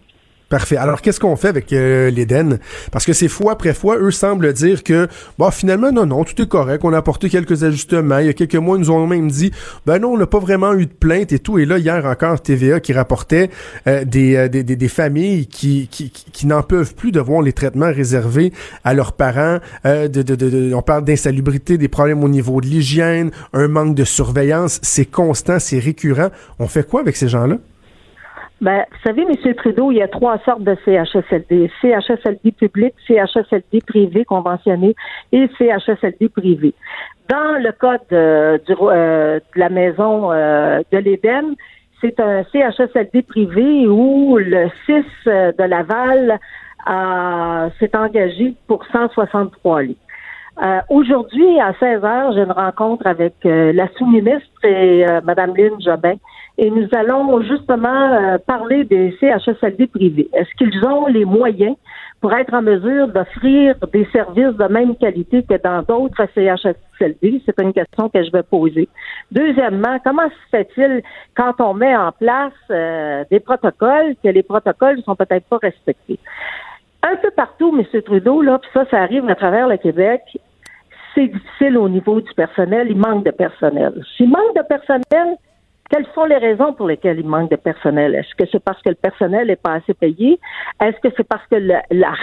Parfait. 0.49 0.77
Alors, 0.77 1.01
qu'est-ce 1.01 1.19
qu'on 1.19 1.35
fait 1.35 1.49
avec 1.49 1.71
euh, 1.73 2.09
l'Éden? 2.09 2.57
Parce 2.91 3.05
que 3.05 3.13
c'est 3.13 3.27
fois 3.27 3.51
après 3.51 3.75
fois, 3.75 3.97
eux 3.99 4.09
semblent 4.09 4.51
dire 4.51 4.83
que, 4.83 5.07
bon, 5.37 5.51
finalement, 5.51 5.91
non, 5.91 6.07
non, 6.07 6.23
tout 6.23 6.41
est 6.41 6.47
correct. 6.47 6.83
On 6.83 6.91
a 6.91 6.97
apporté 6.97 7.29
quelques 7.29 7.63
ajustements. 7.63 8.17
Il 8.17 8.25
y 8.25 8.29
a 8.29 8.33
quelques 8.33 8.55
mois, 8.55 8.79
nous 8.79 8.89
ont 8.89 9.05
même 9.05 9.29
dit, 9.29 9.51
ben 9.85 9.99
non, 9.99 10.13
on 10.13 10.17
n'a 10.17 10.25
pas 10.25 10.39
vraiment 10.39 10.73
eu 10.73 10.87
de 10.87 10.91
plainte 10.91 11.31
et 11.33 11.37
tout. 11.37 11.59
Et 11.59 11.65
là, 11.65 11.77
hier 11.77 12.03
encore, 12.03 12.41
TVA 12.41 12.79
qui 12.79 12.93
rapportait 12.93 13.51
euh, 13.85 14.03
des, 14.05 14.35
euh, 14.35 14.47
des, 14.47 14.63
des, 14.63 14.87
familles 14.87 15.45
qui, 15.45 15.87
qui, 15.91 16.09
qui 16.09 16.47
n'en 16.47 16.63
peuvent 16.63 16.95
plus 16.95 17.11
de 17.11 17.19
voir 17.19 17.43
les 17.43 17.53
traitements 17.53 17.91
réservés 17.93 18.51
à 18.83 18.95
leurs 18.95 19.13
parents. 19.13 19.59
de, 19.85 20.07
de, 20.07 20.33
de, 20.33 20.73
on 20.73 20.81
parle 20.81 21.03
d'insalubrité, 21.03 21.77
des 21.77 21.89
problèmes 21.89 22.23
au 22.23 22.29
niveau 22.29 22.59
de 22.59 22.65
l'hygiène, 22.65 23.29
un 23.53 23.67
manque 23.67 23.93
de 23.93 24.03
surveillance. 24.03 24.79
C'est 24.81 25.05
constant, 25.05 25.59
c'est 25.59 25.77
récurrent. 25.77 26.29
On 26.57 26.67
fait 26.67 26.87
quoi 26.87 27.01
avec 27.01 27.17
ces 27.17 27.27
gens-là? 27.27 27.57
Ben, 28.61 28.83
vous 28.91 28.97
savez, 29.05 29.21
M. 29.21 29.53
Trudeau, 29.55 29.91
il 29.91 29.99
y 29.99 30.01
a 30.01 30.09
trois 30.09 30.37
sortes 30.39 30.63
de 30.63 30.75
CHSLD. 30.83 31.71
CHSLD 31.81 32.51
public, 32.51 32.93
CHSLD 33.07 33.81
privé 33.87 34.25
conventionné 34.25 34.95
et 35.31 35.47
CHSLD 35.57 36.27
privé. 36.29 36.73
Dans 37.29 37.61
le 37.61 37.71
cas 37.71 37.99
de, 38.09 38.59
euh, 38.81 39.39
de 39.39 39.59
la 39.59 39.69
maison 39.69 40.31
euh, 40.31 40.81
de 40.91 40.97
l'Éden, 40.97 41.55
c'est 42.01 42.19
un 42.19 42.43
CHSLD 42.51 43.21
privé 43.21 43.87
où 43.87 44.37
le 44.37 44.69
6 44.85 45.05
euh, 45.27 45.51
de 45.57 45.63
Laval 45.63 46.39
s'est 47.79 47.95
engagé 47.95 48.55
pour 48.67 48.85
163 48.91 49.83
lits. 49.83 49.97
Aujourd'hui, 50.89 51.59
à 51.59 51.73
16 51.79 52.03
heures, 52.03 52.33
j'ai 52.33 52.41
une 52.41 52.51
rencontre 52.51 53.07
avec 53.07 53.33
la 53.43 53.87
sous-ministre 53.97 54.65
et 54.65 55.05
Mme 55.23 55.55
Lynne 55.55 55.81
Jobin 55.81 56.15
et 56.59 56.69
nous 56.69 56.89
allons 56.91 57.41
justement 57.41 58.13
euh, 58.13 58.37
parler 58.37 58.83
des 58.83 59.15
CHSLD 59.21 59.87
privés. 59.87 60.29
Est-ce 60.33 60.53
qu'ils 60.57 60.85
ont 60.85 61.07
les 61.07 61.23
moyens 61.23 61.77
pour 62.19 62.33
être 62.33 62.53
en 62.53 62.61
mesure 62.61 63.07
d'offrir 63.07 63.75
des 63.93 64.05
services 64.11 64.57
de 64.57 64.65
même 64.65 64.97
qualité 64.97 65.41
que 65.43 65.55
dans 65.55 65.83
d'autres 65.83 66.27
CHSLD? 66.35 67.41
C'est 67.45 67.61
une 67.61 67.71
question 67.71 68.09
que 68.09 68.21
je 68.21 68.31
vais 68.31 68.43
poser. 68.43 68.89
Deuxièmement, 69.31 69.99
comment 70.03 70.27
se 70.27 70.49
fait-il 70.51 71.01
quand 71.33 71.61
on 71.61 71.73
met 71.73 71.95
en 71.95 72.11
place 72.11 72.51
euh, 72.71 73.23
des 73.31 73.39
protocoles 73.39 74.15
que 74.21 74.27
les 74.27 74.43
protocoles 74.43 74.97
ne 74.97 75.03
sont 75.03 75.15
peut-être 75.15 75.45
pas 75.45 75.59
respectés? 75.61 76.19
Un 77.03 77.15
peu 77.15 77.31
partout, 77.31 77.73
M. 77.73 78.01
Trudeau, 78.01 78.41
là, 78.41 78.59
puis 78.59 78.69
ça, 78.73 78.83
ça 78.91 78.97
arrive 78.97 79.29
à 79.29 79.35
travers 79.35 79.69
le 79.69 79.77
Québec, 79.77 80.23
c'est 81.15 81.27
difficile 81.27 81.77
au 81.77 81.89
niveau 81.89 82.21
du 82.21 82.33
personnel, 82.33 82.87
il 82.89 82.97
manque 82.97 83.25
de 83.25 83.31
personnel. 83.31 84.03
S'il 84.15 84.29
manque 84.29 84.55
de 84.55 84.63
personnel, 84.63 85.37
quelles 85.89 86.05
sont 86.13 86.25
les 86.25 86.37
raisons 86.37 86.73
pour 86.73 86.87
lesquelles 86.87 87.19
il 87.19 87.27
manque 87.27 87.49
de 87.49 87.55
personnel? 87.55 88.15
Est-ce 88.15 88.35
que 88.35 88.47
c'est 88.51 88.63
parce 88.63 88.81
que 88.81 88.89
le 88.89 88.95
personnel 88.95 89.47
n'est 89.47 89.55
pas 89.55 89.73
assez 89.73 89.93
payé? 89.93 90.39
Est-ce 90.81 90.99
que 91.01 91.13
c'est 91.17 91.27
parce 91.27 91.45
que 91.47 91.55
la, 91.55 91.81
la 91.89 92.13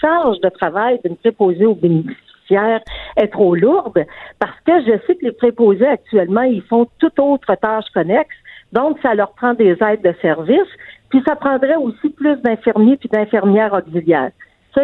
charge 0.00 0.40
de 0.40 0.48
travail 0.48 1.00
d'une 1.04 1.16
préposée 1.16 1.66
aux 1.66 1.76
bénéficiaires 1.76 2.80
est 3.16 3.28
trop 3.28 3.54
lourde? 3.54 4.04
Parce 4.40 4.58
que 4.66 4.80
je 4.80 4.98
sais 5.06 5.14
que 5.14 5.26
les 5.26 5.32
préposés 5.32 5.86
actuellement, 5.86 6.42
ils 6.42 6.62
font 6.62 6.88
toute 6.98 7.18
autre 7.20 7.54
tâche 7.54 7.86
connexe. 7.94 8.34
Donc, 8.72 8.98
ça 9.00 9.14
leur 9.14 9.32
prend 9.32 9.54
des 9.54 9.76
aides 9.80 10.02
de 10.02 10.14
service. 10.20 10.68
Puis, 11.08 11.22
ça 11.26 11.36
prendrait 11.36 11.76
aussi 11.76 12.10
plus 12.10 12.36
d'infirmiers 12.42 12.96
puis 12.96 13.08
d'infirmières 13.08 13.72
auxiliaires 13.74 14.32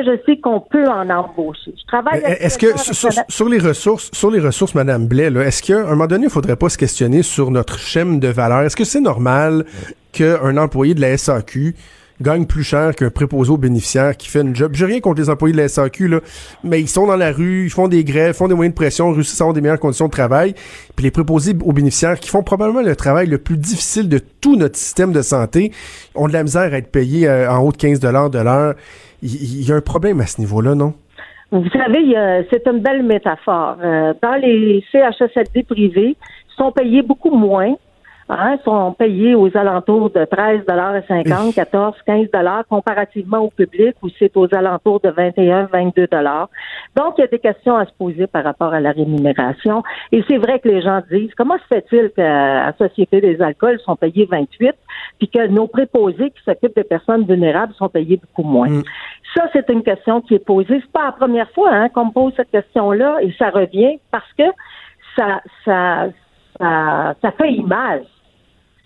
je 0.00 0.18
sais 0.24 0.38
qu'on 0.38 0.60
peut 0.60 0.88
en 0.88 1.08
embaucher. 1.10 1.74
Je 1.78 1.86
travaille. 1.86 2.22
Est-ce 2.24 2.58
que 2.58 2.78
sur, 3.28 3.48
les 3.48 3.58
ressources, 3.58 4.10
sur 4.12 4.30
les 4.30 4.40
ressources, 4.40 4.74
Madame 4.74 5.06
Blais, 5.06 5.30
est-ce 5.44 5.62
qu'à 5.62 5.80
un 5.80 5.90
moment 5.90 6.06
donné, 6.06 6.24
il 6.24 6.30
faudrait 6.30 6.56
pas 6.56 6.68
se 6.68 6.78
questionner 6.78 7.22
sur 7.22 7.50
notre 7.50 7.78
chaîne 7.78 8.18
de 8.18 8.28
valeur? 8.28 8.62
Est-ce 8.62 8.76
que 8.76 8.84
c'est 8.84 9.00
normal 9.00 9.66
qu'un 10.12 10.56
employé 10.56 10.94
de 10.94 11.00
la 11.00 11.16
SAQ 11.16 11.74
gagne 12.20 12.46
plus 12.46 12.62
cher 12.62 12.94
qu'un 12.94 13.10
préposé 13.10 13.50
aux 13.50 13.56
bénéficiaires 13.56 14.16
qui 14.16 14.28
fait 14.28 14.40
une 14.40 14.54
job? 14.56 14.72
J'ai 14.74 14.86
rien 14.86 15.00
contre 15.00 15.20
les 15.20 15.28
employés 15.28 15.52
de 15.52 15.60
la 15.60 15.68
SAQ, 15.68 16.08
là, 16.08 16.20
mais 16.64 16.80
ils 16.80 16.88
sont 16.88 17.06
dans 17.06 17.16
la 17.16 17.32
rue, 17.32 17.66
ils 17.66 17.70
font 17.70 17.88
des 17.88 18.04
grèves, 18.04 18.34
font 18.34 18.48
des 18.48 18.54
moyens 18.54 18.72
de 18.72 18.76
pression, 18.76 19.12
réussissent 19.12 19.40
à 19.40 19.44
avoir 19.44 19.54
des 19.54 19.60
meilleures 19.60 19.80
conditions 19.80 20.06
de 20.06 20.12
travail. 20.12 20.54
Puis 20.96 21.04
les 21.04 21.10
préposés 21.10 21.54
aux 21.62 21.72
bénéficiaires 21.72 22.18
qui 22.18 22.30
font 22.30 22.42
probablement 22.42 22.82
le 22.82 22.96
travail 22.96 23.26
le 23.26 23.38
plus 23.38 23.58
difficile 23.58 24.08
de 24.08 24.18
tout 24.18 24.56
notre 24.56 24.76
système 24.76 25.12
de 25.12 25.22
santé 25.22 25.72
ont 26.14 26.28
de 26.28 26.32
la 26.32 26.42
misère 26.44 26.72
à 26.72 26.78
être 26.78 26.90
payés 26.90 27.28
euh, 27.28 27.50
en 27.50 27.58
haut 27.58 27.72
de 27.72 27.76
15 27.76 28.00
de 28.00 28.08
l'heure 28.08 28.74
il 29.22 29.68
y, 29.68 29.72
a 29.72 29.76
un 29.76 29.80
problème 29.80 30.20
à 30.20 30.26
ce 30.26 30.40
niveau-là, 30.40 30.74
non? 30.74 30.94
Vous 31.52 31.68
savez, 31.68 32.16
c'est 32.50 32.66
une 32.66 32.80
belle 32.80 33.02
métaphore. 33.02 33.76
Euh, 33.82 34.14
dans 34.22 34.34
les 34.34 34.82
CHSLD 34.90 35.64
privés, 35.64 36.16
ils 36.16 36.54
sont 36.56 36.72
payés 36.72 37.02
beaucoup 37.02 37.30
moins 37.30 37.74
hein, 38.38 38.58
sont 38.64 38.92
payés 38.92 39.34
aux 39.34 39.54
alentours 39.56 40.10
de 40.10 40.20
13,50 40.20 41.54
14, 41.54 41.94
15 42.06 42.28
comparativement 42.68 43.38
au 43.38 43.50
public 43.50 43.94
où 44.02 44.08
c'est 44.18 44.36
aux 44.36 44.52
alentours 44.54 45.00
de 45.00 45.10
21, 45.10 45.68
22 45.72 46.08
Donc, 46.96 47.14
il 47.18 47.20
y 47.20 47.24
a 47.24 47.26
des 47.26 47.38
questions 47.38 47.76
à 47.76 47.86
se 47.86 47.92
poser 47.92 48.26
par 48.26 48.44
rapport 48.44 48.72
à 48.72 48.80
la 48.80 48.92
rémunération. 48.92 49.82
Et 50.10 50.24
c'est 50.28 50.38
vrai 50.38 50.58
que 50.58 50.68
les 50.68 50.82
gens 50.82 51.00
disent, 51.10 51.34
comment 51.36 51.56
se 51.58 51.74
fait-il 51.74 52.10
qu'à 52.10 52.66
la 52.66 52.72
Société 52.76 53.20
des 53.20 53.40
alcools 53.40 53.78
sont 53.80 53.96
payés 53.96 54.28
28 54.30 54.74
puis 55.18 55.28
que 55.28 55.46
nos 55.48 55.66
préposés 55.66 56.30
qui 56.30 56.42
s'occupent 56.44 56.76
des 56.76 56.84
personnes 56.84 57.24
vulnérables 57.24 57.74
sont 57.74 57.88
payés 57.88 58.18
beaucoup 58.18 58.48
moins? 58.48 58.68
Mm. 58.68 58.82
Ça, 59.34 59.48
c'est 59.52 59.68
une 59.70 59.82
question 59.82 60.20
qui 60.20 60.34
est 60.34 60.44
posée. 60.44 60.80
C'est 60.80 60.92
pas 60.92 61.06
la 61.06 61.12
première 61.12 61.50
fois 61.52 61.70
hein, 61.70 61.88
qu'on 61.88 62.06
me 62.06 62.12
pose 62.12 62.32
cette 62.36 62.50
question-là 62.50 63.18
et 63.22 63.32
ça 63.38 63.50
revient 63.50 63.98
parce 64.10 64.30
que 64.36 64.44
ça, 65.16 65.40
ça, 65.64 66.08
ça, 66.58 67.14
ça 67.20 67.32
fait 67.32 67.52
image 67.52 68.04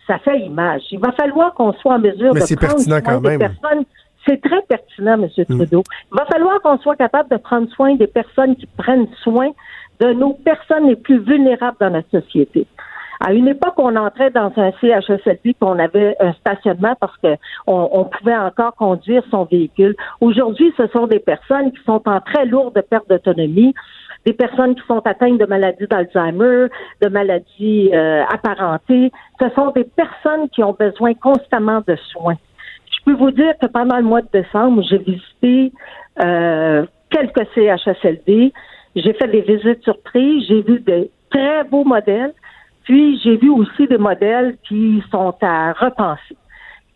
ça 0.07 0.19
fait 0.19 0.41
image. 0.41 0.83
Il 0.91 1.01
va 1.01 1.13
falloir 1.13 1.55
qu'on 1.55 1.73
soit 1.75 1.95
en 1.95 1.99
mesure 1.99 2.35
de 2.35 2.39
prendre 2.39 2.61
pertinent 2.61 2.99
soin 2.99 3.01
quand 3.01 3.21
des 3.21 3.29
même. 3.29 3.39
personnes. 3.39 3.85
C'est 4.27 4.41
très 4.41 4.63
pertinent, 4.63 5.15
M. 5.15 5.29
Hmm. 5.37 5.57
Trudeau. 5.57 5.83
Il 6.13 6.19
va 6.19 6.27
falloir 6.27 6.61
qu'on 6.61 6.79
soit 6.79 6.97
capable 6.97 7.31
de 7.31 7.37
prendre 7.37 7.69
soin 7.71 7.95
des 7.95 8.09
personnes 8.09 8.57
qui 8.57 8.67
prennent 8.67 9.09
soin 9.23 9.51
de 10.01 10.13
nos 10.13 10.35
personnes 10.35 10.89
les 10.89 10.97
plus 10.97 11.19
vulnérables 11.19 11.77
dans 11.81 11.91
notre 11.91 12.11
société. 12.11 12.67
À 13.21 13.33
une 13.33 13.49
époque, 13.49 13.75
on 13.79 13.97
entrait 13.97 14.31
dans 14.31 14.53
un 14.57 14.73
CHSLD 14.81 15.41
puis 15.43 15.55
on 15.63 15.79
avait 15.79 16.17
un 16.21 16.33
stationnement 16.35 16.95
parce 17.01 17.17
qu'on 17.19 17.39
on 17.67 18.05
pouvait 18.05 18.37
encore 18.37 18.75
conduire 18.75 19.23
son 19.31 19.45
véhicule. 19.45 19.97
Aujourd'hui, 20.21 20.73
ce 20.77 20.87
sont 20.89 21.07
des 21.07 21.19
personnes 21.19 21.73
qui 21.73 21.83
sont 21.85 22.03
en 22.07 22.21
très 22.21 22.45
lourde 22.45 22.79
perte 22.91 23.09
d'autonomie, 23.09 23.75
des 24.27 24.33
personnes 24.33 24.75
qui 24.75 24.83
sont 24.89 25.01
atteintes 25.07 25.39
de 25.39 25.47
maladies 25.47 25.87
d'Alzheimer, 25.87 26.67
de 27.01 27.09
maladies 27.09 27.91
euh, 27.95 28.25
apparentées. 28.29 29.13
Ce 29.41 29.49
sont 29.51 29.71
des 29.71 29.85
personnes 29.85 30.49
qui 30.51 30.65
ont 30.65 30.77
besoin 30.79 31.15
constamment 31.15 31.81
de 31.87 31.97
soins. 32.11 32.37
Je 32.91 33.05
peux 33.05 33.17
vous 33.17 33.31
dire 33.31 33.55
que 33.63 33.69
pendant 33.69 33.97
le 33.97 34.03
mois 34.03 34.23
de 34.23 34.29
décembre, 34.33 34.83
j'ai 34.83 34.99
visité 34.99 35.73
euh, 36.25 36.85
quelques 37.11 37.47
CHSLD. 37.55 38.53
J'ai 38.97 39.13
fait 39.13 39.29
des 39.29 39.43
visites 39.43 39.85
surprises. 39.85 40.45
J'ai 40.49 40.63
vu 40.63 40.81
de 40.81 41.09
très 41.31 41.63
beaux 41.65 41.85
modèles. 41.85 42.35
Puis 42.83 43.21
j'ai 43.23 43.37
vu 43.37 43.51
aussi 43.51 43.87
des 43.87 43.99
modèles 43.99 44.57
qui 44.69 45.03
sont 45.13 45.35
à 45.41 45.73
repenser. 45.73 46.37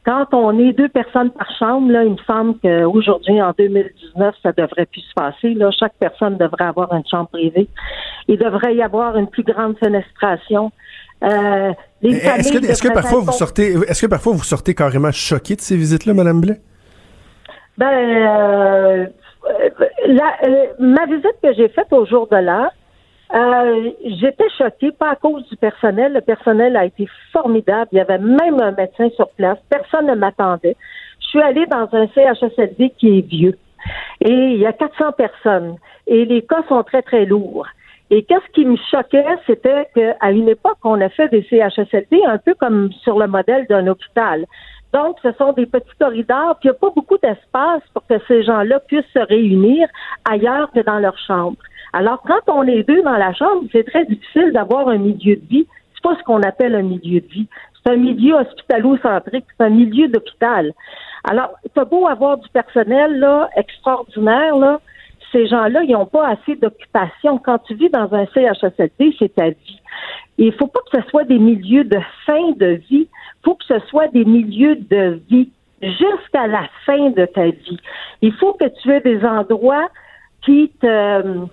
Quand 0.04 0.26
on 0.32 0.58
est 0.58 0.72
deux 0.72 0.88
personnes 0.88 1.30
par 1.30 1.46
chambre, 1.58 1.92
là, 1.92 2.04
il 2.04 2.12
me 2.12 2.16
semble 2.26 2.54
qu'aujourd'hui, 2.62 3.40
en 3.42 3.52
2019, 3.56 4.34
ça 4.42 4.52
devrait 4.52 4.86
plus 4.86 5.02
se 5.02 5.12
passer. 5.14 5.54
Là. 5.54 5.70
Chaque 5.70 5.92
personne 5.98 6.38
devrait 6.38 6.64
avoir 6.64 6.92
une 6.94 7.06
chambre 7.06 7.28
privée. 7.28 7.68
Il 8.26 8.38
devrait 8.38 8.74
y 8.74 8.82
avoir 8.82 9.16
une 9.18 9.28
plus 9.28 9.42
grande 9.42 9.76
fenestration. 9.78 10.72
Euh, 11.22 11.72
est-ce 12.02 12.52
que, 12.52 12.64
est 12.64 12.82
que 12.82 12.94
parfois 12.94 13.20
vous 13.20 13.32
sortez, 13.32 13.74
est-ce 13.88 14.00
que 14.00 14.06
parfois 14.06 14.32
vous 14.32 14.42
sortez 14.42 14.74
carrément 14.74 15.12
choqué 15.12 15.54
de 15.54 15.60
ces 15.60 15.76
visites-là, 15.76 16.14
Madame 16.14 16.40
Blais? 16.40 16.60
Ben, 17.76 17.86
euh, 17.86 19.06
la, 20.06 20.32
euh, 20.44 20.66
ma 20.78 21.04
visite 21.06 21.36
que 21.42 21.52
j'ai 21.54 21.68
faite 21.68 21.92
au 21.92 22.06
jour 22.06 22.26
de 22.30 22.36
l'an, 22.36 22.68
euh, 23.34 23.90
j'étais 24.04 24.48
choquée, 24.58 24.90
pas 24.92 25.10
à 25.10 25.16
cause 25.16 25.46
du 25.48 25.56
personnel. 25.56 26.12
Le 26.12 26.20
personnel 26.20 26.76
a 26.76 26.84
été 26.84 27.08
formidable. 27.32 27.88
Il 27.92 27.98
y 27.98 28.00
avait 28.00 28.18
même 28.18 28.60
un 28.60 28.72
médecin 28.72 29.08
sur 29.16 29.28
place. 29.30 29.58
Personne 29.68 30.06
ne 30.06 30.14
m'attendait. 30.14 30.76
Je 31.20 31.26
suis 31.26 31.40
allée 31.40 31.66
dans 31.66 31.88
un 31.92 32.08
CHSLD 32.08 32.90
qui 32.98 33.18
est 33.18 33.26
vieux. 33.26 33.56
Et 34.20 34.32
il 34.32 34.58
y 34.58 34.66
a 34.66 34.72
400 34.72 35.12
personnes. 35.12 35.76
Et 36.06 36.24
les 36.24 36.42
cas 36.42 36.62
sont 36.68 36.82
très, 36.82 37.02
très 37.02 37.24
lourds. 37.24 37.66
Et 38.10 38.24
qu'est-ce 38.24 38.50
qui 38.52 38.64
me 38.64 38.76
choquait, 38.90 39.24
c'était 39.46 39.88
qu'à 39.94 40.32
une 40.32 40.48
époque, 40.48 40.78
on 40.82 41.00
a 41.00 41.08
fait 41.08 41.28
des 41.28 41.44
CHSLD 41.44 42.22
un 42.26 42.38
peu 42.38 42.54
comme 42.54 42.90
sur 43.04 43.16
le 43.18 43.28
modèle 43.28 43.66
d'un 43.68 43.86
hôpital. 43.86 44.46
Donc, 44.92 45.18
ce 45.22 45.30
sont 45.32 45.52
des 45.52 45.66
petits 45.66 45.96
corridors, 46.00 46.56
puis 46.58 46.68
il 46.68 46.72
n'y 46.72 46.76
a 46.76 46.80
pas 46.80 46.90
beaucoup 46.90 47.18
d'espace 47.18 47.82
pour 47.94 48.04
que 48.08 48.14
ces 48.26 48.42
gens-là 48.42 48.80
puissent 48.80 49.04
se 49.14 49.20
réunir 49.20 49.86
ailleurs 50.28 50.72
que 50.72 50.80
dans 50.80 50.98
leur 50.98 51.16
chambre. 51.18 51.58
Alors, 51.92 52.22
quand 52.22 52.40
on 52.52 52.62
est 52.64 52.82
deux 52.84 53.02
dans 53.02 53.16
la 53.16 53.32
chambre, 53.32 53.64
c'est 53.72 53.84
très 53.84 54.04
difficile 54.04 54.52
d'avoir 54.52 54.88
un 54.88 54.98
milieu 54.98 55.36
de 55.36 55.46
vie. 55.46 55.66
C'est 55.94 56.02
pas 56.02 56.16
ce 56.16 56.22
qu'on 56.24 56.42
appelle 56.42 56.74
un 56.74 56.82
milieu 56.82 57.20
de 57.20 57.26
vie. 57.26 57.48
C'est 57.84 57.92
un 57.92 57.96
milieu 57.96 58.34
hospitalo-centrique, 58.34 59.46
c'est 59.56 59.64
un 59.64 59.70
milieu 59.70 60.08
d'hôpital. 60.08 60.72
Alors, 61.24 61.50
c'est 61.74 61.88
beau 61.88 62.06
avoir 62.06 62.38
du 62.38 62.48
personnel 62.50 63.18
là 63.18 63.48
extraordinaire 63.56 64.56
là, 64.56 64.80
ces 65.32 65.46
gens-là, 65.46 65.82
ils 65.84 65.92
n'ont 65.92 66.06
pas 66.06 66.28
assez 66.28 66.56
d'occupation. 66.56 67.38
Quand 67.38 67.58
tu 67.58 67.74
vis 67.74 67.90
dans 67.90 68.12
un 68.12 68.26
CHSLD, 68.26 69.14
c'est 69.18 69.34
ta 69.34 69.50
vie. 69.50 69.80
Il 70.38 70.52
faut 70.52 70.66
pas 70.66 70.80
que 70.90 71.00
ce 71.00 71.08
soit 71.08 71.24
des 71.24 71.38
milieux 71.38 71.84
de 71.84 71.98
fin 72.26 72.50
de 72.56 72.80
vie. 72.88 73.08
Il 73.08 73.44
faut 73.44 73.54
que 73.54 73.64
ce 73.64 73.78
soit 73.86 74.08
des 74.08 74.24
milieux 74.24 74.76
de 74.76 75.20
vie 75.30 75.50
jusqu'à 75.82 76.46
la 76.46 76.64
fin 76.84 77.10
de 77.10 77.26
ta 77.26 77.46
vie. 77.46 77.78
Il 78.22 78.32
faut 78.34 78.54
que 78.54 78.66
tu 78.82 78.90
aies 78.90 79.00
des 79.00 79.24
endroits 79.24 79.88
qui 80.42 80.70
te 80.80 81.46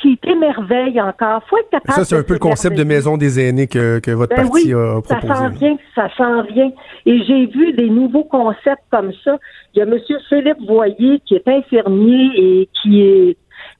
qui 0.00 0.16
t'émerveille 0.16 1.00
encore. 1.00 1.42
Faut 1.48 1.58
être 1.58 1.70
capable 1.70 1.92
Ça, 1.92 2.04
c'est 2.04 2.16
un 2.16 2.22
peu 2.22 2.34
le 2.34 2.38
concept 2.38 2.76
de 2.76 2.84
maison 2.84 3.16
des 3.16 3.38
aînés 3.40 3.66
que, 3.66 3.98
que 3.98 4.10
votre 4.10 4.34
ben 4.34 4.48
parti 4.48 4.72
a 4.72 5.00
proposé. 5.02 5.28
Ça 5.28 5.34
s'en 5.34 5.48
vient, 5.48 5.76
ça 5.94 6.08
s'en 6.16 6.42
vient. 6.42 6.70
Et 7.06 7.22
j'ai 7.24 7.46
vu 7.46 7.72
des 7.72 7.90
nouveaux 7.90 8.24
concepts 8.24 8.84
comme 8.90 9.12
ça. 9.24 9.38
Il 9.74 9.78
y 9.78 9.82
a 9.82 9.84
M. 9.84 9.98
Philippe 10.28 10.60
Voyer, 10.66 11.20
qui 11.26 11.34
est 11.34 11.46
infirmier 11.46 12.30
et 12.34 12.68
qui 12.82 13.02
est 13.02 13.36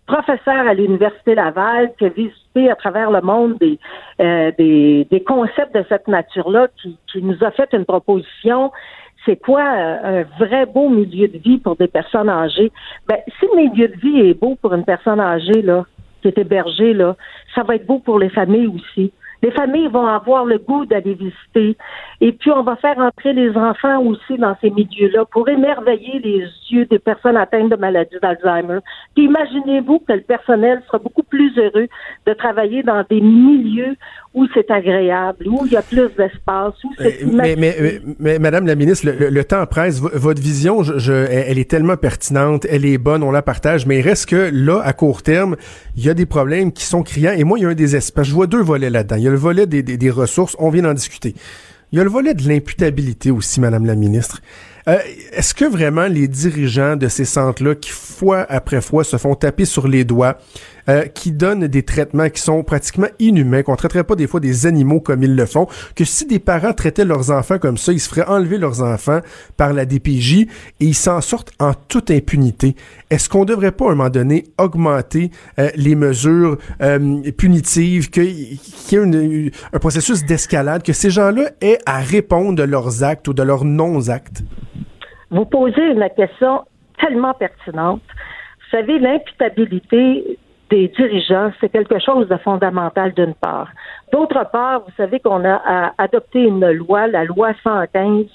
professeur 0.06 0.66
à 0.68 0.74
l'Université 0.74 1.34
Laval, 1.34 1.92
qui 1.98 2.04
a 2.04 2.08
visité 2.08 2.70
à 2.70 2.74
travers 2.74 3.10
le 3.10 3.20
monde 3.20 3.56
des, 3.58 3.78
euh, 4.20 4.50
des, 4.58 5.06
des, 5.10 5.22
concepts 5.22 5.74
de 5.74 5.84
cette 5.88 6.08
nature-là, 6.08 6.68
qui, 6.82 6.98
qui 7.10 7.22
nous 7.22 7.36
a 7.42 7.50
fait 7.52 7.68
une 7.72 7.84
proposition 7.84 8.72
c'est 9.26 9.36
quoi 9.36 9.60
euh, 9.60 10.22
un 10.22 10.44
vrai 10.44 10.66
beau 10.66 10.88
milieu 10.88 11.28
de 11.28 11.38
vie 11.38 11.58
pour 11.58 11.76
des 11.76 11.88
personnes 11.88 12.28
âgées? 12.28 12.72
Ben, 13.06 13.18
si 13.38 13.46
le 13.52 13.68
milieu 13.68 13.88
de 13.88 13.96
vie 13.96 14.20
est 14.20 14.34
beau 14.34 14.56
pour 14.60 14.72
une 14.72 14.84
personne 14.84 15.20
âgée, 15.20 15.62
là, 15.62 15.84
qui 16.20 16.28
est 16.28 16.38
hébergé, 16.38 16.92
là, 16.92 17.16
ça 17.54 17.62
va 17.62 17.76
être 17.76 17.86
beau 17.86 17.98
pour 17.98 18.18
les 18.18 18.30
familles 18.30 18.68
aussi. 18.68 19.12
Les 19.42 19.50
familles 19.52 19.88
vont 19.88 20.06
avoir 20.06 20.44
le 20.44 20.58
goût 20.58 20.84
d'aller 20.86 21.14
visiter. 21.14 21.76
Et 22.20 22.32
puis, 22.32 22.50
on 22.50 22.62
va 22.62 22.76
faire 22.76 22.98
entrer 22.98 23.32
les 23.32 23.56
enfants 23.56 24.02
aussi 24.02 24.36
dans 24.38 24.56
ces 24.60 24.70
milieux-là 24.70 25.24
pour 25.32 25.48
émerveiller 25.48 26.18
les 26.18 26.44
yeux 26.70 26.84
des 26.86 26.98
personnes 26.98 27.36
atteintes 27.36 27.70
de 27.70 27.76
maladie 27.76 28.16
d'Alzheimer. 28.20 28.80
Puis, 29.14 29.24
imaginez-vous 29.24 30.00
que 30.00 30.12
le 30.12 30.20
personnel 30.20 30.82
sera 30.86 30.98
beaucoup 30.98 31.22
plus 31.22 31.56
heureux 31.58 31.88
de 32.26 32.32
travailler 32.34 32.82
dans 32.82 33.04
des 33.08 33.20
milieux 33.20 33.96
où 34.32 34.46
c'est 34.54 34.70
agréable, 34.70 35.48
où 35.48 35.66
il 35.66 35.72
y 35.72 35.76
a 35.76 35.82
plus 35.82 36.08
d'espace, 36.16 36.74
où 36.84 36.92
c'est 36.96 37.24
euh, 37.24 37.30
mais, 37.32 37.56
mais, 37.56 38.00
mais, 38.20 38.38
Madame 38.38 38.66
la 38.66 38.76
ministre, 38.76 39.08
le, 39.08 39.44
temps 39.44 39.66
presse. 39.66 40.00
votre 40.00 40.40
vision, 40.40 40.84
je, 40.84 41.12
elle 41.12 41.58
est 41.58 41.68
tellement 41.68 41.96
pertinente, 41.96 42.64
elle 42.70 42.84
est 42.84 42.98
bonne, 42.98 43.24
on 43.24 43.32
la 43.32 43.42
partage, 43.42 43.86
mais 43.86 43.98
il 43.98 44.02
reste 44.02 44.26
que 44.26 44.50
là, 44.52 44.80
à 44.84 44.92
court 44.92 45.22
terme, 45.22 45.56
il 45.96 46.04
y 46.04 46.08
a 46.08 46.14
des 46.14 46.26
problèmes 46.26 46.70
qui 46.70 46.84
sont 46.84 47.02
criants. 47.02 47.32
Et 47.36 47.42
moi, 47.42 47.58
il 47.58 47.62
y 47.62 47.64
a 47.64 47.70
un 47.70 47.74
des 47.74 47.96
espaces. 47.96 48.28
Je 48.28 48.34
vois 48.34 48.46
deux 48.46 48.62
volets 48.62 48.90
là-dedans. 48.90 49.16
Il 49.16 49.24
y 49.24 49.28
a 49.28 49.29
le 49.30 49.38
volet 49.38 49.66
des, 49.66 49.82
des, 49.82 50.10
ressources, 50.10 50.56
on 50.58 50.70
vient 50.70 50.82
d'en 50.82 50.94
discuter. 50.94 51.34
Il 51.92 51.98
y 51.98 52.00
a 52.00 52.04
le 52.04 52.10
volet 52.10 52.34
de 52.34 52.46
l'imputabilité 52.46 53.30
aussi, 53.30 53.60
Madame 53.60 53.86
la 53.86 53.94
ministre. 53.96 54.40
Euh, 54.88 54.98
est-ce 55.32 55.54
que 55.54 55.64
vraiment 55.64 56.06
les 56.06 56.28
dirigeants 56.28 56.96
de 56.96 57.08
ces 57.08 57.24
centres-là, 57.24 57.74
qui 57.74 57.90
fois 57.90 58.46
après 58.48 58.80
fois 58.80 59.04
se 59.04 59.16
font 59.16 59.34
taper 59.34 59.64
sur 59.64 59.88
les 59.88 60.04
doigts, 60.04 60.38
euh, 60.90 61.04
qui 61.04 61.30
donnent 61.30 61.68
des 61.68 61.84
traitements 61.84 62.28
qui 62.28 62.40
sont 62.40 62.64
pratiquement 62.64 63.06
inhumains, 63.20 63.62
qu'on 63.62 63.76
traiterait 63.76 64.02
pas 64.02 64.16
des 64.16 64.26
fois 64.26 64.40
des 64.40 64.66
animaux 64.66 65.00
comme 65.00 65.22
ils 65.22 65.36
le 65.36 65.46
font, 65.46 65.68
que 65.94 66.04
si 66.04 66.26
des 66.26 66.40
parents 66.40 66.72
traitaient 66.72 67.04
leurs 67.04 67.30
enfants 67.30 67.58
comme 67.58 67.76
ça, 67.76 67.92
ils 67.92 68.00
se 68.00 68.08
feraient 68.08 68.26
enlever 68.26 68.58
leurs 68.58 68.82
enfants 68.82 69.20
par 69.56 69.72
la 69.72 69.84
DPJ 69.84 70.40
et 70.40 70.48
ils 70.80 70.94
s'en 70.94 71.20
sortent 71.20 71.52
en 71.60 71.74
toute 71.74 72.10
impunité. 72.10 72.74
Est-ce 73.08 73.28
qu'on 73.28 73.44
devrait 73.44 73.70
pas 73.70 73.84
à 73.84 73.92
un 73.92 73.94
moment 73.94 74.10
donné 74.10 74.44
augmenter 74.58 75.30
euh, 75.60 75.68
les 75.76 75.94
mesures 75.94 76.58
punitives, 77.38 78.10
qu'il 78.10 78.24
y 78.24 78.94
ait 78.96 79.52
un 79.72 79.78
processus 79.78 80.24
d'escalade, 80.24 80.82
que 80.82 80.92
ces 80.92 81.10
gens-là 81.10 81.50
aient 81.60 81.78
à 81.86 81.98
répondre 81.98 82.56
de 82.56 82.64
leurs 82.64 83.04
actes 83.04 83.28
ou 83.28 83.32
de 83.32 83.44
leurs 83.44 83.64
non-actes? 83.64 84.42
Vous 85.30 85.44
posez 85.44 85.82
une 85.92 86.04
question 86.16 86.64
tellement 87.00 87.34
pertinente. 87.34 88.02
Vous 88.02 88.78
savez, 88.78 88.98
l'imputabilité 88.98 90.38
des 90.70 90.88
dirigeants, 90.88 91.52
c'est 91.60 91.68
quelque 91.68 91.98
chose 91.98 92.28
de 92.28 92.36
fondamental 92.36 93.12
d'une 93.12 93.34
part. 93.34 93.68
D'autre 94.12 94.48
part, 94.50 94.80
vous 94.80 94.92
savez 94.96 95.20
qu'on 95.20 95.44
a 95.44 95.92
adopté 95.98 96.40
une 96.42 96.70
loi, 96.70 97.06
la 97.06 97.24
loi 97.24 97.52
115, 97.62 98.26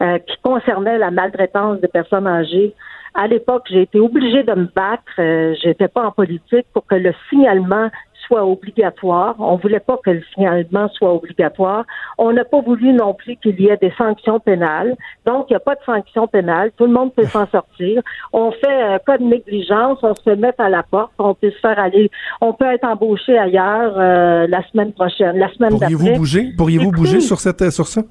euh, 0.00 0.18
qui 0.18 0.36
concernait 0.42 0.98
la 0.98 1.10
maltraitance 1.10 1.80
des 1.80 1.88
personnes 1.88 2.26
âgées. 2.26 2.74
À 3.14 3.26
l'époque, 3.26 3.66
j'ai 3.70 3.82
été 3.82 3.98
obligée 3.98 4.42
de 4.44 4.52
me 4.54 4.66
battre. 4.66 5.02
Euh, 5.18 5.54
J'étais 5.62 5.88
pas 5.88 6.06
en 6.06 6.12
politique 6.12 6.66
pour 6.72 6.86
que 6.86 6.94
le 6.94 7.12
signalement 7.28 7.88
soit 8.28 8.44
obligatoire. 8.44 9.34
On 9.40 9.56
voulait 9.56 9.80
pas 9.80 9.98
que 10.04 10.10
le 10.10 10.22
signalement 10.32 10.88
soit 10.90 11.12
obligatoire. 11.12 11.84
On 12.18 12.32
n'a 12.32 12.44
pas 12.44 12.60
voulu 12.60 12.92
non 12.92 13.14
plus 13.14 13.36
qu'il 13.36 13.60
y 13.60 13.68
ait 13.68 13.76
des 13.78 13.92
sanctions 13.98 14.38
pénales. 14.38 14.94
Donc, 15.26 15.46
il 15.48 15.54
n'y 15.54 15.56
a 15.56 15.60
pas 15.60 15.74
de 15.74 15.80
sanctions 15.84 16.28
pénales. 16.28 16.70
Tout 16.76 16.84
le 16.84 16.92
monde 16.92 17.12
peut 17.14 17.24
s'en 17.24 17.46
sortir. 17.48 18.02
On 18.32 18.52
fait 18.52 18.82
un 18.82 18.98
cas 18.98 19.18
de 19.18 19.24
négligence, 19.24 19.98
on 20.02 20.14
se 20.14 20.22
fait 20.22 20.36
mettre 20.36 20.60
à 20.60 20.68
la 20.68 20.82
porte, 20.82 21.12
on 21.18 21.34
peut 21.34 21.50
se 21.50 21.58
faire 21.58 21.78
aller. 21.78 22.10
On 22.40 22.52
peut 22.52 22.66
être 22.66 22.84
embauché 22.84 23.36
ailleurs 23.36 23.94
euh, 23.98 24.46
la 24.46 24.62
semaine 24.68 24.92
prochaine, 24.92 25.38
la 25.38 25.52
semaine 25.54 25.78
d'après. 25.78 25.94
Pourriez-vous 25.94 26.18
bouger? 26.18 26.52
Pourriez-vous 26.56 26.92
bouger 26.92 27.20
sur 27.20 27.40
cette 27.40 27.70
sur 27.70 27.86
ça? 27.86 28.02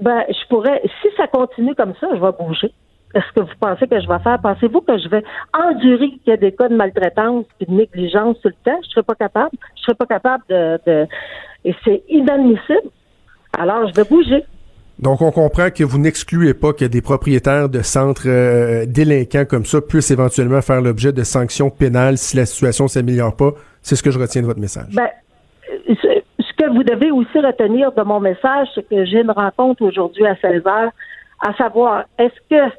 Ben, 0.00 0.24
je 0.28 0.48
pourrais. 0.48 0.82
Si 1.02 1.08
ça 1.16 1.26
continue 1.26 1.74
comme 1.74 1.94
ça, 2.00 2.08
je 2.12 2.20
vais 2.20 2.32
bouger. 2.38 2.72
Est-ce 3.14 3.32
que 3.32 3.40
vous 3.40 3.56
pensez 3.60 3.86
que 3.86 4.00
je 4.00 4.08
vais 4.08 4.18
faire? 4.18 4.38
Pensez-vous 4.42 4.80
que 4.80 4.98
je 4.98 5.08
vais 5.08 5.22
endurer 5.52 6.10
qu'il 6.10 6.28
y 6.28 6.32
a 6.32 6.36
des 6.36 6.52
cas 6.52 6.68
de 6.68 6.74
maltraitance 6.74 7.46
et 7.60 7.66
de 7.66 7.72
négligence 7.72 8.36
tout 8.42 8.48
le 8.48 8.54
temps? 8.64 8.78
Je 8.82 8.88
ne 8.88 8.92
serais 8.92 9.02
pas 9.04 9.14
capable. 9.14 9.50
Je 9.76 9.80
ne 9.80 9.84
serais 9.84 9.94
pas 9.94 10.06
capable 10.06 10.44
de, 10.48 11.06
Et 11.64 11.74
c'est 11.84 12.02
inadmissible. 12.08 12.90
Alors, 13.56 13.88
je 13.88 13.94
vais 13.94 14.04
bouger. 14.04 14.44
Donc, 14.98 15.22
on 15.22 15.30
comprend 15.30 15.70
que 15.70 15.84
vous 15.84 15.98
n'excluez 15.98 16.54
pas 16.54 16.72
que 16.72 16.84
des 16.84 17.02
propriétaires 17.02 17.68
de 17.68 17.82
centres 17.82 18.28
euh, 18.28 18.84
délinquants 18.86 19.44
comme 19.44 19.64
ça 19.64 19.80
puissent 19.80 20.10
éventuellement 20.10 20.60
faire 20.60 20.80
l'objet 20.80 21.12
de 21.12 21.22
sanctions 21.22 21.70
pénales 21.70 22.18
si 22.18 22.36
la 22.36 22.46
situation 22.46 22.88
s'améliore 22.88 23.36
pas. 23.36 23.52
C'est 23.82 23.96
ce 23.96 24.02
que 24.02 24.10
je 24.10 24.18
retiens 24.18 24.42
de 24.42 24.46
votre 24.46 24.60
message. 24.60 24.94
Ben, 24.94 25.08
ce 25.86 26.52
que 26.56 26.70
vous 26.72 26.82
devez 26.82 27.10
aussi 27.10 27.38
retenir 27.38 27.92
de 27.92 28.02
mon 28.02 28.20
message, 28.20 28.68
c'est 28.74 28.88
que 28.88 29.04
j'ai 29.04 29.20
une 29.20 29.30
rencontre 29.30 29.82
aujourd'hui 29.82 30.26
à 30.26 30.36
16 30.36 30.66
heures, 30.66 30.90
à 31.40 31.52
savoir, 31.54 32.04
est-ce 32.18 32.34
que 32.48 32.72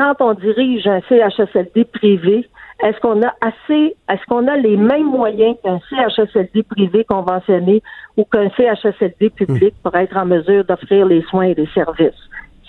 quand 0.00 0.16
on 0.20 0.32
dirige 0.32 0.86
un 0.86 1.00
CHSLD 1.10 1.84
privé, 1.84 2.48
est-ce 2.82 2.98
qu'on 3.00 3.20
a 3.22 3.34
assez, 3.42 3.94
est-ce 4.08 4.24
qu'on 4.26 4.48
a 4.48 4.56
les 4.56 4.78
mêmes 4.78 5.10
moyens 5.10 5.56
qu'un 5.62 5.78
CHSLD 5.90 6.62
privé 6.62 7.04
conventionné 7.04 7.82
ou 8.16 8.24
qu'un 8.24 8.48
CHSLD 8.56 9.28
public 9.28 9.74
pour 9.82 9.94
être 9.94 10.16
en 10.16 10.24
mesure 10.24 10.64
d'offrir 10.64 11.04
les 11.04 11.20
soins 11.24 11.48
et 11.48 11.54
les 11.54 11.68
services? 11.74 12.18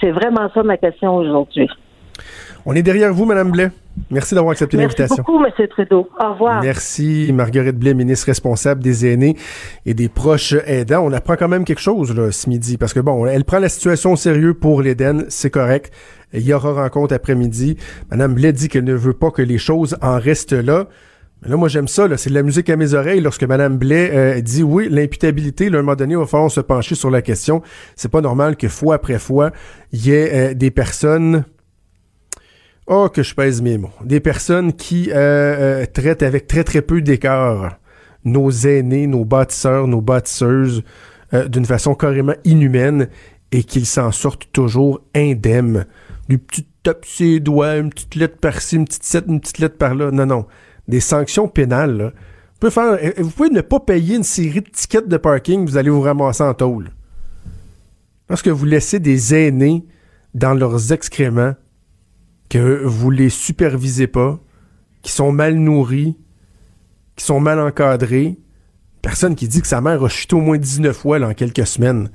C'est 0.01 0.11
vraiment 0.11 0.49
ça 0.53 0.61
ma 0.63 0.75
question 0.75 1.15
aujourd'hui. 1.15 1.69
On 2.65 2.73
est 2.75 2.83
derrière 2.83 3.13
vous, 3.13 3.25
Madame 3.25 3.51
Blais. 3.51 3.71
Merci 4.09 4.35
d'avoir 4.35 4.51
accepté 4.51 4.77
l'invitation. 4.77 5.15
Merci 5.17 5.31
beaucoup, 5.31 5.61
M. 5.61 5.67
Trudeau. 5.67 6.07
Au 6.19 6.33
revoir. 6.33 6.61
Merci, 6.61 7.31
Marguerite 7.33 7.77
Blais, 7.77 7.93
ministre 7.93 8.27
responsable 8.27 8.83
des 8.83 9.11
aînés 9.11 9.35
et 9.85 9.93
des 9.93 10.09
proches 10.09 10.53
aidants. 10.65 11.03
On 11.05 11.11
apprend 11.11 11.35
quand 11.35 11.47
même 11.47 11.65
quelque 11.65 11.81
chose 11.81 12.15
là, 12.15 12.31
ce 12.31 12.47
midi, 12.49 12.77
parce 12.77 12.93
que 12.93 12.99
bon, 12.99 13.25
elle 13.25 13.45
prend 13.45 13.59
la 13.59 13.69
situation 13.69 14.13
au 14.13 14.15
sérieux 14.15 14.53
pour 14.53 14.81
l'Éden, 14.81 15.25
c'est 15.29 15.49
correct. 15.49 15.91
Il 16.33 16.41
y 16.41 16.53
aura 16.53 16.73
rencontre 16.73 17.13
après-midi. 17.13 17.77
Madame 18.11 18.35
Blais 18.35 18.53
dit 18.53 18.69
qu'elle 18.69 18.85
ne 18.85 18.93
veut 18.93 19.13
pas 19.13 19.31
que 19.31 19.41
les 19.41 19.57
choses 19.57 19.97
en 20.01 20.17
restent 20.19 20.53
là. 20.53 20.87
Mais 21.41 21.49
là, 21.49 21.57
moi, 21.57 21.67
j'aime 21.67 21.87
ça. 21.87 22.07
C'est 22.17 22.29
de 22.29 22.35
la 22.35 22.43
musique 22.43 22.69
à 22.69 22.75
mes 22.75 22.93
oreilles 22.93 23.21
lorsque 23.21 23.43
Mme 23.43 23.77
Blais 23.77 24.11
euh, 24.13 24.41
dit 24.41 24.61
oui, 24.61 24.87
l'imputabilité, 24.89 25.69
là, 25.69 25.77
à 25.77 25.79
un 25.79 25.83
moment 25.83 25.95
donné, 25.95 26.13
il 26.13 26.17
va 26.17 26.27
falloir 26.27 26.51
se 26.51 26.61
pencher 26.61 26.93
sur 26.93 27.09
la 27.09 27.23
question. 27.23 27.63
C'est 27.95 28.11
pas 28.11 28.21
normal 28.21 28.55
que 28.55 28.67
fois 28.67 28.95
après 28.95 29.17
fois, 29.17 29.51
il 29.91 30.05
y 30.05 30.11
ait 30.11 30.51
euh, 30.51 30.53
des 30.53 30.69
personnes 30.69 31.43
Oh, 32.87 33.09
que 33.09 33.23
je 33.23 33.33
pèse 33.35 33.61
mes 33.61 33.77
mots. 33.77 33.91
Des 34.03 34.19
personnes 34.19 34.73
qui 34.73 35.09
euh, 35.13 35.85
traitent 35.85 36.23
avec 36.23 36.47
très 36.47 36.63
très 36.63 36.81
peu 36.81 37.01
d'écart 37.01 37.77
nos 38.25 38.51
aînés, 38.51 39.07
nos 39.07 39.25
bâtisseurs, 39.25 39.87
nos 39.87 40.01
bâtisseuses 40.01 40.83
d'une 41.47 41.65
façon 41.65 41.95
carrément 41.95 42.35
inhumaine 42.43 43.07
et 43.51 43.63
qu'ils 43.63 43.85
s'en 43.85 44.11
sortent 44.11 44.49
toujours 44.51 45.01
indemnes 45.15 45.85
du 46.29 46.37
petit 46.37 46.65
tape 46.83 47.05
ses 47.05 47.39
doigts, 47.39 47.77
une 47.77 47.89
petite 47.89 48.15
lettre 48.15 48.37
par-ci, 48.37 48.77
une 48.77 48.85
petite 48.85 49.25
une 49.27 49.39
petite 49.39 49.59
lettre 49.59 49.77
par-là. 49.77 50.11
Non, 50.11 50.25
non. 50.25 50.45
Des 50.87 50.99
sanctions 50.99 51.47
pénales, 51.47 51.97
là. 51.97 52.05
Vous 52.05 52.69
pouvez, 52.69 52.71
faire, 52.71 53.13
vous 53.17 53.31
pouvez 53.31 53.49
ne 53.49 53.61
pas 53.61 53.79
payer 53.79 54.17
une 54.17 54.23
série 54.23 54.61
de 54.61 54.69
tickets 54.69 55.07
de 55.07 55.17
parking, 55.17 55.65
vous 55.65 55.77
allez 55.77 55.89
vous 55.89 56.01
ramasser 56.01 56.43
en 56.43 56.53
tôle. 56.53 56.91
Lorsque 58.29 58.47
vous 58.47 58.65
laissez 58.65 58.99
des 58.99 59.33
aînés 59.33 59.83
dans 60.35 60.53
leurs 60.53 60.93
excréments, 60.93 61.55
que 62.51 62.83
vous 62.83 63.09
les 63.11 63.29
supervisez 63.29 64.07
pas, 64.07 64.37
qui 65.03 65.13
sont 65.13 65.31
mal 65.31 65.55
nourris, 65.55 66.17
qui 67.15 67.23
sont 67.23 67.39
mal 67.39 67.61
encadrés, 67.61 68.37
personne 69.01 69.35
qui 69.35 69.47
dit 69.47 69.61
que 69.61 69.67
sa 69.67 69.79
mère 69.79 70.03
a 70.03 70.09
chuté 70.09 70.35
au 70.35 70.41
moins 70.41 70.57
19 70.57 70.95
fois 70.95 71.21
en 71.21 71.33
quelques 71.33 71.65
semaines. 71.65 72.11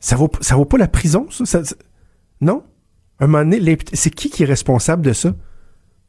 Ça 0.00 0.16
vaut, 0.16 0.30
ça 0.40 0.56
vaut 0.56 0.64
pas 0.64 0.78
la 0.78 0.88
prison, 0.88 1.26
ça? 1.30 1.60
non? 2.40 2.64
Un 3.20 3.26
moment 3.26 3.44
donné, 3.44 3.76
c'est 3.92 4.08
qui 4.08 4.30
qui 4.30 4.44
est 4.44 4.46
responsable 4.46 5.02
de 5.02 5.12
ça? 5.12 5.34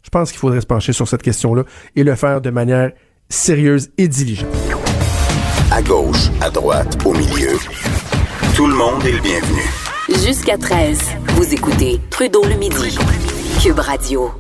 Je 0.04 0.10
pense 0.10 0.32
qu'il 0.32 0.40
faudrait 0.40 0.62
se 0.62 0.68
pencher 0.68 0.94
sur 0.94 1.06
cette 1.06 1.24
question-là 1.24 1.64
et 1.98 2.06
le 2.06 2.16
faire 2.16 2.40
de 2.40 2.50
manière 2.50 2.94
sérieuse 3.28 3.90
et 3.98 4.08
diligente. 4.08 4.48
À 5.70 5.82
gauche, 5.82 6.30
à 6.40 6.50
droite, 6.50 6.98
au 7.04 7.12
milieu, 7.12 7.58
tout 8.56 8.68
le 8.68 8.76
monde 8.76 9.04
est 9.04 9.12
le 9.12 9.22
bienvenu. 9.22 9.87
Jusqu'à 10.10 10.58
13, 10.58 11.00
vous 11.36 11.54
écoutez 11.54 12.00
Trudeau 12.10 12.42
le 12.46 12.56
midi. 12.56 12.98
Cube 13.62 13.80
Radio 13.80 14.32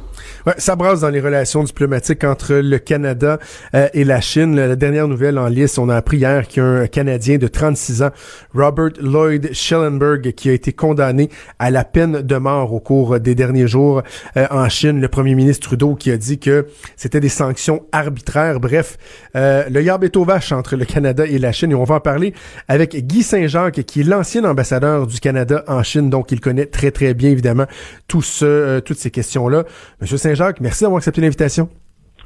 ça 0.57 0.75
brasse 0.75 1.01
dans 1.01 1.09
les 1.09 1.19
relations 1.19 1.63
diplomatiques 1.63 2.23
entre 2.23 2.55
le 2.55 2.77
Canada 2.77 3.37
euh, 3.75 3.89
et 3.93 4.05
la 4.05 4.21
Chine. 4.21 4.55
La 4.55 4.75
dernière 4.77 5.07
nouvelle 5.07 5.37
en 5.37 5.47
liste, 5.47 5.77
on 5.77 5.89
a 5.89 5.95
appris 5.95 6.17
hier 6.17 6.47
qu'il 6.47 6.63
y 6.63 6.65
a 6.65 6.69
un 6.69 6.87
Canadien 6.87 7.37
de 7.37 7.47
36 7.47 8.03
ans, 8.03 8.11
Robert 8.53 8.91
Lloyd 9.01 9.49
Schellenberg, 9.53 10.31
qui 10.33 10.49
a 10.49 10.53
été 10.53 10.71
condamné 10.71 11.29
à 11.59 11.69
la 11.69 11.83
peine 11.83 12.21
de 12.21 12.35
mort 12.37 12.73
au 12.73 12.79
cours 12.79 13.19
des 13.19 13.35
derniers 13.35 13.67
jours 13.67 14.03
euh, 14.37 14.47
en 14.49 14.69
Chine. 14.69 15.01
Le 15.01 15.09
premier 15.09 15.35
ministre 15.35 15.67
Trudeau 15.67 15.95
qui 15.95 16.11
a 16.11 16.17
dit 16.17 16.39
que 16.39 16.67
c'était 16.95 17.19
des 17.19 17.29
sanctions 17.29 17.83
arbitraires. 17.91 18.61
Bref, 18.61 18.97
euh, 19.35 19.65
le 19.69 19.81
yard 19.83 20.01
est 20.05 20.15
au 20.15 20.23
vache 20.23 20.53
entre 20.53 20.77
le 20.77 20.85
Canada 20.85 21.25
et 21.25 21.39
la 21.39 21.51
Chine. 21.51 21.71
Et 21.71 21.75
on 21.75 21.83
va 21.83 21.95
en 21.95 21.99
parler 21.99 22.33
avec 22.69 22.95
Guy 22.95 23.23
Saint-Jacques, 23.23 23.83
qui 23.83 24.01
est 24.01 24.05
l'ancien 24.05 24.45
ambassadeur 24.45 25.07
du 25.07 25.19
Canada 25.19 25.65
en 25.67 25.83
Chine, 25.83 26.09
donc 26.09 26.31
il 26.31 26.39
connaît 26.39 26.67
très 26.67 26.91
très 26.91 27.13
bien 27.13 27.31
évidemment 27.31 27.65
tout 28.07 28.21
ce, 28.21 28.79
toutes 28.79 28.99
ces 28.99 29.11
questions-là. 29.11 29.65
Monsieur 29.99 30.17
Saint 30.17 30.36
Jacques, 30.37 30.61
merci 30.61 30.83
d'avoir 30.83 30.99
accepté 30.99 31.19
l'invitation. 31.21 31.67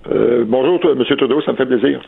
Euh, 0.09 0.45
bonjour, 0.47 0.79
M. 0.83 1.03
Trudeau, 1.17 1.41
ça 1.41 1.51
me 1.51 1.57
fait 1.57 1.65
plaisir. 1.65 2.01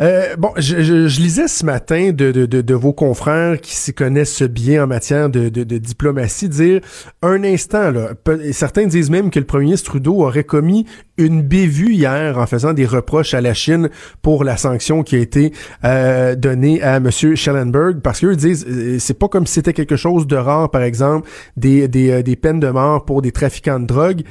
Euh, 0.00 0.34
bon, 0.36 0.50
je, 0.56 1.06
lisais 1.20 1.46
ce 1.46 1.64
matin 1.64 2.10
de, 2.12 2.74
vos 2.74 2.92
confrères 2.92 3.60
qui 3.60 3.76
s'y 3.76 3.94
connaissent 3.94 4.42
bien 4.42 4.84
en 4.84 4.86
matière 4.88 5.30
de, 5.30 5.48
diplomatie 5.48 6.48
dire 6.48 6.80
un 7.22 7.44
instant, 7.44 7.92
là, 7.92 8.08
certains 8.50 8.86
disent 8.86 9.10
même 9.10 9.30
que 9.30 9.38
le 9.38 9.44
premier 9.44 9.66
ministre 9.66 9.92
Trudeau 9.92 10.22
aurait 10.22 10.42
commis 10.42 10.86
une 11.16 11.42
bévue 11.42 11.92
hier 11.92 12.36
en 12.36 12.46
faisant 12.46 12.72
des 12.72 12.86
reproches 12.86 13.34
à 13.34 13.40
la 13.40 13.54
Chine 13.54 13.88
pour 14.20 14.42
la 14.42 14.56
sanction 14.56 15.04
qui 15.04 15.14
a 15.14 15.20
été 15.20 15.52
euh, 15.84 16.34
donnée 16.34 16.82
à 16.82 16.96
M. 16.96 17.10
Schellenberg 17.10 18.00
parce 18.02 18.20
qu'eux 18.20 18.34
disent 18.34 18.66
c'est 18.98 19.18
pas 19.18 19.28
comme 19.28 19.46
si 19.46 19.54
c'était 19.54 19.72
quelque 19.72 19.96
chose 19.96 20.26
de 20.26 20.36
rare, 20.36 20.70
par 20.70 20.82
exemple, 20.82 21.28
des, 21.56 21.86
des 21.86 22.36
peines 22.36 22.60
de 22.60 22.68
mort 22.68 23.04
pour 23.04 23.22
des 23.22 23.30
trafiquants 23.30 23.78
de 23.78 23.86
drogue. 23.86 24.22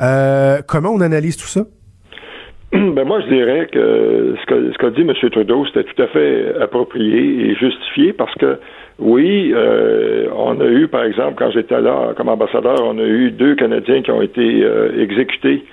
Euh, 0.00 0.62
comment 0.66 0.90
on 0.90 1.00
analyse 1.00 1.36
tout 1.36 1.46
ça? 1.46 1.66
Ben 2.72 3.04
moi, 3.04 3.20
je 3.20 3.26
dirais 3.26 3.66
que 3.72 4.36
ce 4.38 4.78
qu'a 4.78 4.90
dit 4.90 5.00
M. 5.00 5.12
Trudeau, 5.32 5.66
c'était 5.66 5.82
tout 5.82 6.02
à 6.02 6.06
fait 6.06 6.54
approprié 6.60 7.50
et 7.50 7.54
justifié 7.56 8.12
parce 8.12 8.32
que, 8.36 8.58
oui, 9.00 9.50
euh, 9.52 10.28
on 10.36 10.60
a 10.60 10.66
eu, 10.66 10.86
par 10.86 11.02
exemple, 11.02 11.34
quand 11.36 11.50
j'étais 11.50 11.80
là 11.80 12.12
comme 12.16 12.28
ambassadeur, 12.28 12.76
on 12.84 12.96
a 12.98 13.02
eu 13.02 13.32
deux 13.32 13.56
Canadiens 13.56 14.02
qui 14.02 14.12
ont 14.12 14.22
été 14.22 14.62
euh, 14.62 15.02
exécutés 15.02 15.64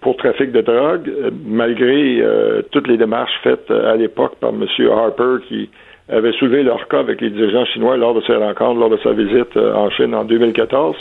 pour 0.00 0.16
trafic 0.16 0.52
de 0.52 0.60
drogue, 0.60 1.10
malgré 1.44 2.22
toutes 2.70 2.86
les 2.86 2.96
démarches 2.96 3.36
faites 3.42 3.68
à 3.68 3.96
l'époque 3.96 4.36
par 4.38 4.50
M. 4.50 4.64
Harper 4.88 5.44
qui 5.48 5.70
avait 6.08 6.30
soulevé 6.34 6.62
leur 6.62 6.86
cas 6.86 7.00
avec 7.00 7.20
les 7.20 7.30
dirigeants 7.30 7.64
chinois 7.64 7.96
lors 7.96 8.14
de 8.14 8.20
ses 8.20 8.36
rencontres, 8.36 8.78
lors 8.78 8.90
de 8.90 8.98
sa 8.98 9.10
visite 9.10 9.56
en 9.56 9.90
Chine 9.90 10.14
en 10.14 10.22
2014 10.24 10.94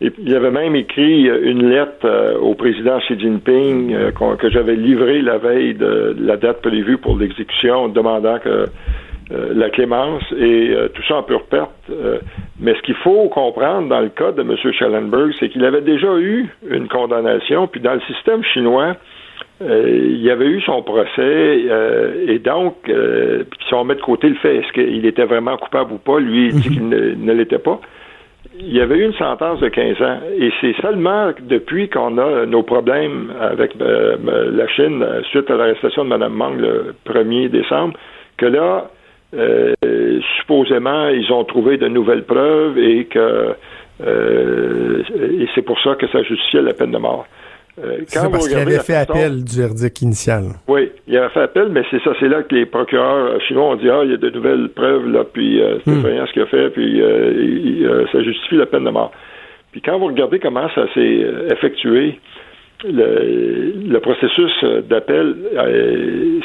il 0.00 0.34
avait 0.34 0.50
même 0.50 0.74
écrit 0.74 1.28
euh, 1.28 1.50
une 1.50 1.68
lettre 1.68 2.04
euh, 2.04 2.38
au 2.38 2.54
président 2.54 2.98
Xi 3.00 3.18
Jinping 3.18 3.94
euh, 3.94 4.10
que 4.36 4.50
j'avais 4.50 4.74
livrée 4.74 5.22
la 5.22 5.38
veille 5.38 5.74
de 5.74 6.16
la 6.18 6.36
date 6.36 6.62
prévue 6.62 6.98
pour 6.98 7.16
l'exécution, 7.16 7.88
demandant 7.88 8.38
que 8.38 8.66
la 9.30 9.70
clémence 9.70 10.22
et 10.38 10.76
tout 10.92 11.02
ça 11.08 11.16
en 11.16 11.22
pure 11.22 11.46
perte. 11.46 11.70
mais 12.60 12.74
ce 12.74 12.82
qu'il 12.82 12.94
faut 12.96 13.30
comprendre 13.30 13.88
dans 13.88 14.00
le 14.00 14.10
cas 14.10 14.32
de 14.32 14.42
M. 14.42 14.54
Schellenberg, 14.54 15.32
c'est 15.40 15.48
qu'il 15.48 15.64
avait 15.64 15.80
déjà 15.80 16.14
eu 16.18 16.46
une 16.68 16.88
condamnation, 16.88 17.66
puis 17.66 17.80
dans 17.80 17.94
le 17.94 18.02
système 18.02 18.44
chinois, 18.44 18.96
il 19.62 20.20
y 20.20 20.30
avait 20.30 20.46
eu 20.46 20.60
son 20.60 20.82
procès, 20.82 21.64
et 22.28 22.38
donc, 22.38 22.74
si 22.86 23.74
on 23.74 23.84
met 23.84 23.94
de 23.94 24.02
côté 24.02 24.28
le 24.28 24.34
fait 24.34 24.56
est-ce 24.56 24.72
qu'il 24.74 25.06
était 25.06 25.24
vraiment 25.24 25.56
coupable 25.56 25.94
ou 25.94 25.98
pas, 25.98 26.20
lui, 26.20 26.48
il 26.48 26.60
dit 26.60 26.68
qu'il 26.68 26.86
ne 26.86 27.32
l'était 27.32 27.58
pas 27.58 27.80
il 28.58 28.72
y 28.72 28.80
avait 28.80 28.96
eu 28.96 29.04
une 29.04 29.14
sentence 29.14 29.60
de 29.60 29.68
15 29.68 30.02
ans. 30.02 30.18
Et 30.38 30.50
c'est 30.60 30.74
seulement 30.80 31.32
depuis 31.40 31.88
qu'on 31.88 32.18
a 32.18 32.46
nos 32.46 32.62
problèmes 32.62 33.32
avec 33.40 33.72
euh, 33.80 34.16
la 34.52 34.68
Chine 34.68 35.02
euh, 35.02 35.22
suite 35.30 35.50
à 35.50 35.56
l'arrestation 35.56 36.04
de 36.04 36.10
Mme 36.10 36.32
Mang 36.32 36.56
le 36.56 36.94
1er 37.06 37.48
décembre 37.48 37.94
que 38.36 38.46
là, 38.46 38.90
euh, 39.36 39.74
supposément, 40.38 41.08
ils 41.08 41.32
ont 41.32 41.44
trouvé 41.44 41.76
de 41.76 41.88
nouvelles 41.88 42.24
preuves 42.24 42.78
et 42.78 43.06
que 43.06 43.54
et 44.00 45.46
c'est 45.54 45.62
pour 45.62 45.80
ça 45.80 45.94
que 45.94 46.08
ça 46.08 46.20
justifiait 46.24 46.62
la 46.62 46.74
peine 46.74 46.90
de 46.90 46.98
mort. 46.98 47.26
Euh, 47.82 47.98
quand 48.12 48.30
parce 48.30 48.48
qu'il 48.48 48.56
avait 48.56 48.78
fait 48.78 48.94
appel 48.94 49.42
du 49.42 49.58
verdict 49.60 50.02
initial. 50.02 50.44
Oui, 50.68 50.92
il 51.08 51.16
avait 51.16 51.28
fait 51.30 51.40
appel, 51.40 51.70
mais 51.70 51.82
c'est 51.90 52.00
ça, 52.02 52.12
c'est 52.20 52.28
là 52.28 52.42
que 52.44 52.54
les 52.54 52.66
procureurs 52.66 53.40
chinois 53.42 53.64
ont 53.64 53.76
dit 53.76 53.90
ah, 53.90 54.02
il 54.04 54.12
y 54.12 54.14
a 54.14 54.16
de 54.16 54.30
nouvelles 54.30 54.68
preuves 54.68 55.08
là, 55.10 55.24
puis 55.24 55.60
euh, 55.60 55.78
c'est 55.84 55.90
rien 55.90 56.24
ce 56.26 56.32
qu'il 56.32 56.42
a 56.42 56.46
fait, 56.46 56.70
puis 56.70 57.02
euh, 57.02 58.06
ça 58.12 58.22
justifie 58.22 58.56
la 58.56 58.66
peine 58.66 58.84
de 58.84 58.90
mort. 58.90 59.10
Puis 59.72 59.80
quand 59.80 59.98
vous 59.98 60.06
regardez 60.06 60.38
comment 60.38 60.68
ça 60.74 60.86
s'est 60.94 61.26
effectué, 61.50 62.20
le, 62.84 63.72
le 63.88 64.00
processus 64.00 64.52
d'appel 64.88 65.34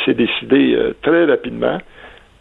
s'est 0.06 0.16
décidé 0.16 0.78
très 1.04 1.26
rapidement 1.26 1.78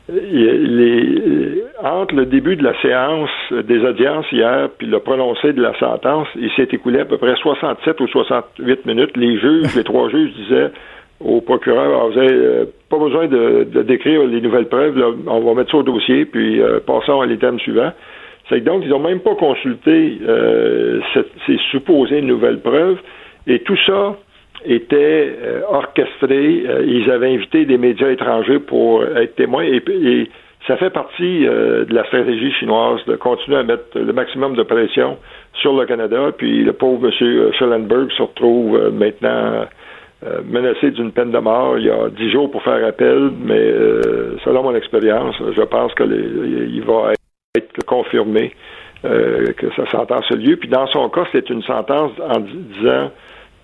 les, 0.08 1.64
entre 1.82 2.14
le 2.14 2.26
début 2.26 2.56
de 2.56 2.64
la 2.64 2.80
séance 2.80 3.30
des 3.50 3.80
audiences 3.80 4.26
hier 4.32 4.68
puis 4.78 4.86
le 4.86 5.00
prononcé 5.00 5.52
de 5.52 5.60
la 5.60 5.78
sentence, 5.78 6.28
il 6.36 6.50
s'est 6.52 6.68
écoulé 6.72 7.00
à 7.00 7.04
peu 7.04 7.18
près 7.18 7.34
67 7.36 8.00
ou 8.00 8.08
68 8.08 8.86
minutes. 8.86 9.16
Les 9.16 9.38
juges, 9.38 9.74
les 9.76 9.84
trois 9.84 10.08
juges 10.08 10.32
disaient 10.34 10.70
au 11.20 11.40
procureur, 11.40 12.00
ah, 12.00 12.06
vous 12.08 12.14
n'avez 12.14 12.32
euh, 12.32 12.64
pas 12.88 12.98
besoin 12.98 13.26
de, 13.26 13.64
décrire 13.82 14.24
les 14.24 14.40
nouvelles 14.40 14.68
preuves, 14.68 14.96
on 15.26 15.40
va 15.40 15.54
mettre 15.54 15.72
ça 15.72 15.78
au 15.78 15.82
dossier, 15.82 16.24
puis 16.24 16.60
euh, 16.60 16.78
passons 16.80 17.20
à 17.20 17.26
l'item 17.26 17.58
suivant. 17.58 17.90
C'est 18.48 18.60
que 18.60 18.64
donc, 18.64 18.82
ils 18.84 18.90
n'ont 18.90 19.00
même 19.00 19.20
pas 19.20 19.34
consulté 19.34 20.18
euh, 20.26 21.00
ces 21.46 21.58
supposées 21.70 22.22
nouvelles 22.22 22.60
preuves, 22.60 22.98
et 23.46 23.58
tout 23.60 23.76
ça 23.84 24.16
était 24.64 25.36
euh, 25.42 25.62
orchestré. 25.68 26.64
Euh, 26.66 26.84
ils 26.86 27.10
avaient 27.10 27.34
invité 27.34 27.64
des 27.64 27.78
médias 27.78 28.10
étrangers 28.10 28.58
pour 28.58 29.04
être 29.04 29.36
témoins 29.36 29.64
et, 29.64 30.28
ça 30.66 30.76
fait 30.76 30.90
partie 30.90 31.46
euh, 31.46 31.86
de 31.86 31.94
la 31.94 32.04
stratégie 32.04 32.52
chinoise 32.52 33.00
de 33.06 33.16
continuer 33.16 33.58
à 33.58 33.62
mettre 33.62 33.96
le 33.98 34.12
maximum 34.12 34.54
de 34.54 34.62
pression 34.64 35.16
sur 35.54 35.74
le 35.74 35.86
Canada. 35.86 36.32
Puis 36.36 36.62
le 36.64 36.72
pauvre 36.72 37.08
M. 37.08 37.52
Schellenberg 37.58 38.10
se 38.12 38.22
retrouve 38.22 38.92
maintenant 38.92 39.66
menacé 40.44 40.90
d'une 40.90 41.12
peine 41.12 41.30
de 41.30 41.38
mort. 41.38 41.78
Il 41.78 41.86
y 41.86 41.90
a 41.90 42.08
dix 42.10 42.30
jours 42.30 42.50
pour 42.50 42.62
faire 42.64 42.84
appel, 42.84 43.30
mais 43.40 43.72
selon 44.44 44.64
mon 44.64 44.74
expérience, 44.74 45.36
je 45.56 45.62
pense 45.62 45.94
qu'il 45.94 46.82
va 46.84 47.12
être 47.56 47.84
confirmé 47.86 48.52
que 49.04 49.70
sa 49.76 49.86
sentence 49.90 50.24
a 50.30 50.34
lieu. 50.34 50.56
Puis 50.56 50.68
dans 50.68 50.88
son 50.88 51.08
cas, 51.08 51.24
c'est 51.30 51.48
une 51.48 51.62
sentence 51.62 52.12
en 52.20 52.40
disant 52.40 53.10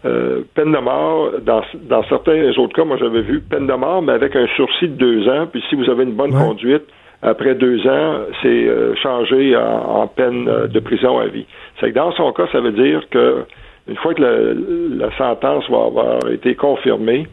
euh, 0.04 0.42
peine 0.54 0.72
de 0.72 0.78
mort, 0.78 1.30
dans, 1.40 1.62
dans 1.88 2.02
certains 2.04 2.50
autres 2.58 2.74
cas, 2.74 2.84
moi 2.84 2.98
j'avais 2.98 3.22
vu 3.22 3.40
peine 3.40 3.66
de 3.66 3.72
mort, 3.72 4.02
mais 4.02 4.12
avec 4.12 4.36
un 4.36 4.46
sursis 4.48 4.88
de 4.88 4.96
deux 4.96 5.28
ans. 5.28 5.46
Puis 5.50 5.62
si 5.70 5.76
vous 5.76 5.88
avez 5.88 6.04
une 6.04 6.12
bonne 6.12 6.32
conduite, 6.32 6.82
après 7.22 7.54
deux 7.54 7.86
ans, 7.86 8.18
c'est 8.42 8.68
euh, 8.68 8.94
changé 8.96 9.56
en, 9.56 10.06
peine 10.06 10.46
euh, 10.46 10.66
de 10.66 10.78
prison 10.80 11.18
à 11.18 11.26
vie. 11.26 11.46
C'est 11.80 11.90
que 11.90 11.94
dans 11.94 12.12
son 12.12 12.32
cas, 12.32 12.46
ça 12.52 12.60
veut 12.60 12.72
dire 12.72 13.00
que 13.10 13.44
une 13.88 13.96
fois 13.96 14.12
que 14.12 14.22
la, 14.22 15.10
sentence 15.16 15.68
va 15.70 15.84
avoir 15.84 16.30
été 16.30 16.54
confirmée, 16.54 17.26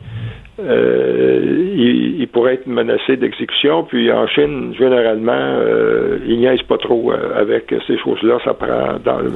il, 0.60 2.28
pourrait 2.32 2.56
être 2.56 2.68
menacé 2.68 3.18
d'exécution. 3.18 3.84
Puis 3.84 4.12
en 4.12 4.28
Chine, 4.28 4.74
généralement, 4.78 5.60
il 6.28 6.40
n'y 6.40 6.64
pas 6.64 6.78
trop 6.78 7.14
avec 7.36 7.74
ces 7.88 7.98
choses-là. 7.98 8.38
Ça 8.44 8.54
prend 8.54 9.00
dans 9.04 9.20
le 9.20 9.32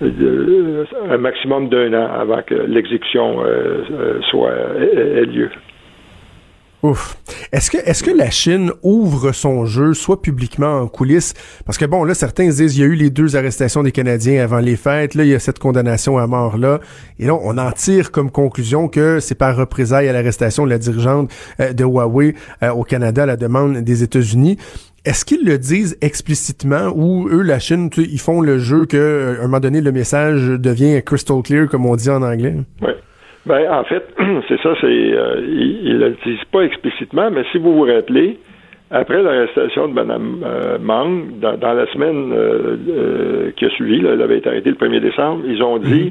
un 0.00 1.18
maximum 1.18 1.68
d'un 1.68 1.92
an 1.92 2.08
avant 2.12 2.42
que 2.42 2.54
l'exécution 2.54 3.44
euh, 3.44 3.82
euh, 3.90 4.20
soit 4.30 4.52
ait 4.52 5.24
lieu. 5.24 5.50
Ouf. 6.84 7.16
Est-ce 7.50 7.72
que, 7.72 7.78
est-ce 7.78 8.04
que 8.04 8.10
la 8.12 8.30
Chine 8.30 8.70
ouvre 8.84 9.32
son 9.32 9.66
jeu, 9.66 9.94
soit 9.94 10.22
publiquement 10.22 10.78
en 10.78 10.86
coulisses? 10.86 11.34
Parce 11.66 11.76
que 11.76 11.84
bon, 11.84 12.04
là, 12.04 12.14
certains 12.14 12.46
disent, 12.48 12.76
il 12.76 12.80
y 12.80 12.84
a 12.84 12.86
eu 12.86 12.94
les 12.94 13.10
deux 13.10 13.34
arrestations 13.34 13.82
des 13.82 13.90
Canadiens 13.90 14.44
avant 14.44 14.60
les 14.60 14.76
fêtes, 14.76 15.16
là, 15.16 15.24
il 15.24 15.30
y 15.30 15.34
a 15.34 15.40
cette 15.40 15.58
condamnation 15.58 16.18
à 16.18 16.28
mort 16.28 16.56
là. 16.56 16.78
Et 17.18 17.26
là, 17.26 17.34
on 17.34 17.58
en 17.58 17.72
tire 17.72 18.12
comme 18.12 18.30
conclusion 18.30 18.86
que 18.86 19.18
c'est 19.18 19.34
par 19.34 19.56
représailles 19.56 20.08
à 20.08 20.12
l'arrestation 20.12 20.66
de 20.66 20.70
la 20.70 20.78
dirigeante 20.78 21.32
euh, 21.58 21.72
de 21.72 21.82
Huawei 21.82 22.36
euh, 22.62 22.70
au 22.70 22.84
Canada 22.84 23.24
à 23.24 23.26
la 23.26 23.36
demande 23.36 23.78
des 23.78 24.04
États-Unis. 24.04 24.56
Est-ce 25.04 25.24
qu'ils 25.24 25.46
le 25.46 25.58
disent 25.58 25.96
explicitement 26.02 26.92
ou 26.94 27.28
eux, 27.28 27.42
la 27.42 27.58
Chine, 27.58 27.88
ils 27.96 28.20
font 28.20 28.40
le 28.40 28.58
jeu 28.58 28.84
que, 28.84 29.36
à 29.38 29.40
un 29.40 29.46
moment 29.46 29.60
donné, 29.60 29.80
le 29.80 29.92
message 29.92 30.48
devient 30.48 31.02
crystal 31.04 31.42
clear, 31.42 31.68
comme 31.68 31.86
on 31.86 31.96
dit 31.96 32.10
en 32.10 32.22
anglais? 32.22 32.54
Oui. 32.82 32.92
Ben, 33.46 33.70
en 33.70 33.84
fait, 33.84 34.04
c'est 34.48 34.60
ça, 34.60 34.74
c'est 34.80 34.86
euh, 34.86 35.40
ils 35.48 35.94
ne 35.94 36.08
le 36.08 36.16
disent 36.24 36.44
pas 36.52 36.62
explicitement, 36.62 37.30
mais 37.30 37.44
si 37.50 37.58
vous 37.58 37.72
vous 37.74 37.84
rappelez, 37.84 38.38
après 38.90 39.22
l'arrestation 39.22 39.88
de 39.88 39.94
Mme 39.94 40.42
euh, 40.44 40.78
Mang, 40.78 41.38
dans, 41.40 41.72
la 41.72 41.86
semaine 41.92 42.32
euh, 42.34 43.50
qui 43.56 43.64
a 43.64 43.70
suivi, 43.70 44.00
là, 44.00 44.10
elle 44.12 44.22
avait 44.22 44.38
été 44.38 44.48
arrêtée 44.48 44.70
le 44.70 44.76
1er 44.76 45.00
décembre, 45.00 45.44
ils 45.46 45.62
ont 45.62 45.78
dit 45.78 46.04
mhm. 46.04 46.10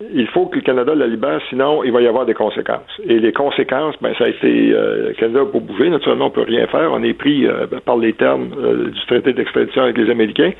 Il 0.00 0.26
faut 0.28 0.46
que 0.46 0.56
le 0.56 0.62
Canada 0.62 0.94
la 0.94 1.06
libère, 1.06 1.40
sinon 1.48 1.82
il 1.84 1.92
va 1.92 2.02
y 2.02 2.06
avoir 2.06 2.26
des 2.26 2.34
conséquences. 2.34 3.00
Et 3.04 3.18
les 3.18 3.32
conséquences, 3.32 3.94
ben, 4.00 4.14
ça 4.18 4.24
a 4.24 4.28
été 4.28 4.70
le 4.70 5.14
Canada 5.18 5.44
pour 5.50 5.60
bouger, 5.60 5.88
naturellement, 5.88 6.26
on 6.26 6.30
peut 6.30 6.42
rien 6.42 6.66
faire. 6.66 6.90
On 6.92 7.02
est 7.02 7.14
pris 7.14 7.46
par 7.84 7.96
les 7.96 8.12
termes 8.12 8.50
du 8.92 9.06
traité 9.06 9.32
d'extradition 9.32 9.82
avec 9.82 9.96
les 9.96 10.10
Américains. 10.10 10.52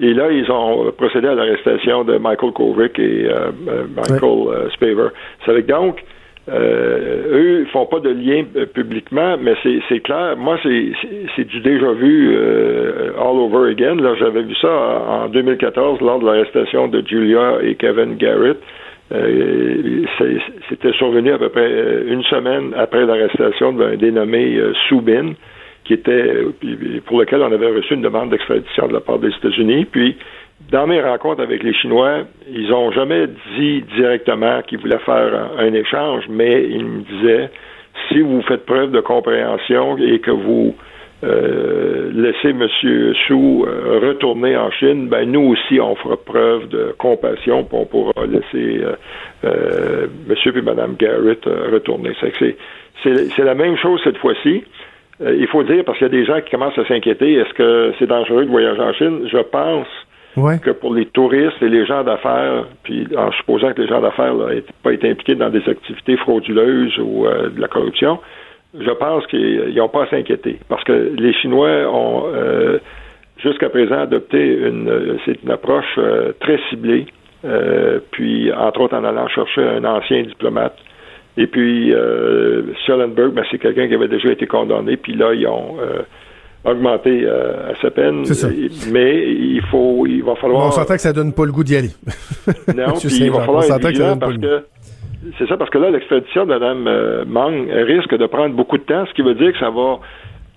Et 0.00 0.14
là, 0.14 0.30
ils 0.30 0.50
ont 0.50 0.92
procédé 0.92 1.26
à 1.26 1.34
l'arrestation 1.34 2.04
de 2.04 2.18
Michael 2.18 2.52
Kovic 2.52 2.98
et 2.98 3.26
euh, 3.26 3.50
euh, 3.68 3.84
Michael 3.96 4.20
euh, 4.22 4.70
Spaver. 4.70 5.08
Donc, 5.66 6.04
eux, 6.50 7.60
ils 7.60 7.70
font 7.72 7.86
pas 7.86 8.00
de 8.00 8.10
lien 8.10 8.44
publiquement, 8.74 9.36
mais 9.40 9.54
c'est 9.88 10.00
clair. 10.00 10.36
Moi, 10.36 10.58
c'est 10.62 11.44
du 11.44 11.60
déjà 11.60 11.92
vu 11.92 12.36
all 13.16 13.38
over 13.38 13.70
again. 13.70 13.96
Là, 13.96 14.14
j'avais 14.18 14.42
vu 14.42 14.54
ça 14.56 14.68
en 14.70 15.28
2014 15.28 16.00
lors 16.00 16.18
de 16.20 16.26
l'arrestation 16.26 16.88
de 16.88 17.02
Julia 17.06 17.58
et 17.62 17.74
Kevin 17.74 18.16
Garrett. 18.16 18.58
C'était 20.68 20.92
survenu 20.92 21.32
à 21.32 21.38
peu 21.38 21.48
près 21.48 22.02
une 22.06 22.22
semaine 22.24 22.72
après 22.76 23.04
l'arrestation 23.06 23.72
d'un 23.72 23.96
dénommé 23.96 24.58
Soubin 24.88 25.32
qui 25.84 25.94
était 25.94 26.44
pour 27.06 27.20
lequel 27.20 27.40
on 27.40 27.50
avait 27.50 27.74
reçu 27.74 27.94
une 27.94 28.02
demande 28.02 28.28
d'extradition 28.30 28.88
de 28.88 28.92
la 28.92 29.00
part 29.00 29.18
des 29.18 29.28
États-Unis. 29.28 29.86
Puis, 29.90 30.16
dans 30.70 30.86
mes 30.86 31.00
rencontres 31.00 31.42
avec 31.42 31.62
les 31.62 31.72
Chinois, 31.72 32.24
ils 32.50 32.68
n'ont 32.68 32.90
jamais 32.92 33.26
dit 33.56 33.82
directement 33.96 34.62
qu'ils 34.62 34.78
voulaient 34.78 34.98
faire 34.98 35.50
un, 35.58 35.72
échange, 35.72 36.24
mais 36.28 36.64
ils 36.68 36.84
me 36.84 37.00
disaient 37.02 37.50
si 38.08 38.20
vous 38.20 38.42
faites 38.42 38.66
preuve 38.66 38.90
de 38.90 39.00
compréhension 39.00 39.96
et 39.98 40.20
que 40.20 40.30
vous 40.30 40.74
euh, 41.24 42.10
laissez 42.12 42.50
M. 42.50 42.66
Su 42.70 43.32
euh, 43.32 43.98
retourner 44.00 44.56
en 44.56 44.70
Chine, 44.70 45.08
ben 45.08 45.30
nous 45.30 45.52
aussi 45.52 45.80
on 45.80 45.96
fera 45.96 46.16
preuve 46.16 46.68
de 46.68 46.94
compassion, 46.96 47.64
pour 47.64 47.80
on 47.80 47.86
pourra 47.86 48.26
laisser 48.26 48.80
euh, 48.84 48.92
euh 49.44 50.06
M. 50.28 50.36
et 50.56 50.60
Mme 50.60 50.94
Garrett 50.96 51.44
retourner. 51.44 52.12
C'est 53.02 53.44
la 53.44 53.54
même 53.54 53.76
chose 53.76 54.00
cette 54.04 54.18
fois-ci. 54.18 54.64
Euh, 55.20 55.36
il 55.38 55.46
faut 55.48 55.62
dire, 55.64 55.84
parce 55.84 55.98
qu'il 55.98 56.06
y 56.06 56.10
a 56.10 56.12
des 56.12 56.24
gens 56.24 56.40
qui 56.40 56.50
commencent 56.50 56.78
à 56.78 56.86
s'inquiéter, 56.86 57.34
est-ce 57.34 57.52
que 57.54 57.92
c'est 57.98 58.06
dangereux 58.06 58.44
de 58.44 58.50
voyager 58.50 58.80
en 58.80 58.92
Chine? 58.92 59.28
Je 59.30 59.38
pense 59.38 59.88
que 60.62 60.70
pour 60.70 60.94
les 60.94 61.06
touristes 61.06 61.62
et 61.62 61.68
les 61.68 61.86
gens 61.86 62.04
d'affaires, 62.04 62.64
puis 62.82 63.06
en 63.16 63.30
supposant 63.32 63.72
que 63.72 63.82
les 63.82 63.88
gens 63.88 64.00
d'affaires 64.00 64.34
n'aient 64.34 64.64
pas 64.82 64.92
été 64.92 65.10
impliqués 65.10 65.34
dans 65.34 65.50
des 65.50 65.66
activités 65.68 66.16
frauduleuses 66.16 66.98
ou 66.98 67.26
euh, 67.26 67.50
de 67.50 67.60
la 67.60 67.68
corruption, 67.68 68.18
je 68.78 68.90
pense 68.90 69.26
qu'ils 69.26 69.74
n'ont 69.74 69.88
pas 69.88 70.04
à 70.04 70.10
s'inquiéter. 70.10 70.58
Parce 70.68 70.84
que 70.84 71.12
les 71.16 71.32
Chinois 71.34 71.88
ont 71.92 72.24
euh, 72.34 72.78
jusqu'à 73.38 73.68
présent 73.68 74.00
adopté 74.00 74.38
une, 74.38 75.18
c'est 75.24 75.42
une 75.42 75.50
approche 75.50 75.98
très 76.40 76.58
ciblée, 76.68 77.06
puis 78.10 78.52
entre 78.52 78.80
autres 78.80 78.96
en 78.96 79.04
allant 79.04 79.28
chercher 79.28 79.62
un 79.62 79.84
ancien 79.84 80.22
diplomate 80.22 80.76
et 81.38 81.46
puis, 81.46 81.94
euh, 81.94 82.62
Schellenberg, 82.84 83.32
ben, 83.32 83.44
c'est 83.48 83.58
quelqu'un 83.58 83.86
qui 83.86 83.94
avait 83.94 84.08
déjà 84.08 84.32
été 84.32 84.48
condamné, 84.48 84.96
puis 84.96 85.14
là, 85.14 85.32
ils 85.34 85.46
ont 85.46 85.76
euh, 85.80 86.02
augmenté 86.64 87.24
euh, 87.24 87.74
sa 87.80 87.90
peine. 87.90 88.24
Mais 88.92 89.32
il 89.32 89.62
faut, 89.70 90.06
il 90.06 90.22
va 90.22 90.34
falloir. 90.36 90.66
on 90.66 90.70
s'entend 90.70 90.94
que 90.94 91.00
ça 91.00 91.12
donne 91.12 91.32
pas 91.32 91.44
le 91.44 91.52
goût 91.52 91.64
d'y 91.64 91.76
aller. 91.76 91.90
non, 92.76 92.92
puis 92.98 93.18
il 93.20 93.30
va 93.30 93.40
falloir 93.40 93.64
être 93.64 93.88
vigilant 93.88 94.16
parce 94.16 94.36
que. 94.36 94.64
C'est 95.36 95.48
ça, 95.48 95.56
parce 95.56 95.68
que 95.70 95.78
là, 95.78 95.90
l'extradition 95.90 96.46
de 96.46 96.50
Mme 96.50 96.86
euh, 96.86 97.24
Mang 97.26 97.68
risque 97.70 98.16
de 98.16 98.26
prendre 98.26 98.54
beaucoup 98.54 98.78
de 98.78 98.84
temps, 98.84 99.04
ce 99.06 99.12
qui 99.14 99.22
veut 99.22 99.34
dire 99.34 99.52
que 99.52 99.58
ça 99.58 99.68
va 99.68 99.98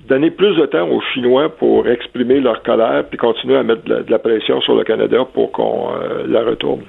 donner 0.07 0.29
plus 0.31 0.55
de 0.55 0.65
temps 0.65 0.87
aux 0.87 1.01
Chinois 1.13 1.49
pour 1.49 1.87
exprimer 1.87 2.39
leur 2.39 2.61
colère 2.63 3.05
puis 3.09 3.17
continuer 3.17 3.57
à 3.57 3.63
mettre 3.63 3.83
de 3.83 4.05
la, 4.07 4.19
pression 4.19 4.61
sur 4.61 4.75
le 4.75 4.83
Canada 4.83 5.25
pour 5.33 5.51
qu'on 5.51 5.89
euh, 5.91 6.25
la 6.27 6.43
retourne. 6.43 6.81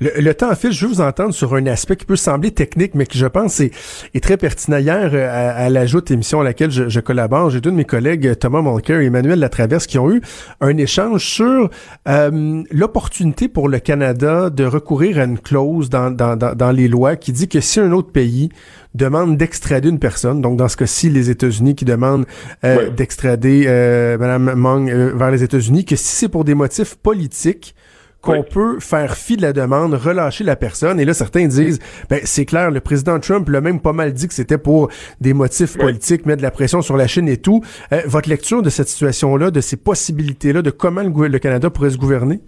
Le, 0.00 0.32
temps 0.32 0.54
file, 0.54 0.72
je 0.72 0.86
veux 0.86 0.92
vous 0.94 1.00
entendre 1.00 1.34
sur 1.34 1.54
un 1.54 1.66
aspect 1.66 1.96
qui 1.96 2.06
peut 2.06 2.16
sembler 2.16 2.50
technique, 2.52 2.94
mais 2.94 3.04
qui 3.04 3.18
je 3.18 3.26
pense 3.26 3.60
est, 3.60 3.70
est 4.14 4.22
très 4.22 4.38
pertinent. 4.38 4.78
Hier, 4.78 5.10
euh, 5.12 5.28
à, 5.28 5.64
à 5.64 5.68
l'ajout 5.68 6.10
émission 6.10 6.40
à 6.40 6.44
laquelle 6.44 6.70
je, 6.70 6.88
je 6.88 7.00
collabore, 7.00 7.50
j'ai 7.50 7.60
deux 7.60 7.70
de 7.70 7.76
mes 7.76 7.84
collègues, 7.84 8.38
Thomas 8.38 8.62
Mulcair 8.62 9.00
et 9.00 9.06
Emmanuel 9.06 9.38
Latraverse, 9.38 9.86
qui 9.86 9.98
ont 9.98 10.10
eu 10.10 10.22
un 10.62 10.76
échange 10.78 11.24
sur 11.26 11.68
euh, 12.08 12.62
l'opportunité 12.70 13.48
pour 13.48 13.68
le 13.68 13.78
Canada 13.78 14.48
de 14.48 14.64
recourir 14.64 15.18
à 15.18 15.24
une 15.24 15.38
clause 15.38 15.90
dans, 15.90 16.10
dans, 16.10 16.36
dans, 16.36 16.72
les 16.72 16.88
lois 16.88 17.16
qui 17.16 17.32
dit 17.32 17.48
que 17.48 17.60
si 17.60 17.80
un 17.80 17.92
autre 17.92 18.10
pays 18.10 18.48
demande 18.94 19.36
d'extrader 19.36 19.88
une 19.88 19.98
personne, 19.98 20.40
donc 20.40 20.56
dans 20.56 20.68
ce 20.68 20.76
cas-ci 20.76 21.10
les 21.10 21.30
États-Unis 21.30 21.74
qui 21.74 21.84
demandent 21.84 22.26
euh, 22.64 22.90
d'extrader 22.90 23.64
euh, 23.66 24.18
Mme 24.18 24.88
euh, 24.88 25.12
vers 25.14 25.30
les 25.30 25.42
États-Unis, 25.42 25.84
que 25.84 25.96
si 25.96 26.08
c'est 26.08 26.28
pour 26.28 26.44
des 26.44 26.54
motifs 26.54 26.96
politiques, 26.96 27.74
qu'on 28.22 28.42
peut 28.42 28.78
faire 28.80 29.14
fi 29.14 29.36
de 29.36 29.42
la 29.42 29.52
demande, 29.52 29.94
relâcher 29.94 30.44
la 30.44 30.56
personne. 30.56 31.00
Et 31.00 31.04
là, 31.04 31.14
certains 31.14 31.46
disent, 31.46 31.78
ben, 32.10 32.20
c'est 32.22 32.44
clair, 32.44 32.70
le 32.70 32.80
président 32.80 33.18
Trump 33.18 33.48
l'a 33.48 33.60
même 33.60 33.80
pas 33.80 33.92
mal 33.92 34.12
dit 34.12 34.28
que 34.28 34.34
c'était 34.34 34.58
pour 34.58 34.88
des 35.20 35.32
motifs 35.32 35.78
politiques, 35.78 36.26
mettre 36.26 36.38
de 36.38 36.42
la 36.42 36.50
pression 36.50 36.82
sur 36.82 36.96
la 36.96 37.06
Chine 37.06 37.28
et 37.28 37.38
tout. 37.38 37.62
Euh, 37.92 38.00
votre 38.06 38.28
lecture 38.28 38.62
de 38.62 38.68
cette 38.68 38.88
situation-là, 38.88 39.50
de 39.50 39.60
ces 39.60 39.82
possibilités-là, 39.82 40.62
de 40.62 40.70
comment 40.70 41.02
le, 41.02 41.38
Canada 41.38 41.70
pourrait 41.70 41.90
se 41.90 41.98
gouverner? 41.98 42.40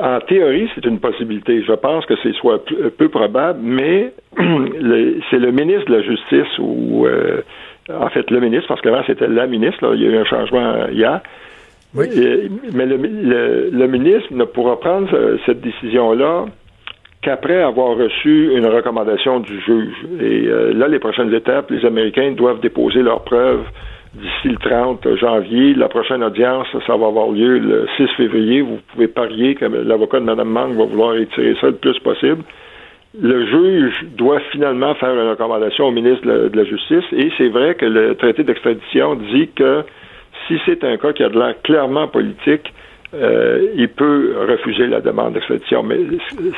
En 0.00 0.20
théorie, 0.20 0.68
c'est 0.74 0.84
une 0.84 1.00
possibilité. 1.00 1.62
Je 1.62 1.72
pense 1.72 2.06
que 2.06 2.14
c'est 2.22 2.32
soit 2.34 2.62
peu 2.96 3.08
probable, 3.08 3.58
mais 3.62 4.12
c'est 4.36 5.38
le 5.38 5.50
ministre 5.50 5.90
de 5.90 5.96
la 5.96 6.02
Justice 6.02 6.58
ou 6.58 7.06
euh, 7.06 7.42
en 7.90 8.08
fait 8.10 8.30
le 8.30 8.40
ministre, 8.40 8.68
parce 8.68 8.80
qu'avant 8.80 9.02
c'était 9.06 9.26
la 9.26 9.46
ministre, 9.46 9.86
là, 9.86 9.94
il 9.94 10.02
y 10.02 10.06
a 10.06 10.10
eu 10.10 10.16
un 10.16 10.24
changement 10.24 10.86
hier, 10.88 11.20
oui. 11.94 12.06
mais 12.74 12.86
le, 12.86 13.86
ministre 13.86 14.28
ne 14.32 14.44
pourra 14.44 14.78
prendre 14.78 15.08
euh, 15.14 15.38
cette 15.46 15.60
décision-là 15.60 16.46
qu'après 17.22 17.62
avoir 17.62 17.96
reçu 17.96 18.52
une 18.54 18.66
recommandation 18.66 19.40
du 19.40 19.60
juge. 19.60 19.94
Et 20.20 20.46
euh, 20.46 20.72
là, 20.74 20.86
les 20.88 20.98
prochaines 20.98 21.32
étapes, 21.32 21.70
les 21.70 21.84
Américains 21.84 22.32
doivent 22.32 22.60
déposer 22.60 23.02
leurs 23.02 23.24
preuves 23.24 23.64
d'ici 24.14 24.48
le 24.48 24.56
30 24.56 25.16
janvier. 25.16 25.74
La 25.74 25.88
prochaine 25.88 26.22
audience, 26.22 26.66
ça 26.86 26.96
va 26.96 27.06
avoir 27.06 27.30
lieu 27.30 27.58
le 27.58 27.86
6 27.96 28.08
février. 28.16 28.62
Vous 28.62 28.78
pouvez 28.92 29.08
parier 29.08 29.54
que 29.54 29.64
l'avocat 29.64 30.20
de 30.20 30.24
Mme 30.24 30.48
Mang 30.48 30.74
va 30.74 30.84
vouloir 30.84 31.14
retirer 31.14 31.56
ça 31.60 31.68
le 31.68 31.76
plus 31.76 31.98
possible. 32.00 32.42
Le 33.20 33.46
juge 33.46 34.06
doit 34.16 34.40
finalement 34.52 34.94
faire 34.94 35.14
une 35.14 35.30
recommandation 35.30 35.86
au 35.86 35.90
ministre 35.90 36.26
de 36.26 36.56
la 36.56 36.64
Justice 36.64 37.04
et 37.12 37.30
c'est 37.38 37.48
vrai 37.48 37.74
que 37.74 37.86
le 37.86 38.14
traité 38.14 38.44
d'extradition 38.44 39.14
dit 39.14 39.48
que 39.56 39.82
si 40.48 40.58
c'est 40.66 40.82
un 40.84 40.96
cas 40.96 41.12
qui 41.12 41.22
a 41.22 41.28
de 41.28 41.38
l'air 41.38 41.54
clairement 41.62 42.08
politique, 42.08 42.72
euh, 43.14 43.72
il 43.74 43.88
peut 43.88 44.34
refuser 44.48 44.86
la 44.86 45.00
demande 45.00 45.34
d'extradition, 45.34 45.82
mais 45.82 45.98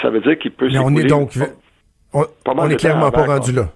ça 0.02 0.10
veut 0.10 0.20
dire 0.20 0.38
qu'il 0.38 0.50
peut. 0.50 0.68
Mais 0.70 0.78
on 0.78 0.96
est 0.96 1.04
donc, 1.04 1.30
on, 2.12 2.68
est 2.68 2.76
clairement 2.76 3.10
pas 3.10 3.24
rendu 3.24 3.52
là. 3.52 3.68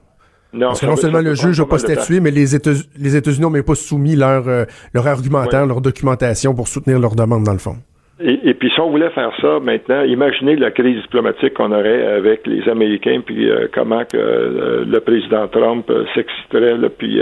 Non, 0.53 0.69
Parce 0.69 0.81
que 0.81 0.87
non 0.87 0.97
seulement 0.97 1.21
le 1.21 1.35
juge 1.35 1.61
n'a 1.61 1.67
pas 1.67 1.79
statué, 1.79 2.21
mais 2.21 2.31
les 2.31 2.55
États-Unis 2.55 3.17
États 3.17 3.31
n'ont 3.41 3.51
même 3.51 3.65
pas 3.65 3.75
soumis 3.75 4.15
leur, 4.15 4.47
euh, 4.49 4.65
leur 4.93 5.07
argumentaire, 5.07 5.67
leur 5.67 5.81
documentation 5.81 6.55
pour 6.55 6.69
soutenir 6.69 7.01
leur 7.01 7.17
demande 7.17 7.43
dans 7.43 7.53
le 7.53 7.59
fond. 7.59 7.77
Et, 8.21 8.55
puis 8.55 8.71
si 8.73 8.81
on 8.81 8.91
voulait 8.91 9.11
faire 9.11 9.33
ça 9.43 9.59
maintenant, 9.61 10.03
imaginez 10.03 10.55
la 10.55 10.71
crise 10.71 11.03
diplomatique 11.03 11.55
qu'on 11.55 11.73
aurait 11.73 12.07
avec 12.07 12.47
les 12.47 12.69
Américains, 12.69 13.21
puis 13.27 13.51
euh, 13.51 13.67
comment 13.75 14.05
que 14.05 14.85
le 14.87 15.01
président 15.01 15.49
Trump 15.49 15.91
s'exciterait, 16.15 16.77
puis 16.97 17.21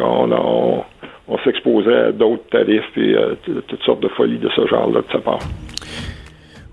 on, 0.00 0.30
on, 0.30 0.84
on 1.28 1.38
s'exposait 1.38 1.94
à 1.94 2.12
d'autres 2.12 2.44
tarifs 2.50 2.96
et 2.96 3.14
euh, 3.14 3.34
toutes 3.44 3.82
sortes 3.82 4.00
de 4.00 4.08
folies 4.08 4.38
de 4.38 4.48
ce 4.54 4.66
genre-là 4.66 5.00
de 5.00 5.12
sa 5.12 5.18
part. 5.18 5.38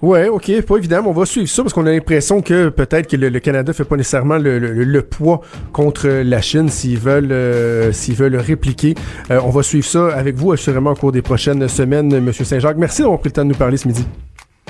Ouais, 0.01 0.27
ok, 0.29 0.65
pas 0.65 0.77
évident. 0.77 1.03
On 1.05 1.11
va 1.11 1.25
suivre 1.25 1.47
ça 1.47 1.61
parce 1.61 1.73
qu'on 1.73 1.85
a 1.85 1.91
l'impression 1.91 2.41
que 2.41 2.69
peut-être 2.69 3.07
que 3.07 3.15
le, 3.15 3.39
Canada 3.39 3.71
fait 3.71 3.87
pas 3.87 3.95
nécessairement 3.95 4.37
le, 4.39 5.01
poids 5.01 5.41
contre 5.71 6.07
la 6.23 6.41
Chine 6.41 6.69
s'ils 6.69 6.97
veulent 6.97 7.31
euh, 7.31 7.91
s'ils 7.91 8.15
veulent 8.15 8.35
répliquer. 8.35 8.95
Euh, 9.29 9.39
on 9.45 9.51
va 9.51 9.61
suivre 9.61 9.85
ça 9.85 10.07
avec 10.07 10.35
vous 10.35 10.53
assurément 10.53 10.91
au 10.91 10.95
cours 10.95 11.11
des 11.11 11.21
prochaines 11.21 11.67
semaines, 11.67 12.19
Monsieur 12.19 12.45
Saint-Jacques. 12.45 12.77
Merci 12.77 13.03
d'avoir 13.03 13.19
pris 13.19 13.29
le 13.29 13.33
temps 13.33 13.43
de 13.43 13.49
nous 13.49 13.57
parler 13.57 13.77
ce 13.77 13.87
midi. 13.87 14.03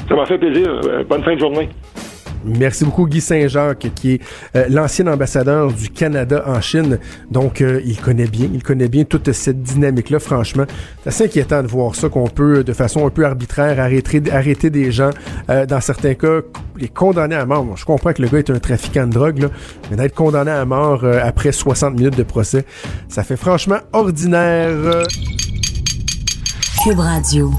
Ça 0.10 0.16
m'a 0.16 0.26
fait 0.26 0.38
plaisir. 0.38 0.82
bonne 1.08 1.24
fin 1.24 1.34
de 1.34 1.40
journée. 1.40 1.70
Merci 2.46 2.86
beaucoup 2.86 3.08
Guy 3.08 3.22
Saint-Jacques, 3.22 3.88
qui 3.96 4.14
est 4.14 4.22
euh, 4.56 4.66
l'ancien 4.70 5.08
ambassadeur 5.08 5.72
du 5.72 5.90
Canada 5.90 6.44
en 6.48 6.60
Chine. 6.62 7.00
Donc, 7.30 7.62
euh, 7.62 7.82
il 7.86 8.00
connaît 8.00 8.28
bien, 8.28 8.48
il 8.54 8.64
connaît 8.64 8.88
bien 8.88 9.04
toute 9.04 9.32
cette 9.32 9.62
dynamique-là. 9.62 10.20
Franchement, 10.20 10.66
c'est 11.04 11.10
assez 11.10 11.24
inquiétant 11.26 11.62
de 11.62 11.68
voir 11.68 11.96
ça, 11.96 12.10
qu'on 12.10 12.28
peut, 12.28 12.64
de 12.64 12.74
façon 12.74 13.06
un 13.06 13.10
peu 13.10 13.26
arbitraire, 13.26 13.80
arrêter, 13.80 14.70
des 14.70 14.92
gens, 14.92 15.12
euh, 15.50 15.66
dans 15.66 15.82
certains 15.82 16.16
cas, 16.16 16.42
les 16.78 16.88
condamner 16.88 17.36
à 17.36 17.46
mort. 17.46 17.66
je 17.76 17.86
comprends 17.86 18.14
que 18.14 18.22
le 18.22 18.28
gars 18.28 18.40
est 18.40 18.50
un 18.50 18.60
trafiquant 18.60 19.06
de 19.06 19.14
drogue, 19.14 19.50
mais 19.90 19.98
d'être 19.98 20.16
condamné 20.16 20.52
à 20.52 20.66
mort 20.66 21.06
après 21.06 21.52
60 21.52 21.96
minutes 21.96 22.18
de 22.18 22.24
procès, 22.24 22.66
ça 23.08 23.24
fait 23.24 23.38
franchement 23.38 23.78
ordinaire. 23.94 24.72
Cube 26.84 27.00
Radio. 27.00 27.52